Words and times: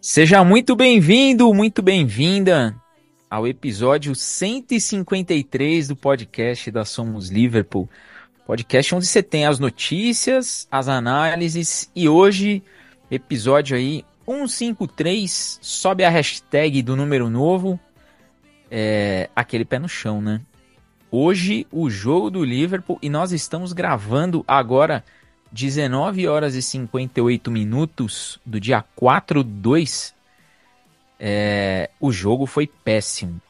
Seja 0.00 0.44
muito 0.44 0.76
bem-vindo, 0.76 1.52
muito 1.52 1.82
bem-vinda 1.82 2.72
ao 3.28 3.48
episódio 3.48 4.14
153 4.14 5.88
do 5.88 5.96
podcast 5.96 6.70
da 6.70 6.84
Somos 6.84 7.30
Liverpool. 7.30 7.90
Podcast 8.46 8.94
onde 8.94 9.06
você 9.06 9.24
tem 9.24 9.44
as 9.44 9.58
notícias, 9.58 10.68
as 10.70 10.86
análises 10.86 11.90
e 11.96 12.08
hoje, 12.08 12.62
episódio 13.10 13.76
aí 13.76 14.04
153, 14.24 15.58
sobe 15.60 16.04
a 16.04 16.08
hashtag 16.08 16.80
do 16.80 16.94
número 16.94 17.28
novo, 17.28 17.78
é, 18.70 19.28
aquele 19.34 19.64
pé 19.64 19.80
no 19.80 19.88
chão, 19.88 20.22
né? 20.22 20.40
Hoje 21.10 21.66
o 21.72 21.90
jogo 21.90 22.30
do 22.30 22.44
Liverpool 22.44 23.00
e 23.02 23.08
nós 23.10 23.32
estamos 23.32 23.72
gravando 23.72 24.44
agora 24.46 25.04
19 25.50 26.28
horas 26.28 26.54
e 26.54 26.62
58 26.62 27.50
minutos 27.50 28.38
do 28.44 28.60
dia 28.60 28.84
4 28.94 29.42
2, 29.42 30.14
é, 31.18 31.90
o 31.98 32.12
jogo 32.12 32.46
foi 32.46 32.66
péssimo. 32.66 33.40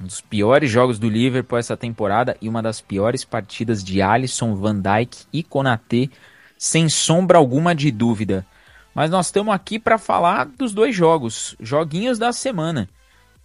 Um 0.00 0.06
dos 0.06 0.20
piores 0.20 0.70
jogos 0.70 0.98
do 0.98 1.08
Liverpool 1.08 1.58
essa 1.58 1.76
temporada 1.76 2.36
e 2.40 2.48
uma 2.48 2.62
das 2.62 2.80
piores 2.80 3.24
partidas 3.24 3.82
de 3.82 4.00
Alisson, 4.00 4.54
Van 4.54 4.80
Dijk 4.80 5.26
e 5.32 5.42
Konaté, 5.42 6.08
sem 6.56 6.88
sombra 6.88 7.38
alguma 7.38 7.74
de 7.74 7.90
dúvida. 7.90 8.46
Mas 8.94 9.10
nós 9.10 9.26
estamos 9.26 9.52
aqui 9.52 9.78
para 9.78 9.98
falar 9.98 10.46
dos 10.46 10.72
dois 10.72 10.94
jogos, 10.94 11.56
joguinhos 11.60 12.18
da 12.18 12.32
semana. 12.32 12.88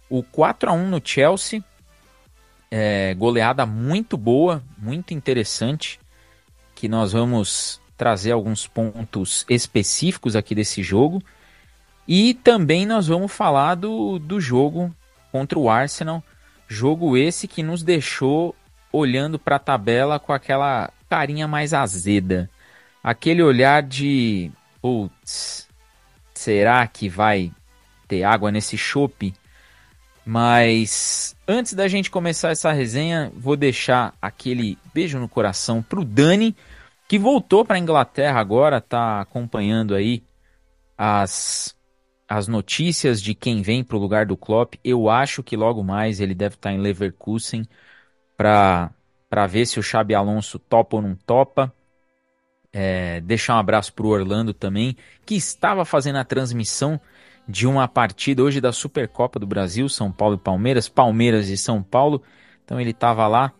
O 0.08 0.22
4 0.22 0.70
a 0.70 0.72
1 0.72 0.88
no 0.88 1.00
Chelsea, 1.04 1.62
é, 2.70 3.14
goleada 3.14 3.66
muito 3.66 4.16
boa, 4.16 4.62
muito 4.78 5.12
interessante, 5.12 6.00
que 6.74 6.88
nós 6.88 7.12
vamos 7.12 7.80
trazer 7.96 8.32
alguns 8.32 8.66
pontos 8.66 9.44
específicos 9.48 10.36
aqui 10.36 10.54
desse 10.54 10.82
jogo. 10.82 11.22
E 12.06 12.34
também 12.34 12.84
nós 12.84 13.06
vamos 13.06 13.32
falar 13.32 13.74
do, 13.76 14.18
do 14.18 14.40
jogo 14.40 14.94
contra 15.32 15.58
o 15.58 15.70
Arsenal. 15.70 16.22
Jogo 16.68 17.16
esse 17.16 17.48
que 17.48 17.62
nos 17.62 17.82
deixou 17.82 18.54
olhando 18.92 19.38
para 19.38 19.56
a 19.56 19.60
tabela 19.60 20.18
com 20.18 20.32
aquela 20.32 20.90
carinha 21.08 21.48
mais 21.48 21.72
azeda. 21.72 22.48
Aquele 23.02 23.42
olhar 23.42 23.82
de, 23.82 24.50
putz, 24.80 25.68
será 26.34 26.86
que 26.86 27.08
vai 27.08 27.52
ter 28.06 28.22
água 28.22 28.50
nesse 28.50 28.78
chope? 28.78 29.34
Mas 30.24 31.36
antes 31.46 31.74
da 31.74 31.86
gente 31.86 32.10
começar 32.10 32.50
essa 32.50 32.72
resenha, 32.72 33.30
vou 33.36 33.56
deixar 33.56 34.14
aquele 34.22 34.78
beijo 34.94 35.18
no 35.18 35.28
coração 35.28 35.82
pro 35.82 36.04
Dani, 36.04 36.56
que 37.06 37.18
voltou 37.18 37.64
para 37.64 37.76
a 37.76 37.78
Inglaterra 37.78 38.40
agora, 38.40 38.80
tá 38.80 39.20
acompanhando 39.20 39.94
aí 39.94 40.24
as, 40.96 41.76
as 42.28 42.48
notícias 42.48 43.20
de 43.20 43.34
quem 43.34 43.62
vem 43.62 43.84
para 43.84 43.96
o 43.96 44.00
lugar 44.00 44.26
do 44.26 44.36
Klopp. 44.36 44.74
Eu 44.82 45.08
acho 45.08 45.42
que 45.42 45.56
logo 45.56 45.82
mais 45.82 46.20
ele 46.20 46.34
deve 46.34 46.54
estar 46.54 46.70
tá 46.70 46.74
em 46.74 46.80
Leverkusen 46.80 47.66
para 48.36 48.90
ver 49.48 49.66
se 49.66 49.78
o 49.78 49.82
Xabi 49.82 50.14
Alonso 50.14 50.58
topa 50.58 50.96
ou 50.96 51.02
não 51.02 51.14
topa. 51.14 51.72
É, 52.72 53.20
deixar 53.20 53.54
um 53.54 53.58
abraço 53.58 53.92
para 53.92 54.04
o 54.04 54.08
Orlando 54.08 54.52
também, 54.52 54.96
que 55.24 55.36
estava 55.36 55.84
fazendo 55.84 56.16
a 56.16 56.24
transmissão 56.24 57.00
de 57.46 57.68
uma 57.68 57.86
partida 57.86 58.42
hoje 58.42 58.60
da 58.60 58.72
Supercopa 58.72 59.38
do 59.38 59.46
Brasil, 59.46 59.88
São 59.88 60.10
Paulo 60.10 60.34
e 60.34 60.38
Palmeiras, 60.38 60.88
Palmeiras 60.88 61.48
e 61.48 61.56
São 61.56 61.82
Paulo. 61.82 62.22
Então 62.64 62.80
ele 62.80 62.90
estava 62.90 63.28
lá 63.28 63.52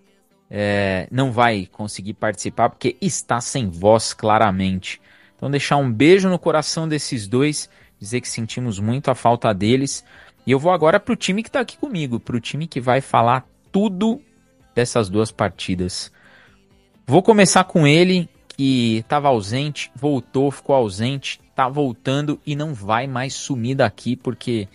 é, 0.56 1.09
não 1.10 1.32
vai 1.32 1.66
conseguir 1.66 2.15
participar 2.15 2.70
porque 2.70 2.97
está 3.00 3.41
sem 3.41 3.69
voz 3.69 4.12
claramente. 4.15 5.00
Então 5.37 5.50
deixar 5.50 5.78
um 5.78 5.92
beijo 5.92 6.28
no 6.28 6.38
coração 6.38 6.87
desses 6.87 7.26
dois, 7.26 7.69
dizer 7.98 8.20
que 8.20 8.28
sentimos 8.28 8.78
muito 8.78 9.10
a 9.10 9.16
falta 9.16 9.53
deles. 9.53 10.04
E 10.47 10.53
eu 10.53 10.59
vou 10.60 10.70
agora 10.70 11.00
para 11.00 11.12
o 11.12 11.16
time 11.16 11.42
que 11.42 11.48
está 11.48 11.59
aqui 11.59 11.76
comigo, 11.76 12.20
para 12.20 12.37
o 12.37 12.41
time 12.41 12.69
que 12.69 12.81
vai 12.81 13.00
falar 13.00 13.44
tudo 13.72 14.22
dessas 14.76 15.09
duas 15.09 15.32
partidas. 15.32 16.12
Vou 17.04 17.21
começar 17.21 17.65
com 17.65 17.84
ele, 17.84 18.28
que 18.56 18.98
estava 18.98 19.26
ausente, 19.26 19.91
voltou, 19.97 20.53
ficou 20.53 20.76
ausente, 20.76 21.41
está 21.50 21.69
voltando 21.69 22.41
e 22.47 22.54
não 22.54 22.72
vai 22.72 23.09
mais 23.09 23.34
sumir 23.34 23.75
daqui, 23.75 24.15
porque 24.15 24.69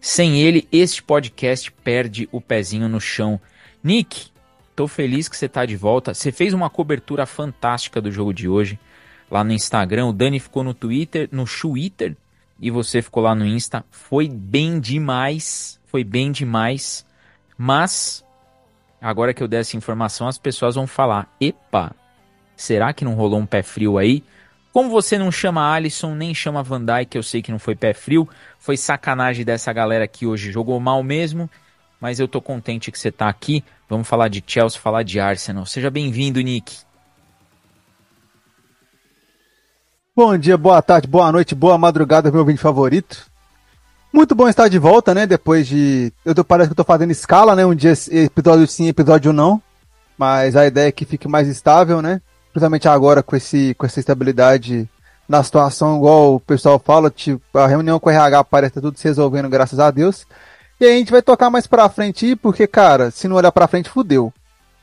sem 0.00 0.40
ele 0.40 0.66
este 0.72 1.04
podcast 1.04 1.70
perde 1.70 2.28
o 2.32 2.40
pezinho 2.40 2.88
no 2.88 3.00
chão. 3.00 3.40
Nick, 3.80 4.29
Tô 4.80 4.88
feliz 4.88 5.28
que 5.28 5.36
você 5.36 5.46
tá 5.46 5.66
de 5.66 5.76
volta. 5.76 6.14
Você 6.14 6.32
fez 6.32 6.54
uma 6.54 6.70
cobertura 6.70 7.26
fantástica 7.26 8.00
do 8.00 8.10
jogo 8.10 8.32
de 8.32 8.48
hoje 8.48 8.78
lá 9.30 9.44
no 9.44 9.52
Instagram. 9.52 10.06
O 10.06 10.12
Dani 10.14 10.40
ficou 10.40 10.64
no 10.64 10.72
Twitter, 10.72 11.28
no 11.30 11.44
Twitter 11.44 12.16
e 12.58 12.70
você 12.70 13.02
ficou 13.02 13.22
lá 13.22 13.34
no 13.34 13.44
Insta. 13.44 13.84
Foi 13.90 14.26
bem 14.26 14.80
demais, 14.80 15.78
foi 15.84 16.02
bem 16.02 16.32
demais. 16.32 17.04
Mas 17.58 18.24
agora 19.02 19.34
que 19.34 19.42
eu 19.42 19.48
der 19.48 19.60
essa 19.60 19.76
informação, 19.76 20.26
as 20.26 20.38
pessoas 20.38 20.76
vão 20.76 20.86
falar: 20.86 21.30
"Epa, 21.38 21.92
será 22.56 22.94
que 22.94 23.04
não 23.04 23.12
rolou 23.12 23.38
um 23.38 23.44
pé 23.44 23.62
frio 23.62 23.98
aí?" 23.98 24.24
Como 24.72 24.88
você 24.88 25.18
não 25.18 25.30
chama 25.30 25.74
Alisson, 25.74 26.14
nem 26.14 26.34
chama 26.34 26.62
Van 26.62 26.82
Dijk, 26.82 27.16
eu 27.16 27.22
sei 27.22 27.42
que 27.42 27.52
não 27.52 27.58
foi 27.58 27.76
pé 27.76 27.92
frio, 27.92 28.26
foi 28.58 28.78
sacanagem 28.78 29.44
dessa 29.44 29.70
galera 29.74 30.08
que 30.08 30.24
hoje 30.24 30.50
jogou 30.50 30.80
mal 30.80 31.02
mesmo 31.02 31.50
mas 32.00 32.18
eu 32.18 32.26
tô 32.26 32.40
contente 32.40 32.90
que 32.90 32.98
você 32.98 33.12
tá 33.12 33.28
aqui. 33.28 33.62
Vamos 33.88 34.08
falar 34.08 34.28
de 34.28 34.42
Chelsea, 34.46 34.80
falar 34.80 35.02
de 35.02 35.20
Arsenal. 35.20 35.66
Seja 35.66 35.90
bem-vindo, 35.90 36.40
Nick. 36.40 36.78
Bom 40.16 40.36
dia, 40.36 40.56
boa 40.56 40.80
tarde, 40.82 41.06
boa 41.06 41.30
noite, 41.30 41.54
boa 41.54 41.78
madrugada, 41.78 42.30
meu 42.30 42.40
ouvinte 42.40 42.60
favorito. 42.60 43.30
Muito 44.12 44.34
bom 44.34 44.48
estar 44.48 44.68
de 44.68 44.78
volta, 44.78 45.14
né? 45.14 45.26
Depois 45.26 45.66
de. 45.66 46.12
Eu 46.24 46.34
tô, 46.34 46.42
parece 46.42 46.68
que 46.68 46.72
eu 46.72 46.76
tô 46.76 46.84
fazendo 46.84 47.12
escala, 47.12 47.54
né? 47.54 47.64
Um 47.64 47.74
dia 47.74 47.92
episódio 48.10 48.66
sim, 48.66 48.88
episódio 48.88 49.32
não. 49.32 49.62
Mas 50.18 50.56
a 50.56 50.66
ideia 50.66 50.88
é 50.88 50.92
que 50.92 51.04
fique 51.04 51.28
mais 51.28 51.46
estável, 51.46 52.02
né? 52.02 52.20
Principalmente 52.52 52.88
agora 52.88 53.22
com, 53.22 53.36
esse, 53.36 53.74
com 53.74 53.86
essa 53.86 54.00
estabilidade 54.00 54.88
na 55.28 55.44
situação, 55.44 55.96
igual 55.96 56.34
o 56.34 56.40
pessoal 56.40 56.76
fala, 56.78 57.08
tipo, 57.08 57.40
a 57.56 57.66
reunião 57.68 58.00
com 58.00 58.10
o 58.10 58.12
RH 58.12 58.42
parece 58.44 58.72
que 58.72 58.80
tá 58.80 58.80
tudo 58.80 58.98
se 58.98 59.06
resolvendo, 59.06 59.48
graças 59.48 59.78
a 59.78 59.88
Deus. 59.90 60.26
E 60.80 60.86
aí 60.86 60.94
a 60.94 60.98
gente 60.98 61.12
vai 61.12 61.20
tocar 61.20 61.50
mais 61.50 61.66
pra 61.66 61.90
frente, 61.90 62.34
porque, 62.36 62.66
cara, 62.66 63.10
se 63.10 63.28
não 63.28 63.36
olhar 63.36 63.52
pra 63.52 63.68
frente, 63.68 63.90
fudeu. 63.90 64.32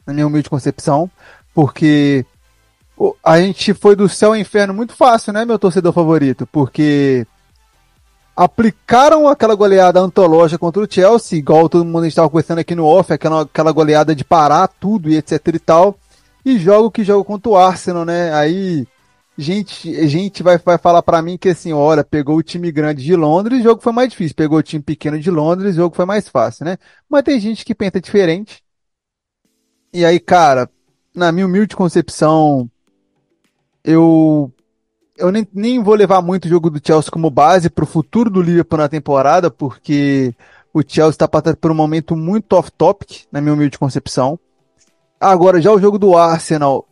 Na 0.06 0.14
minha 0.14 0.28
humilde 0.28 0.50
concepção. 0.50 1.10
Porque 1.56 2.24
a 3.24 3.40
gente 3.40 3.74
foi 3.74 3.96
do 3.96 4.08
céu 4.08 4.30
ao 4.30 4.36
inferno 4.36 4.74
muito 4.74 4.94
fácil, 4.94 5.34
né, 5.34 5.44
meu 5.44 5.58
torcedor 5.58 5.92
favorito? 5.92 6.46
Porque 6.46 7.26
aplicaram 8.36 9.28
aquela 9.28 9.56
goleada 9.56 10.00
antológica 10.00 10.60
contra 10.60 10.84
o 10.84 10.88
Chelsea, 10.88 11.40
igual 11.40 11.68
todo 11.68 11.84
mundo 11.84 12.06
estava 12.06 12.30
conversando 12.30 12.60
aqui 12.60 12.76
no 12.76 12.86
off, 12.86 13.12
aquela, 13.12 13.42
aquela 13.42 13.72
goleada 13.72 14.14
de 14.14 14.24
parar 14.24 14.68
tudo 14.68 15.10
e 15.10 15.18
etc 15.18 15.42
e 15.48 15.60
tal. 15.60 15.98
E 16.46 16.60
jogo 16.60 16.92
que 16.92 17.04
joga 17.04 17.24
contra 17.24 17.50
o 17.50 17.58
Arsenal, 17.58 18.06
né? 18.06 18.32
Aí 18.34 18.88
gente, 19.38 20.08
gente 20.08 20.42
vai, 20.42 20.58
vai 20.58 20.78
falar 20.78 21.04
para 21.04 21.22
mim 21.22 21.38
que 21.38 21.50
assim, 21.50 21.72
olha, 21.72 22.04
pegou 22.04 22.38
o 22.38 22.44
time 22.44 22.72
grande 22.72 23.04
de 23.04 23.16
Londres, 23.16 23.60
o 23.60 23.64
jogo 23.64 23.82
foi 23.82 23.94
mais 23.94 24.10
difícil. 24.10 24.36
Pegou 24.36 24.58
o 24.58 24.64
time 24.64 24.84
pequeno 24.84 25.20
de 25.20 25.30
Londres, 25.30 25.74
o 25.74 25.78
jogo 25.78 25.96
foi 25.96 26.06
mais 26.06 26.28
fácil, 26.28 26.66
né? 26.66 26.78
Mas 27.10 27.24
tem 27.24 27.40
gente 27.40 27.64
que 27.64 27.76
pensa 27.76 28.02
diferente. 28.02 28.64
E 29.94 30.04
aí, 30.04 30.20
cara, 30.20 30.70
na 31.16 31.32
minha 31.32 31.46
humilde 31.46 31.76
concepção, 31.76 32.70
eu 33.84 34.52
eu 35.18 35.32
nem, 35.32 35.48
nem 35.52 35.82
vou 35.82 35.96
levar 35.96 36.22
muito 36.22 36.46
o 36.46 36.50
jogo 36.50 36.70
do 36.70 36.80
Chelsea 36.86 37.12
como 37.12 37.32
base 37.32 37.70
para 37.70 37.84
o 37.84 37.88
futuro 37.88 38.30
do 38.30 38.42
Liverpool 38.42 38.78
na 38.78 38.88
temporada, 38.88 39.50
porque 39.50 40.34
o 40.72 40.82
Chelsea 40.82 41.10
está 41.10 41.28
passando 41.28 41.58
por 41.58 41.72
um 41.72 41.76
momento 41.76 42.16
muito 42.16 42.54
off-topic, 42.54 43.26
na 43.32 43.42
minha 43.42 43.54
humilde 43.54 43.80
concepção. 43.80 44.40
Agora, 45.20 45.60
já 45.60 45.72
o 45.72 45.80
jogo 45.80 45.98
do 45.98 46.16
Arsenal, 46.16 46.88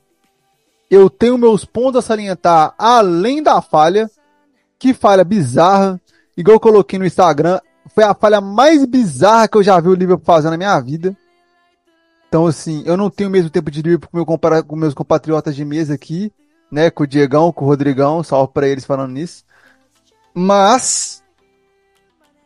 eu 0.90 1.10
tenho 1.10 1.38
meus 1.38 1.66
pontos 1.66 2.00
a 2.00 2.02
salientar 2.02 2.74
além 2.78 3.42
da 3.42 3.62
falha. 3.62 4.10
Que 4.78 4.94
falha 4.94 5.24
bizarra. 5.24 6.00
Igual 6.38 6.56
eu 6.56 6.60
coloquei 6.60 7.00
no 7.00 7.06
Instagram, 7.06 7.60
foi 7.94 8.04
a 8.04 8.14
falha 8.14 8.42
mais 8.42 8.86
bizarra 8.86 9.48
que 9.48 9.58
eu 9.58 9.64
já 9.64 9.80
vi 9.80 9.88
o 9.88 9.96
Liverpool 9.96 10.26
fazer 10.26 10.50
na 10.50 10.58
minha 10.58 10.78
vida. 10.80 11.16
Então, 12.28 12.46
assim, 12.46 12.84
eu 12.86 12.98
não 12.98 13.10
tenho 13.10 13.30
o 13.30 13.32
mesmo 13.32 13.50
tempo 13.50 13.72
de 13.72 13.82
Liverpool 13.82 14.26
com, 14.26 14.38
meu, 14.38 14.64
com 14.66 14.76
meus 14.76 14.94
compatriotas 14.94 15.56
de 15.56 15.64
mesa 15.64 15.94
aqui, 15.94 16.32
né? 16.70 16.90
Com 16.90 17.04
o 17.04 17.08
Diegão, 17.08 17.52
com 17.54 17.64
o 17.64 17.68
Rodrigão, 17.68 18.22
salve 18.22 18.52
pra 18.54 18.68
eles 18.68 18.84
falando 18.84 19.14
nisso. 19.14 19.46
Mas, 20.34 21.24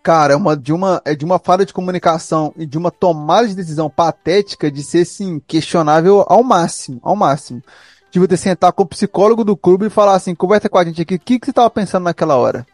cara, 0.03 0.33
é, 0.33 0.36
uma, 0.36 0.56
de 0.56 0.71
uma, 0.71 1.01
é 1.03 1.15
de 1.15 1.25
uma 1.25 1.39
falha 1.39 1.65
de 1.65 1.74
comunicação 1.74 2.53
e 2.56 2.68
de 2.68 2.77
uma 2.77 2.91
tomada 2.91 3.47
de 3.47 3.56
decisão 3.56 3.89
patética 3.89 4.69
de 4.69 4.83
ser, 4.83 5.01
assim, 5.01 5.39
questionável 5.47 6.24
ao 6.27 6.44
máximo, 6.44 7.00
ao 7.01 7.15
máximo 7.15 7.63
de 8.11 8.19
você 8.19 8.38
sentar 8.38 8.71
com 8.73 8.83
o 8.83 8.88
psicólogo 8.88 9.44
do 9.44 9.56
clube 9.56 9.85
e 9.85 9.89
falar 9.89 10.15
assim, 10.15 10.33
conversa 10.33 10.69
com 10.69 10.77
a 10.77 10.83
gente 10.83 11.01
aqui, 11.01 11.15
o 11.15 11.19
que, 11.19 11.39
que 11.39 11.45
você 11.45 11.51
estava 11.51 11.69
pensando 11.69 12.03
naquela 12.03 12.35
hora? 12.35 12.65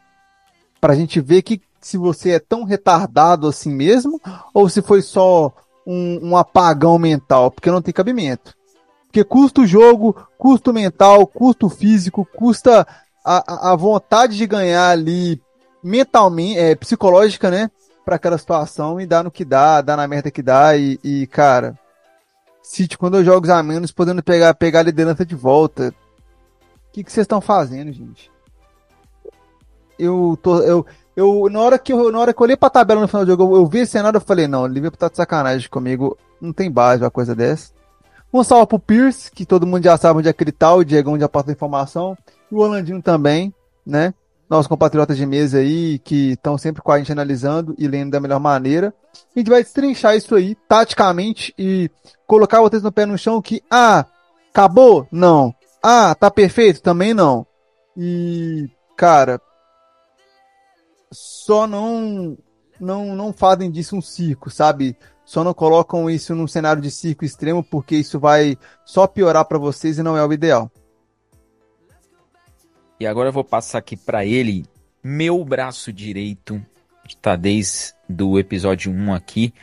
Pra 0.80 0.96
gente 0.96 1.20
ver 1.20 1.42
que 1.42 1.62
se 1.82 1.98
você 1.98 2.32
é 2.32 2.40
tão 2.40 2.64
retardado 2.64 3.48
assim 3.48 3.72
mesmo, 3.72 4.20
ou 4.54 4.68
se 4.70 4.82
foi 4.82 5.02
só 5.02 5.54
um, 5.86 6.32
um 6.32 6.38
apagão 6.38 6.98
mental, 6.98 7.52
porque 7.52 7.70
não 7.70 7.82
tem 7.82 7.94
cabimento. 7.94 8.56
Porque 9.06 9.24
custa 9.24 9.62
o 9.62 9.68
jogo, 9.68 10.16
custo 10.38 10.74
mental, 10.74 11.28
custo 11.28 11.70
físico, 11.70 12.28
custa 12.36 12.86
a, 13.24 13.72
a 13.72 13.76
vontade 13.76 14.36
de 14.36 14.46
ganhar 14.46 14.90
ali 14.90 15.42
mentalmente, 15.84 16.60
é, 16.60 16.76
psicológica, 16.76 17.50
né? 17.52 17.70
Pra 18.04 18.16
aquela 18.16 18.38
situação 18.38 19.00
e 19.00 19.06
dá 19.06 19.24
no 19.24 19.32
que 19.32 19.46
dá, 19.46 19.82
dá 19.82 19.96
na 19.96 20.08
merda 20.08 20.32
que 20.32 20.42
dá. 20.42 20.76
E, 20.76 21.00
e 21.04 21.28
cara, 21.28 21.78
City, 22.66 22.98
quando 22.98 23.18
eu 23.18 23.24
jogo 23.24 23.50
a 23.52 23.62
menos, 23.62 23.92
podendo 23.92 24.24
pegar, 24.24 24.54
pegar 24.56 24.80
a 24.80 24.84
liderança 24.84 25.24
de 25.24 25.36
volta. 25.36 25.94
O 26.88 26.92
que 26.92 27.04
vocês 27.04 27.24
estão 27.24 27.40
fazendo, 27.40 27.92
gente? 27.92 28.32
Eu 30.00 30.38
tô. 30.42 30.60
Eu, 30.62 30.86
eu, 31.16 31.48
na, 31.50 31.62
hora 31.62 31.78
que 31.78 31.94
eu, 31.94 32.12
na 32.12 32.20
hora 32.20 32.34
que 32.34 32.42
eu 32.42 32.44
olhei 32.44 32.58
pra 32.58 32.70
tabela 32.70 33.02
no 33.02 33.08
final 33.08 33.24
do 33.24 33.32
jogo, 33.32 33.44
eu, 33.44 33.62
eu 33.62 33.68
vi 33.68 33.80
esse 33.80 33.92
cenário 33.92 34.18
e 34.18 34.20
falei, 34.20 34.48
não, 34.48 34.64
o 34.64 34.68
Liverpool 34.68 34.98
tá 34.98 35.08
de 35.08 35.16
sacanagem 35.16 35.70
comigo. 35.70 36.18
Não 36.42 36.52
tem 36.52 36.72
base 36.72 37.04
uma 37.04 37.12
coisa 37.12 37.36
dessa. 37.36 37.72
Um 38.34 38.44
salve 38.44 38.66
pro 38.66 38.80
Pierce, 38.80 39.32
que 39.32 39.46
todo 39.46 39.68
mundo 39.68 39.84
já 39.84 39.96
sabe 39.96 40.20
onde 40.20 40.28
é 40.28 40.34
que 40.34 40.44
ele 40.44 40.52
tá, 40.52 40.74
o 40.74 40.84
Diegão 40.84 41.20
já 41.20 41.30
passou 41.30 41.54
informação. 41.54 42.18
E 42.52 42.56
o 42.56 42.60
Holandinho 42.60 43.02
também, 43.02 43.54
né? 43.86 44.12
Nossos 44.50 44.68
compatriotas 44.68 45.16
de 45.16 45.26
mesa 45.26 45.60
aí, 45.60 46.00
que 46.00 46.32
estão 46.32 46.58
sempre 46.58 46.82
com 46.82 46.92
a 46.92 46.98
gente 46.98 47.12
analisando 47.12 47.76
e 47.78 47.88
lendo 47.88 48.12
da 48.12 48.20
melhor 48.20 48.40
maneira. 48.40 48.92
A 49.36 49.40
gente 49.40 49.50
vai 49.50 49.62
destrinchar 49.62 50.16
isso 50.16 50.34
aí, 50.34 50.56
taticamente, 50.68 51.54
e 51.60 51.90
colocar 52.26 52.62
vocês 52.62 52.82
no 52.82 52.92
pé 52.92 53.06
no 53.06 53.18
chão 53.18 53.42
que, 53.42 53.62
ah, 53.70 54.06
acabou? 54.50 55.08
Não. 55.12 55.54
Ah, 55.84 56.16
tá 56.16 56.32
perfeito? 56.32 56.82
Também 56.82 57.14
não. 57.14 57.46
E, 57.98 58.70
cara, 58.96 59.42
só 61.12 61.68
não 61.68 62.38
não 62.80 63.16
não 63.16 63.32
fazem 63.32 63.70
disso 63.70 63.96
um 63.96 64.02
circo, 64.02 64.50
sabe? 64.50 64.98
Só 65.26 65.44
não 65.44 65.54
colocam 65.54 66.10
isso 66.10 66.36
num 66.36 66.48
cenário 66.48 66.82
de 66.82 66.92
circo 66.92 67.26
extremo 67.26 67.64
porque 67.64 67.96
isso 67.96 68.20
vai 68.20 68.58
só 68.86 69.08
piorar 69.08 69.46
para 69.46 69.58
vocês 69.58 69.98
e 69.98 70.04
não 70.04 70.18
é 70.18 70.26
o 70.26 70.32
ideal. 70.32 70.72
E 73.00 73.06
agora 73.06 73.30
eu 73.30 73.34
vou 73.34 73.44
passar 73.44 73.80
aqui 73.80 73.98
para 73.98 74.26
ele, 74.26 74.66
meu 75.04 75.44
braço 75.44 75.92
direito, 75.92 76.64
tá 77.22 77.36
desde 77.36 77.94
do 78.08 78.40
episódio 78.40 78.92
1 78.92 79.14
aqui. 79.14 79.54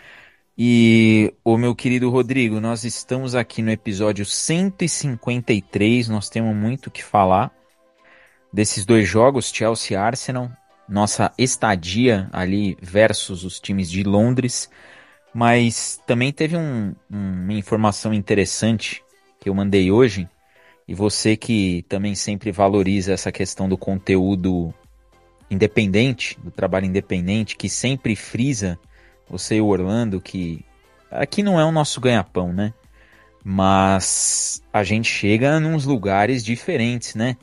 E 0.57 1.33
o 1.45 1.57
meu 1.57 1.75
querido 1.75 2.11
Rodrigo, 2.11 2.61
nós 2.61 2.85
estamos 2.85 3.35
aqui 3.35 3.63
no 3.63 3.71
episódio 3.71 4.25
153, 4.25 6.09
nós 6.09 6.29
temos 6.29 6.55
muito 6.55 6.87
o 6.87 6.91
que 6.91 7.03
falar 7.03 7.51
desses 8.53 8.85
dois 8.85 9.09
jogos, 9.09 9.51
Chelsea 9.53 9.97
e 9.97 9.97
Arsenal 9.97 10.51
nossa 10.93 11.33
estadia 11.39 12.29
ali 12.33 12.77
versus 12.81 13.45
os 13.45 13.59
times 13.59 13.91
de 13.91 14.03
Londres. 14.03 14.71
Mas 15.35 16.01
também 16.07 16.31
teve 16.31 16.57
um, 16.57 16.95
uma 17.09 17.55
informação 17.55 18.13
interessante 18.13 19.03
que 19.41 19.49
eu 19.49 19.55
mandei 19.55 19.91
hoje. 19.91 20.29
E 20.87 20.95
você 20.95 21.37
que 21.37 21.85
também 21.89 22.15
sempre 22.15 22.53
valoriza 22.53 23.13
essa 23.13 23.33
questão 23.33 23.69
do 23.69 23.79
conteúdo 23.79 24.75
independente, 25.53 26.39
do 26.43 26.51
trabalho 26.51 26.87
independente, 26.87 27.57
que 27.57 27.69
sempre 27.69 28.17
frisa 28.17 28.79
você 29.29 29.57
e 29.57 29.61
o 29.61 29.67
Orlando, 29.67 30.21
que 30.21 30.65
aqui 31.11 31.43
não 31.43 31.61
é 31.61 31.65
o 31.65 31.73
nosso 31.73 32.01
ganha-pão, 32.01 32.53
né? 32.53 32.73
Mas 33.45 34.63
a 34.73 34.83
gente 34.85 35.09
chega 35.09 35.59
nos 35.61 35.85
lugares 35.85 36.45
diferentes, 36.45 37.15
né? 37.15 37.37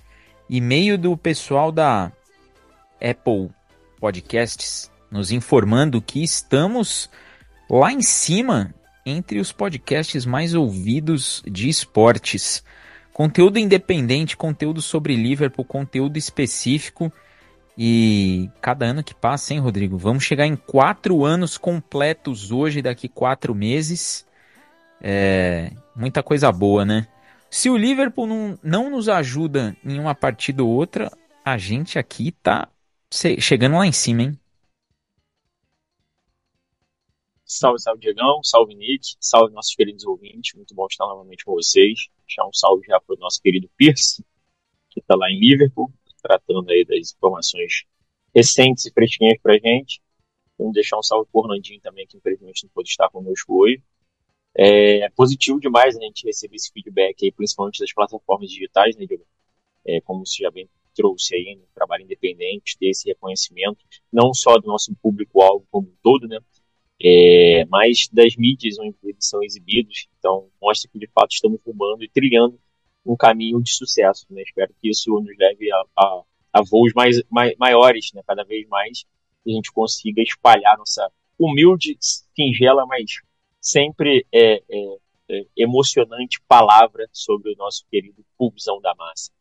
E 0.49 0.59
meio 0.59 0.97
do 0.97 1.15
pessoal 1.15 1.71
da 1.71 2.11
Apple 3.01 3.49
Podcasts 3.99 4.89
nos 5.11 5.31
informando 5.31 6.01
que 6.01 6.23
estamos 6.23 7.09
lá 7.69 7.91
em 7.91 8.01
cima 8.01 8.73
entre 9.05 9.39
os 9.39 9.51
podcasts 9.51 10.25
mais 10.25 10.53
ouvidos 10.53 11.43
de 11.45 11.69
esportes. 11.69 12.63
Conteúdo 13.11 13.59
independente, 13.59 14.37
conteúdo 14.37 14.81
sobre 14.81 15.15
Liverpool, 15.15 15.65
conteúdo 15.65 16.17
específico. 16.17 17.11
E 17.77 18.49
cada 18.61 18.85
ano 18.85 19.03
que 19.03 19.15
passa, 19.15 19.53
hein, 19.53 19.59
Rodrigo? 19.59 19.97
Vamos 19.97 20.23
chegar 20.23 20.45
em 20.45 20.55
quatro 20.55 21.23
anos 21.23 21.57
completos 21.57 22.51
hoje, 22.51 22.81
daqui 22.81 23.07
quatro 23.07 23.55
meses. 23.55 24.27
É, 25.01 25.71
muita 25.95 26.21
coisa 26.21 26.51
boa, 26.51 26.83
né? 26.83 27.07
Se 27.49 27.69
o 27.69 27.77
Liverpool 27.77 28.27
não, 28.27 28.59
não 28.61 28.89
nos 28.89 29.09
ajuda 29.09 29.75
em 29.83 29.97
uma 29.99 30.13
partida 30.13 30.63
ou 30.63 30.69
outra, 30.69 31.09
a 31.43 31.57
gente 31.57 31.97
aqui 31.97 32.31
tá 32.31 32.67
chegando 33.39 33.77
lá 33.77 33.87
em 33.87 33.91
cima, 33.91 34.23
hein? 34.23 34.39
Salve, 37.45 37.81
salve, 37.81 38.01
Diegão. 38.01 38.43
Salve, 38.43 38.75
Nick. 38.75 39.15
Salve, 39.19 39.53
nossos 39.53 39.73
queridos 39.73 40.05
ouvintes. 40.05 40.53
Muito 40.53 40.75
bom 40.75 40.85
estar 40.85 41.07
novamente 41.07 41.43
com 41.43 41.53
vocês. 41.53 42.07
Deixar 42.27 42.45
um 42.45 42.53
salve 42.53 42.85
já 42.85 42.99
para 42.99 43.15
o 43.15 43.19
nosso 43.19 43.41
querido 43.41 43.67
Pierce, 43.75 44.23
que 44.91 44.99
está 44.99 45.15
lá 45.15 45.31
em 45.31 45.39
Liverpool, 45.39 45.91
tratando 46.21 46.69
aí 46.69 46.85
das 46.85 47.13
informações 47.13 47.83
recentes 48.33 48.85
e 48.85 48.91
fresquinhas 48.91 49.39
para 49.41 49.55
a 49.55 49.57
gente. 49.57 50.01
Vamos 50.57 50.73
deixar 50.73 50.97
um 50.99 51.03
salve 51.03 51.29
para 51.31 51.39
o 51.39 51.43
Orlandinho 51.43 51.79
também, 51.81 52.05
que 52.05 52.17
infelizmente 52.17 52.63
não 52.63 52.71
pôde 52.71 52.89
estar 52.89 53.09
conosco 53.09 53.61
hoje. 53.61 53.81
É 54.55 55.09
positivo 55.11 55.59
demais 55.59 55.95
né, 55.95 56.01
a 56.03 56.07
gente 56.07 56.25
receber 56.25 56.55
esse 56.55 56.71
feedback 56.71 57.23
aí, 57.23 57.31
principalmente 57.31 57.79
das 57.79 57.93
plataformas 57.93 58.49
digitais, 58.49 58.95
né, 58.97 59.05
Diego? 59.05 59.25
É, 59.85 60.01
como 60.01 60.25
você 60.25 60.43
já 60.43 60.51
bem 60.51 60.69
trouxe 60.93 61.35
aí 61.35 61.55
no 61.55 61.65
trabalho 61.73 62.03
independente, 62.03 62.77
ter 62.77 62.89
esse 62.89 63.07
reconhecimento, 63.07 63.85
não 64.11 64.33
só 64.33 64.57
do 64.57 64.67
nosso 64.67 64.93
público-alvo 65.01 65.65
como 65.71 65.87
um 65.87 65.95
todo, 66.03 66.27
né? 66.27 66.39
É, 67.01 67.63
mas 67.65 68.09
das 68.11 68.35
mídias 68.35 68.77
onde 68.77 68.97
eles 69.03 69.25
são 69.25 69.41
exibidos. 69.41 70.09
Então, 70.19 70.49
mostra 70.61 70.89
que 70.91 70.99
de 70.99 71.07
fato 71.07 71.31
estamos 71.31 71.61
rumando 71.65 72.03
e 72.03 72.09
trilhando 72.09 72.59
um 73.05 73.15
caminho 73.15 73.61
de 73.61 73.71
sucesso. 73.71 74.25
Né? 74.29 74.41
Espero 74.41 74.73
que 74.81 74.89
isso 74.89 75.11
nos 75.19 75.37
leve 75.37 75.71
a, 75.71 75.83
a, 75.97 76.23
a 76.53 76.61
voos 76.63 76.93
mais, 76.93 77.21
mais, 77.29 77.55
maiores, 77.57 78.11
né? 78.13 78.21
cada 78.25 78.43
vez 78.43 78.67
mais, 78.67 79.05
e 79.45 79.51
a 79.51 79.55
gente 79.55 79.71
consiga 79.71 80.21
espalhar 80.21 80.77
nossa 80.77 81.09
humilde, 81.37 81.97
singela, 82.35 82.85
mas 82.85 83.21
sempre 83.61 84.25
é, 84.31 84.61
é, 84.69 84.97
é 85.29 85.45
emocionante 85.55 86.41
palavra 86.47 87.07
sobre 87.13 87.53
o 87.53 87.55
nosso 87.55 87.85
querido 87.89 88.25
pulsão 88.37 88.81
da 88.81 88.93
massa. 88.95 89.31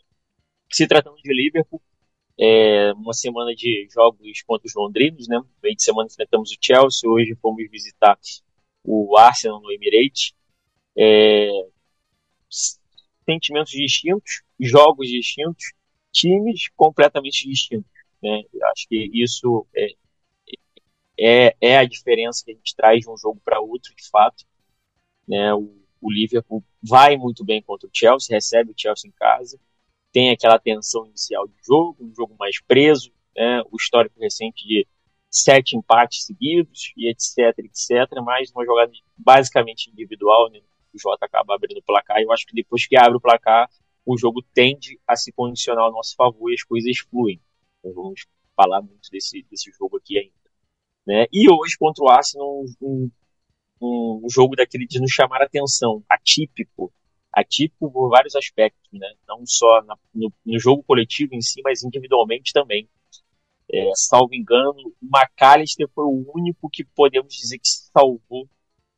Se 0.70 0.86
tratando 0.86 1.16
de 1.16 1.34
Liverpool, 1.34 1.82
é 2.40 2.92
uma 2.92 3.12
semana 3.12 3.52
de 3.52 3.88
jogos 3.90 4.42
contra 4.42 4.66
os 4.66 4.74
londrinos, 4.74 5.26
né? 5.26 5.40
Meio 5.60 5.74
de 5.74 5.82
semana 5.82 6.08
enfrentamos 6.08 6.52
o 6.52 6.56
Chelsea, 6.60 7.10
hoje 7.10 7.34
fomos 7.42 7.68
visitar 7.68 8.16
o 8.84 9.16
Arsenal 9.16 9.60
no 9.60 9.72
Emirates. 9.72 10.32
É, 10.96 11.48
sentimentos 13.28 13.72
distintos, 13.72 14.42
jogos 14.58 15.08
distintos, 15.08 15.72
times 16.12 16.68
completamente 16.76 17.48
distintos. 17.48 17.90
Né? 18.22 18.42
Acho 18.72 18.88
que 18.88 19.10
isso 19.12 19.66
é, 19.74 19.88
é, 21.18 21.56
é, 21.60 21.78
a 21.78 21.84
diferença 21.84 22.44
que 22.44 22.52
a 22.52 22.54
gente 22.54 22.74
traz 22.76 23.00
de 23.00 23.10
um 23.10 23.16
jogo 23.16 23.40
para 23.44 23.60
outro, 23.60 23.94
de 23.94 24.08
fato. 24.08 24.44
Né? 25.26 25.52
O, 25.54 25.76
o 26.00 26.10
Liverpool 26.10 26.64
vai 26.82 27.16
muito 27.16 27.44
bem 27.44 27.60
contra 27.62 27.86
o 27.86 27.90
Chelsea, 27.92 28.34
recebe 28.34 28.70
o 28.70 28.74
Chelsea 28.76 29.08
em 29.08 29.12
casa 29.12 29.58
tem 30.12 30.30
aquela 30.30 30.58
tensão 30.58 31.06
inicial 31.06 31.46
de 31.46 31.54
jogo, 31.64 31.96
um 32.00 32.14
jogo 32.14 32.34
mais 32.38 32.60
preso, 32.62 33.12
né, 33.36 33.62
o 33.70 33.76
histórico 33.76 34.18
recente 34.20 34.66
de 34.66 34.86
sete 35.30 35.76
empates 35.76 36.24
seguidos 36.24 36.92
e 36.96 37.10
etc, 37.10 37.58
etc, 37.58 38.20
mas 38.24 38.50
uma 38.50 38.64
jogada 38.64 38.90
basicamente 39.16 39.90
individual, 39.90 40.50
né, 40.50 40.60
o 40.98 41.00
Jota 41.00 41.26
acaba 41.26 41.54
abrindo 41.54 41.78
o 41.78 41.82
placar, 41.82 42.18
e 42.18 42.24
eu 42.24 42.32
acho 42.32 42.44
que 42.44 42.54
depois 42.54 42.86
que 42.86 42.96
abre 42.96 43.16
o 43.16 43.20
placar, 43.20 43.70
o 44.04 44.18
jogo 44.18 44.42
tende 44.52 45.00
a 45.06 45.14
se 45.16 45.32
condicionar 45.32 45.84
ao 45.84 45.92
nosso 45.92 46.14
favor 46.16 46.50
e 46.50 46.54
as 46.54 46.62
coisas 46.62 46.98
fluem. 46.98 47.40
Então 47.78 47.92
vamos 47.92 48.26
falar 48.56 48.82
muito 48.82 49.08
desse, 49.10 49.42
desse 49.50 49.70
jogo 49.70 49.98
aqui 49.98 50.18
ainda. 50.18 50.32
Né? 51.06 51.26
E 51.32 51.50
hoje 51.50 51.76
contra 51.78 52.04
o 52.04 52.08
Arsenal, 52.08 52.64
um, 52.82 53.10
um, 53.80 54.20
um 54.24 54.30
jogo 54.30 54.56
daquele 54.56 54.86
de 54.86 55.00
nos 55.00 55.12
chamar 55.12 55.42
a 55.42 55.44
atenção, 55.44 56.02
atípico, 56.08 56.92
atípico 57.32 57.90
por 57.90 58.08
vários 58.08 58.34
aspectos, 58.34 58.90
né? 58.92 59.12
não 59.26 59.44
só 59.46 59.82
na, 59.82 59.96
no, 60.12 60.32
no, 60.44 60.58
jogo 60.58 60.82
coletivo 60.82 61.34
em 61.34 61.40
si, 61.40 61.60
mas 61.62 61.82
individualmente 61.82 62.52
também. 62.52 62.88
É, 63.70 63.90
salvo 63.94 64.34
engano, 64.34 64.72
o 64.72 64.94
McAllister 65.02 65.86
foi 65.94 66.04
o 66.04 66.32
único 66.34 66.70
que 66.70 66.82
podemos 66.82 67.34
dizer 67.34 67.58
que 67.58 67.68
salvou 67.68 68.48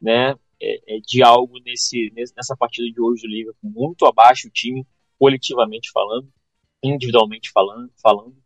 né, 0.00 0.36
é, 0.60 0.96
é, 0.96 1.00
de 1.00 1.22
algo 1.22 1.58
nesse, 1.64 2.12
nessa 2.14 2.56
partida 2.56 2.90
de 2.90 3.00
hoje 3.00 3.22
do 3.22 3.28
Liverpool, 3.28 3.70
muito 3.70 4.04
abaixo 4.06 4.48
o 4.48 4.50
time, 4.50 4.86
coletivamente 5.18 5.90
falando, 5.90 6.28
individualmente 6.82 7.50
falando, 7.50 7.90
falando. 8.02 8.36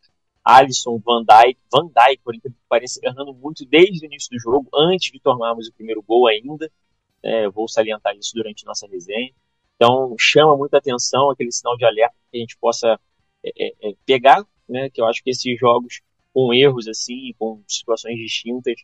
Alisson, 0.45 0.99
Van 0.99 1.25
Dijk, 1.25 1.59
Van 1.73 1.87
Dijk, 1.87 2.23
por 2.23 2.35
que 2.35 2.51
pareça, 2.69 3.01
errando 3.03 3.33
muito 3.33 3.65
desde 3.65 4.05
o 4.05 4.07
início 4.07 4.29
do 4.31 4.39
jogo, 4.39 4.69
antes 4.75 5.11
de 5.11 5.19
tomarmos 5.19 5.69
o 5.69 5.73
primeiro 5.73 6.03
gol 6.03 6.27
ainda. 6.27 6.71
É, 7.23 7.49
vou 7.49 7.67
salientar 7.67 8.15
isso 8.17 8.33
durante 8.35 8.67
nossa 8.67 8.87
resenha. 8.87 9.33
Então, 9.77 10.15
chama 10.19 10.57
muita 10.57 10.77
atenção 10.77 11.31
aquele 11.31 11.51
sinal 11.51 11.77
de 11.77 11.85
alerta 11.85 12.15
que 12.31 12.37
a 12.37 12.41
gente 12.41 12.57
possa 12.59 13.01
é, 13.43 13.89
é, 13.89 13.95
pegar, 14.05 14.45
né? 14.69 14.91
Que 14.91 15.01
eu 15.01 15.07
acho 15.07 15.23
que 15.23 15.31
esses 15.31 15.59
jogos 15.59 16.01
com 16.35 16.53
erros 16.53 16.89
assim, 16.89 17.33
com 17.39 17.63
situações 17.67 18.19
distintas, 18.19 18.75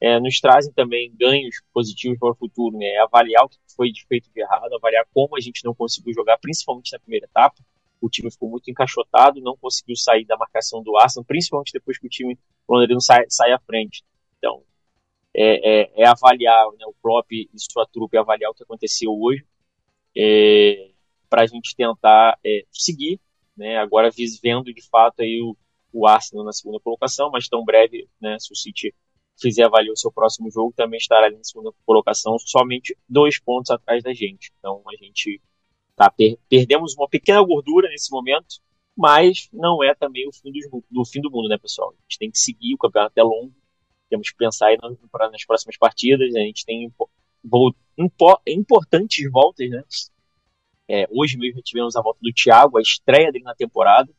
é, 0.00 0.20
nos 0.20 0.40
trazem 0.40 0.72
também 0.72 1.12
ganhos 1.18 1.56
positivos 1.72 2.18
para 2.18 2.30
o 2.30 2.36
futuro, 2.36 2.76
né? 2.76 2.86
É 2.86 3.00
avaliar 3.00 3.44
o 3.44 3.48
que 3.48 3.58
foi 3.74 3.90
feito 4.08 4.30
de 4.32 4.40
errado, 4.40 4.72
avaliar 4.74 5.04
como 5.12 5.36
a 5.36 5.40
gente 5.40 5.64
não 5.64 5.74
conseguiu 5.74 6.14
jogar, 6.14 6.38
principalmente 6.38 6.92
na 6.92 7.00
primeira 7.00 7.26
etapa, 7.26 7.56
o 8.00 8.08
time 8.08 8.30
ficou 8.30 8.48
muito 8.48 8.70
encaixotado, 8.70 9.40
não 9.40 9.56
conseguiu 9.56 9.96
sair 9.96 10.24
da 10.24 10.36
marcação 10.36 10.82
do 10.82 10.96
Arsenal, 10.96 11.24
principalmente 11.24 11.72
depois 11.72 11.98
que 11.98 12.06
o 12.06 12.10
time 12.10 12.38
londrino 12.68 13.00
sai, 13.00 13.24
sai 13.28 13.52
à 13.52 13.58
frente. 13.58 14.04
Então, 14.38 14.62
é, 15.34 15.82
é, 15.82 16.02
é 16.02 16.06
avaliar 16.06 16.70
né, 16.78 16.86
o 16.86 16.94
Klopp 17.02 17.30
e 17.32 17.48
sua 17.56 17.86
trupe, 17.86 18.16
avaliar 18.16 18.50
o 18.50 18.54
que 18.54 18.62
aconteceu 18.62 19.10
hoje, 19.10 19.44
é, 20.16 20.90
para 21.28 21.42
a 21.42 21.46
gente 21.46 21.74
tentar 21.76 22.38
é, 22.44 22.64
seguir, 22.72 23.20
né, 23.56 23.78
agora 23.78 24.10
vendo 24.42 24.72
de 24.72 24.82
fato 24.88 25.20
aí 25.20 25.40
o, 25.42 25.56
o 25.92 26.06
Arsenal 26.06 26.44
na 26.44 26.52
segunda 26.52 26.80
colocação, 26.80 27.30
mas 27.30 27.48
tão 27.48 27.64
breve, 27.64 28.08
né, 28.20 28.38
se 28.38 28.52
o 28.52 28.56
City 28.56 28.94
fizer 29.40 29.64
avaliar 29.64 29.92
o 29.92 29.96
seu 29.96 30.12
próximo 30.12 30.50
jogo, 30.50 30.72
também 30.76 30.98
estará 30.98 31.26
ali 31.26 31.36
na 31.36 31.44
segunda 31.44 31.72
colocação, 31.86 32.38
somente 32.38 32.96
dois 33.08 33.38
pontos 33.40 33.70
atrás 33.70 34.02
da 34.02 34.12
gente. 34.12 34.52
Então 34.58 34.82
a 34.86 35.04
gente 35.04 35.40
tá, 35.96 36.10
per 36.10 36.38
perdemos 36.48 36.94
uma 36.96 37.08
pequena 37.08 37.42
gordura 37.42 37.88
nesse 37.88 38.10
momento, 38.10 38.60
mas 38.96 39.48
não 39.52 39.82
é 39.82 39.94
também 39.94 40.26
o 40.28 40.32
fim 40.32 40.50
do, 40.50 40.84
do, 40.90 41.04
fim 41.04 41.20
do 41.20 41.30
mundo, 41.30 41.48
né, 41.48 41.58
pessoal? 41.58 41.90
A 41.90 42.02
gente 42.02 42.18
tem 42.18 42.30
que 42.30 42.38
seguir, 42.38 42.74
o 42.74 42.78
campeonato 42.78 43.18
é 43.18 43.22
longo, 43.22 43.54
temos 44.10 44.30
que 44.30 44.36
pensar 44.36 44.68
aí 44.68 44.78
nas 44.80 45.44
próximas 45.44 45.76
partidas, 45.76 46.34
a 46.34 46.40
gente 46.40 46.64
tem 46.64 46.90
importantes 48.46 49.30
voltas, 49.30 49.70
né? 49.70 49.84
É, 50.90 51.06
hoje 51.10 51.36
mesmo 51.36 51.60
tivemos 51.62 51.94
a 51.96 52.02
volta 52.02 52.18
do 52.22 52.32
Thiago, 52.32 52.78
a 52.78 52.80
estreia 52.80 53.30
dele 53.30 53.44
na 53.44 53.54
temporada. 53.54 54.10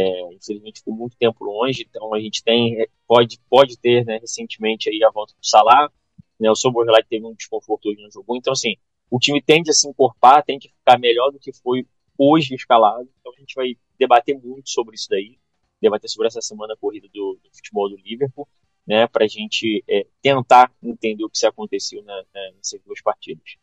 É, 0.00 0.32
infelizmente 0.32 0.78
ficou 0.78 0.94
muito 0.94 1.16
tempo 1.16 1.44
longe, 1.44 1.84
então 1.88 2.14
a 2.14 2.20
gente 2.20 2.40
tem 2.44 2.86
pode 3.04 3.36
pode 3.50 3.76
ter 3.76 4.04
né, 4.04 4.18
recentemente 4.18 4.88
aí 4.88 5.02
a 5.02 5.10
volta 5.10 5.34
do 5.34 5.44
Salah, 5.44 5.90
né, 6.38 6.48
o 6.48 6.54
Soboslai 6.54 7.02
teve 7.02 7.26
um 7.26 7.34
desconforto 7.34 7.88
hoje 7.88 8.00
no 8.00 8.08
jogo, 8.12 8.36
então 8.36 8.52
assim 8.52 8.76
o 9.10 9.18
time 9.18 9.42
tende 9.42 9.70
a 9.70 9.72
se 9.72 9.88
encorpar, 9.88 10.44
tende 10.44 10.68
a 10.68 10.70
ficar 10.70 11.00
melhor 11.00 11.32
do 11.32 11.40
que 11.40 11.52
foi 11.52 11.84
hoje 12.16 12.54
escalado, 12.54 13.08
então 13.18 13.32
a 13.36 13.40
gente 13.40 13.56
vai 13.56 13.76
debater 13.98 14.38
muito 14.38 14.70
sobre 14.70 14.94
isso 14.94 15.08
daí, 15.10 15.36
debater 15.82 16.08
sobre 16.08 16.28
essa 16.28 16.40
semana 16.40 16.76
corrida 16.80 17.08
do, 17.12 17.36
do 17.42 17.50
futebol 17.52 17.88
do 17.88 17.96
Liverpool, 17.96 18.46
né, 18.86 19.08
para 19.08 19.24
a 19.24 19.28
gente 19.28 19.82
é, 19.88 20.06
tentar 20.22 20.72
entender 20.80 21.24
o 21.24 21.28
que 21.28 21.38
se 21.38 21.46
aconteceu 21.46 22.04
na, 22.04 22.14
na, 22.32 22.52
nessas 22.56 22.80
duas 22.84 23.02
partidas. 23.02 23.56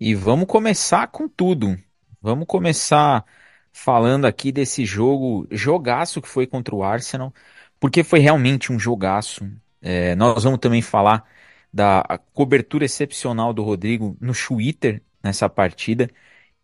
E 0.00 0.14
vamos 0.14 0.46
começar 0.46 1.06
com 1.08 1.28
tudo. 1.28 1.76
Vamos 2.22 2.46
começar 2.46 3.26
falando 3.74 4.24
aqui 4.26 4.52
desse 4.52 4.84
jogo, 4.86 5.46
jogaço 5.50 6.22
que 6.22 6.28
foi 6.28 6.46
contra 6.46 6.74
o 6.74 6.84
Arsenal, 6.84 7.34
porque 7.80 8.04
foi 8.04 8.20
realmente 8.20 8.72
um 8.72 8.78
jogaço. 8.78 9.50
É, 9.82 10.14
nós 10.14 10.44
vamos 10.44 10.60
também 10.60 10.80
falar 10.80 11.28
da 11.72 12.04
cobertura 12.32 12.84
excepcional 12.84 13.52
do 13.52 13.64
Rodrigo 13.64 14.16
no 14.20 14.32
Twitter 14.32 15.02
nessa 15.22 15.48
partida, 15.48 16.08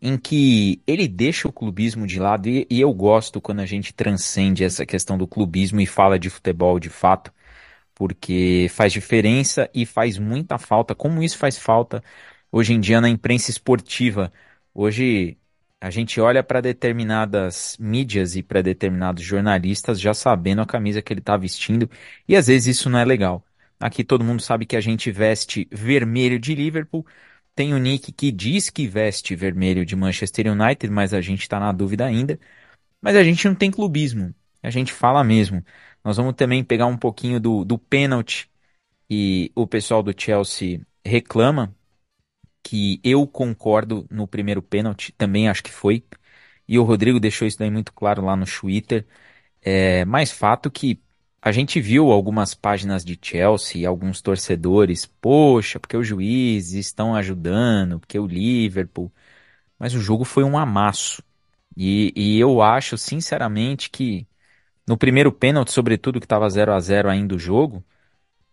em 0.00 0.16
que 0.18 0.82
ele 0.86 1.08
deixa 1.08 1.48
o 1.48 1.52
clubismo 1.52 2.06
de 2.06 2.20
lado, 2.20 2.48
e, 2.48 2.66
e 2.70 2.80
eu 2.80 2.92
gosto 2.94 3.40
quando 3.40 3.60
a 3.60 3.66
gente 3.66 3.92
transcende 3.94 4.64
essa 4.64 4.86
questão 4.86 5.18
do 5.18 5.26
clubismo 5.28 5.80
e 5.80 5.86
fala 5.86 6.18
de 6.18 6.30
futebol 6.30 6.78
de 6.80 6.90
fato, 6.90 7.32
porque 7.94 8.68
faz 8.70 8.92
diferença 8.92 9.70
e 9.74 9.86
faz 9.86 10.18
muita 10.18 10.58
falta, 10.58 10.94
como 10.94 11.22
isso 11.22 11.38
faz 11.38 11.58
falta 11.58 12.02
hoje 12.52 12.72
em 12.74 12.80
dia 12.80 13.00
na 13.00 13.08
imprensa 13.08 13.50
esportiva. 13.50 14.32
Hoje 14.74 15.38
a 15.80 15.90
gente 15.90 16.20
olha 16.20 16.42
para 16.42 16.60
determinadas 16.60 17.76
mídias 17.80 18.36
e 18.36 18.42
para 18.42 18.62
determinados 18.62 19.22
jornalistas 19.24 20.00
já 20.00 20.12
sabendo 20.14 20.60
a 20.62 20.66
camisa 20.66 21.00
que 21.02 21.12
ele 21.12 21.20
está 21.20 21.36
vestindo 21.36 21.90
e 22.28 22.36
às 22.36 22.46
vezes 22.48 22.78
isso 22.78 22.90
não 22.90 22.98
é 22.98 23.04
legal. 23.04 23.44
Aqui 23.78 24.04
todo 24.04 24.24
mundo 24.24 24.42
sabe 24.42 24.66
que 24.66 24.76
a 24.76 24.80
gente 24.80 25.10
veste 25.10 25.66
vermelho 25.72 26.38
de 26.38 26.54
Liverpool. 26.54 27.06
Tem 27.54 27.72
o 27.74 27.78
Nick 27.78 28.12
que 28.12 28.30
diz 28.30 28.68
que 28.70 28.86
veste 28.86 29.34
vermelho 29.34 29.86
de 29.86 29.96
Manchester 29.96 30.52
United, 30.52 30.92
mas 30.92 31.14
a 31.14 31.20
gente 31.20 31.42
está 31.42 31.58
na 31.58 31.72
dúvida 31.72 32.04
ainda. 32.06 32.38
Mas 33.00 33.16
a 33.16 33.24
gente 33.24 33.46
não 33.48 33.54
tem 33.54 33.70
clubismo. 33.70 34.34
A 34.62 34.70
gente 34.70 34.92
fala 34.92 35.24
mesmo. 35.24 35.64
Nós 36.04 36.16
vamos 36.16 36.34
também 36.34 36.64
pegar 36.64 36.86
um 36.86 36.96
pouquinho 36.96 37.40
do, 37.40 37.64
do 37.64 37.78
pênalti 37.78 38.50
e 39.10 39.52
o 39.54 39.66
pessoal 39.66 40.02
do 40.02 40.14
Chelsea 40.18 40.80
reclama 41.04 41.74
que 42.62 43.00
eu 43.04 43.26
concordo 43.26 44.06
no 44.10 44.26
primeiro 44.28 44.62
pênalti, 44.62 45.12
também 45.12 45.48
acho 45.48 45.62
que 45.62 45.70
foi. 45.70 46.04
E 46.68 46.78
o 46.78 46.84
Rodrigo 46.84 47.20
deixou 47.20 47.46
isso 47.48 47.58
daí 47.58 47.70
muito 47.70 47.92
claro 47.92 48.24
lá 48.24 48.36
no 48.36 48.46
Twitter. 48.46 49.06
É, 49.62 50.04
mais 50.04 50.30
fato 50.32 50.70
que 50.70 51.00
a 51.42 51.52
gente 51.52 51.80
viu 51.80 52.10
algumas 52.12 52.54
páginas 52.54 53.04
de 53.04 53.18
Chelsea, 53.20 53.88
alguns 53.88 54.20
torcedores, 54.22 55.06
poxa, 55.06 55.80
porque 55.80 55.96
os 55.96 56.06
juízes 56.06 56.86
estão 56.86 57.14
ajudando, 57.14 58.00
porque 58.00 58.18
o 58.18 58.26
Liverpool. 58.26 59.12
Mas 59.78 59.94
o 59.94 60.00
jogo 60.00 60.24
foi 60.24 60.44
um 60.44 60.58
amasso. 60.58 61.22
E, 61.76 62.12
e 62.16 62.38
eu 62.40 62.62
acho, 62.62 62.98
sinceramente, 62.98 63.90
que 63.90 64.26
no 64.86 64.96
primeiro 64.98 65.32
pênalti, 65.32 65.72
sobretudo 65.72 66.20
que 66.20 66.26
estava 66.26 66.48
0 66.50 66.72
a 66.72 66.80
0 66.80 67.08
ainda 67.10 67.34
o 67.34 67.38
jogo, 67.38 67.84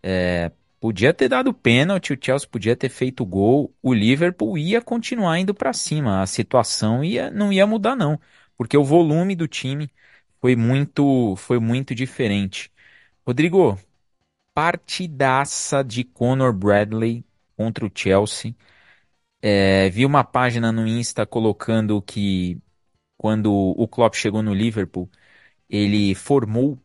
é, 0.03 0.51
Podia 0.79 1.13
ter 1.13 1.27
dado 1.29 1.53
pênalti, 1.53 2.13
o 2.13 2.17
Chelsea 2.23 2.47
podia 2.47 2.75
ter 2.75 2.89
feito 2.89 3.25
gol, 3.25 3.75
o 3.81 3.93
Liverpool 3.93 4.57
ia 4.57 4.81
continuar 4.81 5.39
indo 5.39 5.53
para 5.53 5.73
cima, 5.73 6.21
a 6.21 6.27
situação 6.27 7.03
ia, 7.03 7.31
não 7.31 7.51
ia 7.51 7.65
mudar 7.65 7.95
não, 7.95 8.19
porque 8.55 8.77
o 8.77 8.83
volume 8.83 9.35
do 9.35 9.47
time 9.47 9.89
foi 10.39 10.55
muito, 10.55 11.35
foi 11.37 11.59
muito 11.59 11.95
diferente. 11.95 12.71
Rodrigo, 13.25 13.79
partidaça 14.53 15.83
de 15.83 16.03
Conor 16.03 16.53
Bradley 16.53 17.25
contra 17.55 17.85
o 17.85 17.91
Chelsea. 17.93 18.55
É, 19.41 19.89
vi 19.89 20.05
uma 20.05 20.23
página 20.23 20.71
no 20.71 20.87
Insta 20.87 21.25
colocando 21.25 22.01
que 22.01 22.59
quando 23.17 23.53
o 23.53 23.87
Klopp 23.87 24.15
chegou 24.15 24.43
no 24.43 24.53
Liverpool, 24.53 25.09
ele 25.69 26.15
formou 26.15 26.79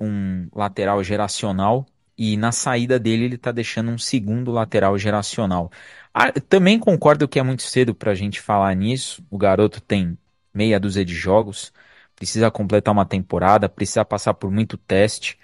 um 0.00 0.48
lateral 0.54 1.02
geracional 1.04 1.86
e 2.16 2.36
na 2.36 2.52
saída 2.52 2.98
dele 2.98 3.24
ele 3.24 3.34
está 3.36 3.52
deixando 3.52 3.90
um 3.90 3.98
segundo 3.98 4.50
lateral 4.52 4.98
geracional. 4.98 5.70
Ah, 6.12 6.32
também 6.32 6.78
concordo 6.78 7.28
que 7.28 7.38
é 7.38 7.42
muito 7.42 7.62
cedo 7.62 7.94
para 7.94 8.12
a 8.12 8.14
gente 8.14 8.40
falar 8.40 8.74
nisso. 8.74 9.24
O 9.30 9.38
garoto 9.38 9.80
tem 9.80 10.16
meia 10.52 10.78
dúzia 10.78 11.04
de 11.04 11.14
jogos, 11.14 11.72
precisa 12.14 12.50
completar 12.50 12.92
uma 12.92 13.06
temporada, 13.06 13.68
precisa 13.68 14.04
passar 14.04 14.34
por 14.34 14.50
muito 14.50 14.76
teste, 14.76 15.38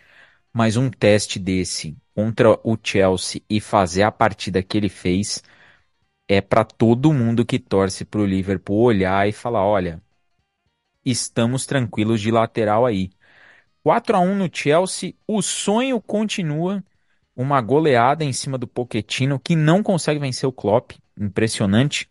mas 0.53 0.77
um 0.77 0.91
teste 0.91 1.39
desse 1.39 1.97
contra 2.15 2.50
o 2.65 2.79
Chelsea 2.83 3.43
e 3.49 3.61
fazer 3.61 4.03
a 4.05 4.12
partida 4.12 4.62
que 4.62 4.77
ele 4.79 4.89
fez 4.89 5.43
é 6.29 6.41
para 6.41 6.65
todo 6.65 7.12
mundo 7.12 7.45
que 7.45 7.59
torce 7.59 8.05
para 8.05 8.21
o 8.21 8.27
Liverpool 8.27 8.83
olhar 8.85 9.29
e 9.29 9.33
falar: 9.33 9.65
olha, 9.67 10.03
estamos 11.05 11.67
tranquilos 11.67 12.21
de 12.21 12.31
lateral 12.31 12.87
aí. 12.87 13.11
4 13.83 14.17
a 14.17 14.21
1 14.21 14.35
no 14.35 14.51
Chelsea, 14.53 15.15
o 15.27 15.43
sonho 15.43 16.01
continua. 16.01 16.85
Uma 17.35 17.61
goleada 17.61 18.23
em 18.23 18.33
cima 18.33 18.59
do 18.59 18.67
Pochettino 18.67 19.39
que 19.39 19.57
não 19.57 19.83
consegue 19.83 20.21
vencer 20.21 20.47
o 20.47 20.53
Klopp, 20.53 20.93
impressionante. 21.19 22.05
O 22.05 22.09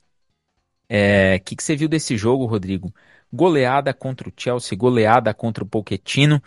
é, 0.89 1.37
que, 1.39 1.55
que 1.55 1.61
você 1.61 1.75
viu 1.75 1.87
desse 1.87 2.17
jogo, 2.17 2.45
Rodrigo? 2.45 2.91
Goleada 3.31 3.93
contra 3.93 4.27
o 4.27 4.33
Chelsea, 4.35 4.77
goleada 4.77 5.33
contra 5.33 5.63
o 5.63 5.67
Pochettino 5.67 6.41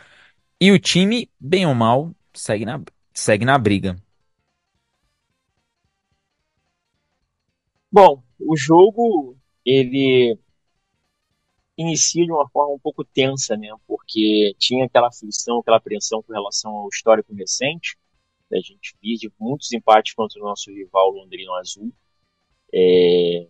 e 0.61 0.73
o 0.73 0.79
time, 0.79 1.31
bem 1.39 1.67
ou 1.67 1.75
mal, 1.75 2.13
segue 2.35 2.65
na, 2.65 2.81
segue 3.13 3.45
na 3.45 3.57
briga. 3.57 3.97
Bom, 7.91 8.23
o 8.39 8.57
jogo 8.57 9.37
ele 9.65 10.39
inicia 11.77 12.25
de 12.25 12.33
uma 12.33 12.49
forma 12.49 12.75
um 12.75 12.79
pouco 12.79 13.05
tensa, 13.05 13.57
né? 13.57 13.69
Porque 13.87 14.55
tinha 14.59 14.85
aquela 14.87 15.09
aflição, 15.09 15.61
aquela 15.61 15.79
apreensão 15.79 16.23
com 16.23 16.33
relação 16.33 16.73
ao 16.73 16.89
histórico 16.89 17.35
recente. 17.35 17.97
A 18.53 18.57
gente 18.57 18.95
vive 19.03 19.33
muitos 19.39 19.73
empates 19.73 20.15
contra 20.15 20.41
o 20.41 20.45
nosso 20.45 20.71
rival 20.71 21.11
londrino 21.11 21.55
azul. 21.55 21.93
É... 22.73 23.49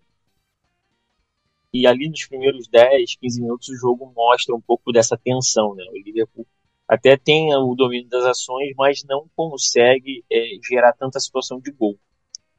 E 1.73 1.87
ali 1.87 2.09
nos 2.09 2.26
primeiros 2.26 2.69
10, 2.69 3.17
15 3.17 3.41
minutos 3.41 3.69
o 3.71 3.76
jogo 3.76 4.12
mostra 4.14 4.55
um 4.55 4.61
pouco 4.61 4.93
dessa 4.93 5.17
tensão, 5.17 5.75
né? 5.75 5.85
O 5.91 5.99
Liverpool 5.99 6.47
até 6.87 7.17
tem 7.17 7.55
o 7.55 7.75
domínio 7.75 8.09
das 8.09 8.25
ações, 8.25 8.75
mas 8.76 9.02
não 9.05 9.26
consegue 9.35 10.25
é, 10.31 10.59
gerar 10.62 10.93
tanta 10.93 11.19
situação 11.19 11.59
de 11.59 11.71
gol. 11.71 11.99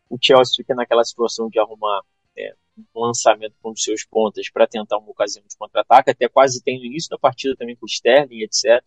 O 0.09 0.17
Chelsea 0.19 0.55
fica 0.57 0.73
naquela 0.73 1.03
situação 1.03 1.49
de 1.49 1.59
arrumar 1.59 2.01
é, 2.37 2.55
um 2.95 3.01
lançamento 3.01 3.55
com 3.61 3.71
os 3.71 3.83
seus 3.83 4.03
pontas 4.03 4.49
para 4.49 4.67
tentar 4.67 4.97
uma 4.97 5.09
ocasião 5.09 5.45
de 5.47 5.55
contra-ataque, 5.57 6.11
até 6.11 6.27
quase 6.27 6.63
tem 6.63 6.79
no 6.79 6.85
início 6.85 7.09
da 7.09 7.17
partida 7.17 7.55
também 7.55 7.75
com 7.75 7.85
o 7.85 7.89
Sterling, 7.89 8.41
etc. 8.41 8.83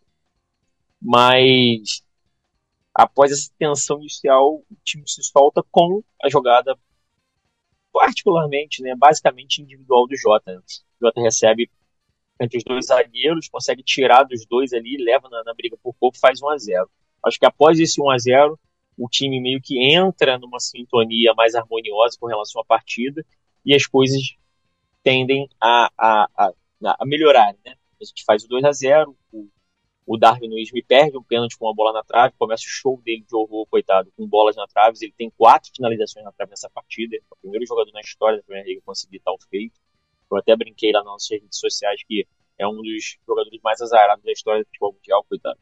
Mas 1.01 2.03
após 2.93 3.31
essa 3.31 3.51
tensão 3.57 3.99
inicial, 3.99 4.55
o 4.55 4.75
time 4.83 5.03
se 5.07 5.23
solta 5.23 5.63
com 5.71 6.03
a 6.21 6.29
jogada 6.29 6.77
particularmente, 7.93 8.81
né, 8.81 8.95
basicamente 8.95 9.61
individual 9.61 10.07
do 10.07 10.15
Jota. 10.15 10.51
O 11.01 11.05
Jota 11.05 11.21
recebe 11.21 11.69
entre 12.39 12.57
os 12.57 12.63
dois 12.63 12.87
zagueiros, 12.87 13.49
consegue 13.49 13.81
tirar 13.81 14.23
dos 14.23 14.45
dois 14.45 14.73
ali, 14.73 14.97
leva 14.97 15.27
na, 15.29 15.43
na 15.43 15.53
briga 15.53 15.77
por 15.81 15.95
pouco, 15.95 16.17
faz 16.19 16.41
1 16.41 16.49
a 16.49 16.57
0 16.57 16.89
Acho 17.25 17.39
que 17.39 17.45
após 17.45 17.79
esse 17.79 17.99
1 17.99 18.09
a 18.09 18.17
0 18.17 18.59
o 18.97 19.07
time 19.07 19.39
meio 19.39 19.59
que 19.61 19.95
entra 19.95 20.37
numa 20.37 20.59
sintonia 20.59 21.33
mais 21.35 21.55
harmoniosa 21.55 22.17
com 22.19 22.27
relação 22.27 22.61
à 22.61 22.65
partida 22.65 23.25
e 23.67 23.75
as 23.75 23.85
coisas 23.85 24.21
tendem 25.03 25.49
a, 25.59 25.91
a, 25.97 26.29
a, 26.37 26.53
a 26.99 27.05
melhorar. 27.05 27.53
Né? 27.65 27.75
A 27.99 28.05
gente 28.05 28.23
faz 28.23 28.45
o 28.45 28.47
2 28.47 28.63
a 28.63 28.71
0 28.71 29.13
o, 29.33 29.49
o 30.05 30.17
Darwin 30.17 30.47
Nunes 30.47 30.71
me 30.71 30.81
perde 30.81 31.17
um 31.17 31.23
pênalti 31.23 31.57
com 31.57 31.65
uma 31.65 31.75
bola 31.75 31.91
na 31.91 32.01
trave, 32.01 32.33
começa 32.39 32.63
o 32.63 32.69
show 32.69 33.01
dele 33.03 33.25
de 33.27 33.35
horror, 33.35 33.67
coitado, 33.67 34.09
com 34.15 34.25
bolas 34.25 34.55
na 34.55 34.65
trave. 34.67 34.97
Ele 35.01 35.13
tem 35.17 35.29
quatro 35.29 35.69
finalizações 35.75 36.23
na 36.23 36.31
trave 36.31 36.51
nessa 36.51 36.69
partida. 36.69 37.17
É 37.17 37.19
o 37.29 37.35
primeiro 37.41 37.65
jogador 37.65 37.91
na 37.91 37.99
história 37.99 38.37
da 38.37 38.43
Premier 38.43 38.65
League 38.65 38.79
a 38.79 38.85
conseguir 38.85 39.19
tal 39.19 39.37
feito. 39.49 39.77
Eu 40.31 40.37
até 40.37 40.55
brinquei 40.55 40.93
lá 40.93 40.99
nas 40.99 41.11
nossas 41.11 41.29
redes 41.29 41.59
sociais 41.59 42.01
que 42.07 42.25
é 42.57 42.65
um 42.65 42.81
dos 42.81 43.17
jogadores 43.27 43.59
mais 43.61 43.81
azarados 43.81 44.23
da 44.23 44.31
história 44.31 44.63
do 44.63 44.67
futebol 44.67 44.93
mundial, 44.93 45.25
coitado. 45.27 45.59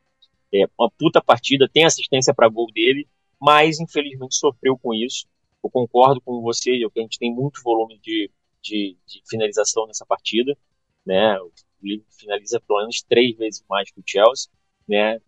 É 0.54 0.66
uma 0.78 0.92
puta 0.92 1.20
partida, 1.24 1.68
tem 1.68 1.86
assistência 1.86 2.36
para 2.36 2.48
gol 2.48 2.68
dele, 2.72 3.08
mas 3.42 3.80
infelizmente 3.80 4.36
sofreu 4.36 4.78
com 4.78 4.94
isso. 4.94 5.26
Eu 5.66 5.70
concordo 5.72 6.22
com 6.22 6.42
você, 6.42 6.78
que 6.78 7.00
a 7.00 7.02
gente 7.02 7.18
tem 7.18 7.34
muito 7.34 7.60
volume 7.64 7.98
de, 7.98 8.30
de, 8.62 8.96
de 9.08 9.22
finalização 9.28 9.88
nessa 9.88 10.06
partida, 10.06 10.56
né? 11.04 11.40
O 11.40 11.52
Liverpool 11.82 12.14
finaliza 12.14 12.62
pelo 12.62 12.82
menos 12.82 13.02
três 13.02 13.36
vezes 13.36 13.66
mais 13.68 13.90
que 13.90 14.00
o 14.00 14.04
Chelsea, 14.06 14.52
né? 14.88 15.20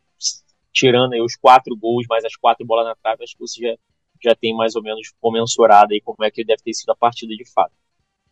Tirando 0.71 1.13
aí 1.13 1.21
os 1.21 1.35
quatro 1.35 1.75
gols, 1.75 2.05
mais 2.07 2.23
as 2.23 2.35
quatro 2.35 2.63
bolas 2.63 2.85
na 2.85 2.93
trave, 2.93 3.23
acho 3.23 3.33
que 3.33 3.39
você 3.39 3.61
já, 3.61 3.75
já 4.23 4.35
tem 4.35 4.55
mais 4.55 4.75
ou 4.75 4.83
menos 4.83 5.11
comensurado 5.19 5.91
aí 5.91 5.99
como 6.01 6.23
é 6.23 6.29
que 6.29 6.45
deve 6.45 6.61
ter 6.61 6.73
sido 6.75 6.91
a 6.91 6.95
partida 6.95 7.35
de 7.35 7.51
fato, 7.51 7.73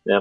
né? 0.06 0.20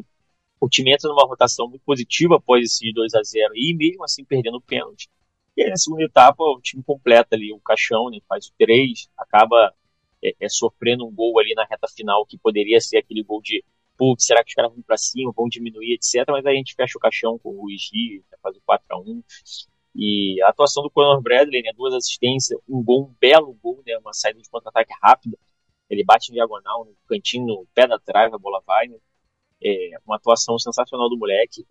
O 0.59 0.67
time 0.67 0.91
entra 0.91 1.07
numa 1.07 1.27
rotação 1.27 1.67
muito 1.69 1.83
positiva 1.83 2.37
após 2.37 2.65
esse 2.65 2.91
2 2.93 3.13
a 3.13 3.21
0 3.21 3.55
e 3.55 3.75
mesmo 3.75 4.03
assim 4.03 4.25
perdendo 4.25 4.57
o 4.57 4.61
pênalti. 4.61 5.07
E 5.55 5.61
aí, 5.61 5.69
na 5.69 5.77
segunda 5.77 6.03
etapa, 6.03 6.43
o 6.43 6.59
time 6.61 6.81
completa 6.81 7.35
ali 7.35 7.53
o 7.53 7.59
caixão, 7.59 8.09
né, 8.09 8.17
faz 8.27 8.47
o 8.47 8.53
3, 8.57 9.07
acaba 9.15 9.71
é, 10.25 10.45
é, 10.45 10.49
sofrendo 10.49 11.05
um 11.05 11.13
gol 11.13 11.39
ali 11.39 11.53
na 11.53 11.65
reta 11.65 11.87
final 11.87 12.25
que 12.25 12.37
poderia 12.37 12.79
ser 12.81 12.97
aquele 12.97 13.23
gol 13.23 13.41
de 13.41 13.63
putz, 13.97 14.25
será 14.25 14.43
que 14.43 14.49
os 14.49 14.55
caras 14.55 14.71
vão 14.73 14.81
para 14.81 14.97
cima, 14.97 15.31
vão 15.35 15.47
diminuir, 15.47 15.93
etc. 15.93 16.25
Mas 16.29 16.45
aí 16.45 16.55
a 16.55 16.57
gente 16.57 16.75
fecha 16.75 16.97
o 16.97 17.01
caixão 17.01 17.37
com 17.39 17.49
o 17.49 17.63
Luiz 17.63 17.89
Rio, 17.91 18.23
faz 18.41 18.55
o 18.57 18.61
4 18.65 18.85
a 18.89 18.99
1 18.99 19.23
E 19.95 20.41
a 20.43 20.49
atuação 20.49 20.83
do 20.83 20.89
Conor 20.89 21.21
Bradley, 21.21 21.61
né, 21.61 21.71
duas 21.75 21.93
assistências, 21.93 22.59
um 22.67 22.83
gol, 22.83 23.05
um 23.05 23.15
belo 23.19 23.53
gol, 23.53 23.81
né, 23.85 23.97
uma 23.97 24.13
saída 24.13 24.41
de 24.41 24.49
contra-ataque 24.49 24.93
rápida. 25.01 25.37
Ele 25.89 26.03
bate 26.03 26.31
em 26.31 26.33
diagonal, 26.33 26.85
no 26.85 26.95
cantinho, 27.07 27.45
no 27.45 27.67
pé 27.73 27.87
da 27.87 27.99
trave, 27.99 28.35
a 28.35 28.37
bola 28.37 28.61
vai. 28.65 28.87
Né? 28.87 28.97
É 29.63 29.91
uma 30.05 30.17
atuação 30.17 30.57
sensacional 30.57 31.09
do 31.09 31.17
moleque. 31.17 31.65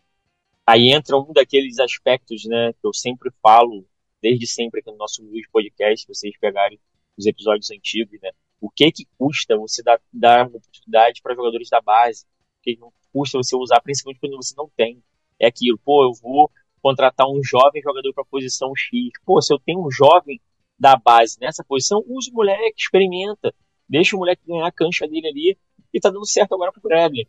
Aí 0.67 0.93
entra 0.93 1.19
um 1.19 1.33
daqueles 1.33 1.79
aspectos, 1.79 2.45
né, 2.47 2.73
que 2.73 2.87
eu 2.87 2.95
sempre 2.95 3.31
falo, 3.43 3.87
desde 4.23 4.47
sempre 4.47 4.81
aqui 4.81 4.91
no 4.91 4.97
nosso 4.97 5.23
podcast, 5.53 6.01
se 6.01 6.09
vocês 6.09 6.35
pegarem 6.39 6.81
os 7.17 7.27
episódios 7.27 7.71
antigos, 7.71 8.19
né, 8.23 8.31
o 8.65 8.71
que 8.75 8.91
que 8.91 9.05
custa 9.19 9.59
você 9.59 9.83
dar, 9.83 10.01
dar 10.11 10.49
uma 10.49 10.57
oportunidade 10.57 11.21
para 11.21 11.35
jogadores 11.35 11.69
da 11.69 11.83
base? 11.83 12.25
O 12.25 12.63
que 12.63 12.79
não 12.81 12.91
custa 13.13 13.37
você 13.37 13.55
usar, 13.55 13.79
principalmente 13.83 14.21
quando 14.21 14.37
você 14.37 14.55
não 14.57 14.71
tem? 14.75 15.03
É 15.39 15.49
aquilo, 15.49 15.79
pô, 15.85 16.03
eu 16.03 16.15
vou 16.15 16.51
contratar 16.81 17.29
um 17.29 17.45
jovem 17.45 17.83
jogador 17.83 18.11
para 18.15 18.25
posição 18.25 18.75
X. 18.75 19.11
Pô, 19.27 19.43
se 19.43 19.53
eu 19.53 19.59
tenho 19.59 19.87
um 19.87 19.91
jovem 19.91 20.41
da 20.79 20.97
base 20.97 21.39
nessa 21.39 21.63
posição, 21.63 22.03
use 22.09 22.31
o 22.31 22.35
moleque, 22.35 22.75
experimenta. 22.79 23.55
Deixa 23.87 24.17
o 24.17 24.19
moleque 24.19 24.41
ganhar 24.47 24.67
a 24.67 24.73
cancha 24.73 25.07
dele 25.07 25.29
ali 25.29 25.59
e 25.93 26.01
tá 26.01 26.09
dando 26.09 26.27
certo 26.27 26.55
agora 26.55 26.73
pro 26.73 26.81
Bradley. 26.81 27.29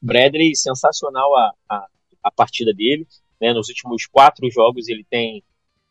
Bradley, 0.00 0.54
sensacional 0.54 1.36
a, 1.36 1.52
a, 1.68 1.86
a 2.22 2.30
partida 2.30 2.72
dele. 2.72 3.08
Né? 3.40 3.52
Nos 3.52 3.68
últimos 3.68 4.06
quatro 4.06 4.48
jogos 4.48 4.86
ele 4.86 5.02
tem 5.02 5.42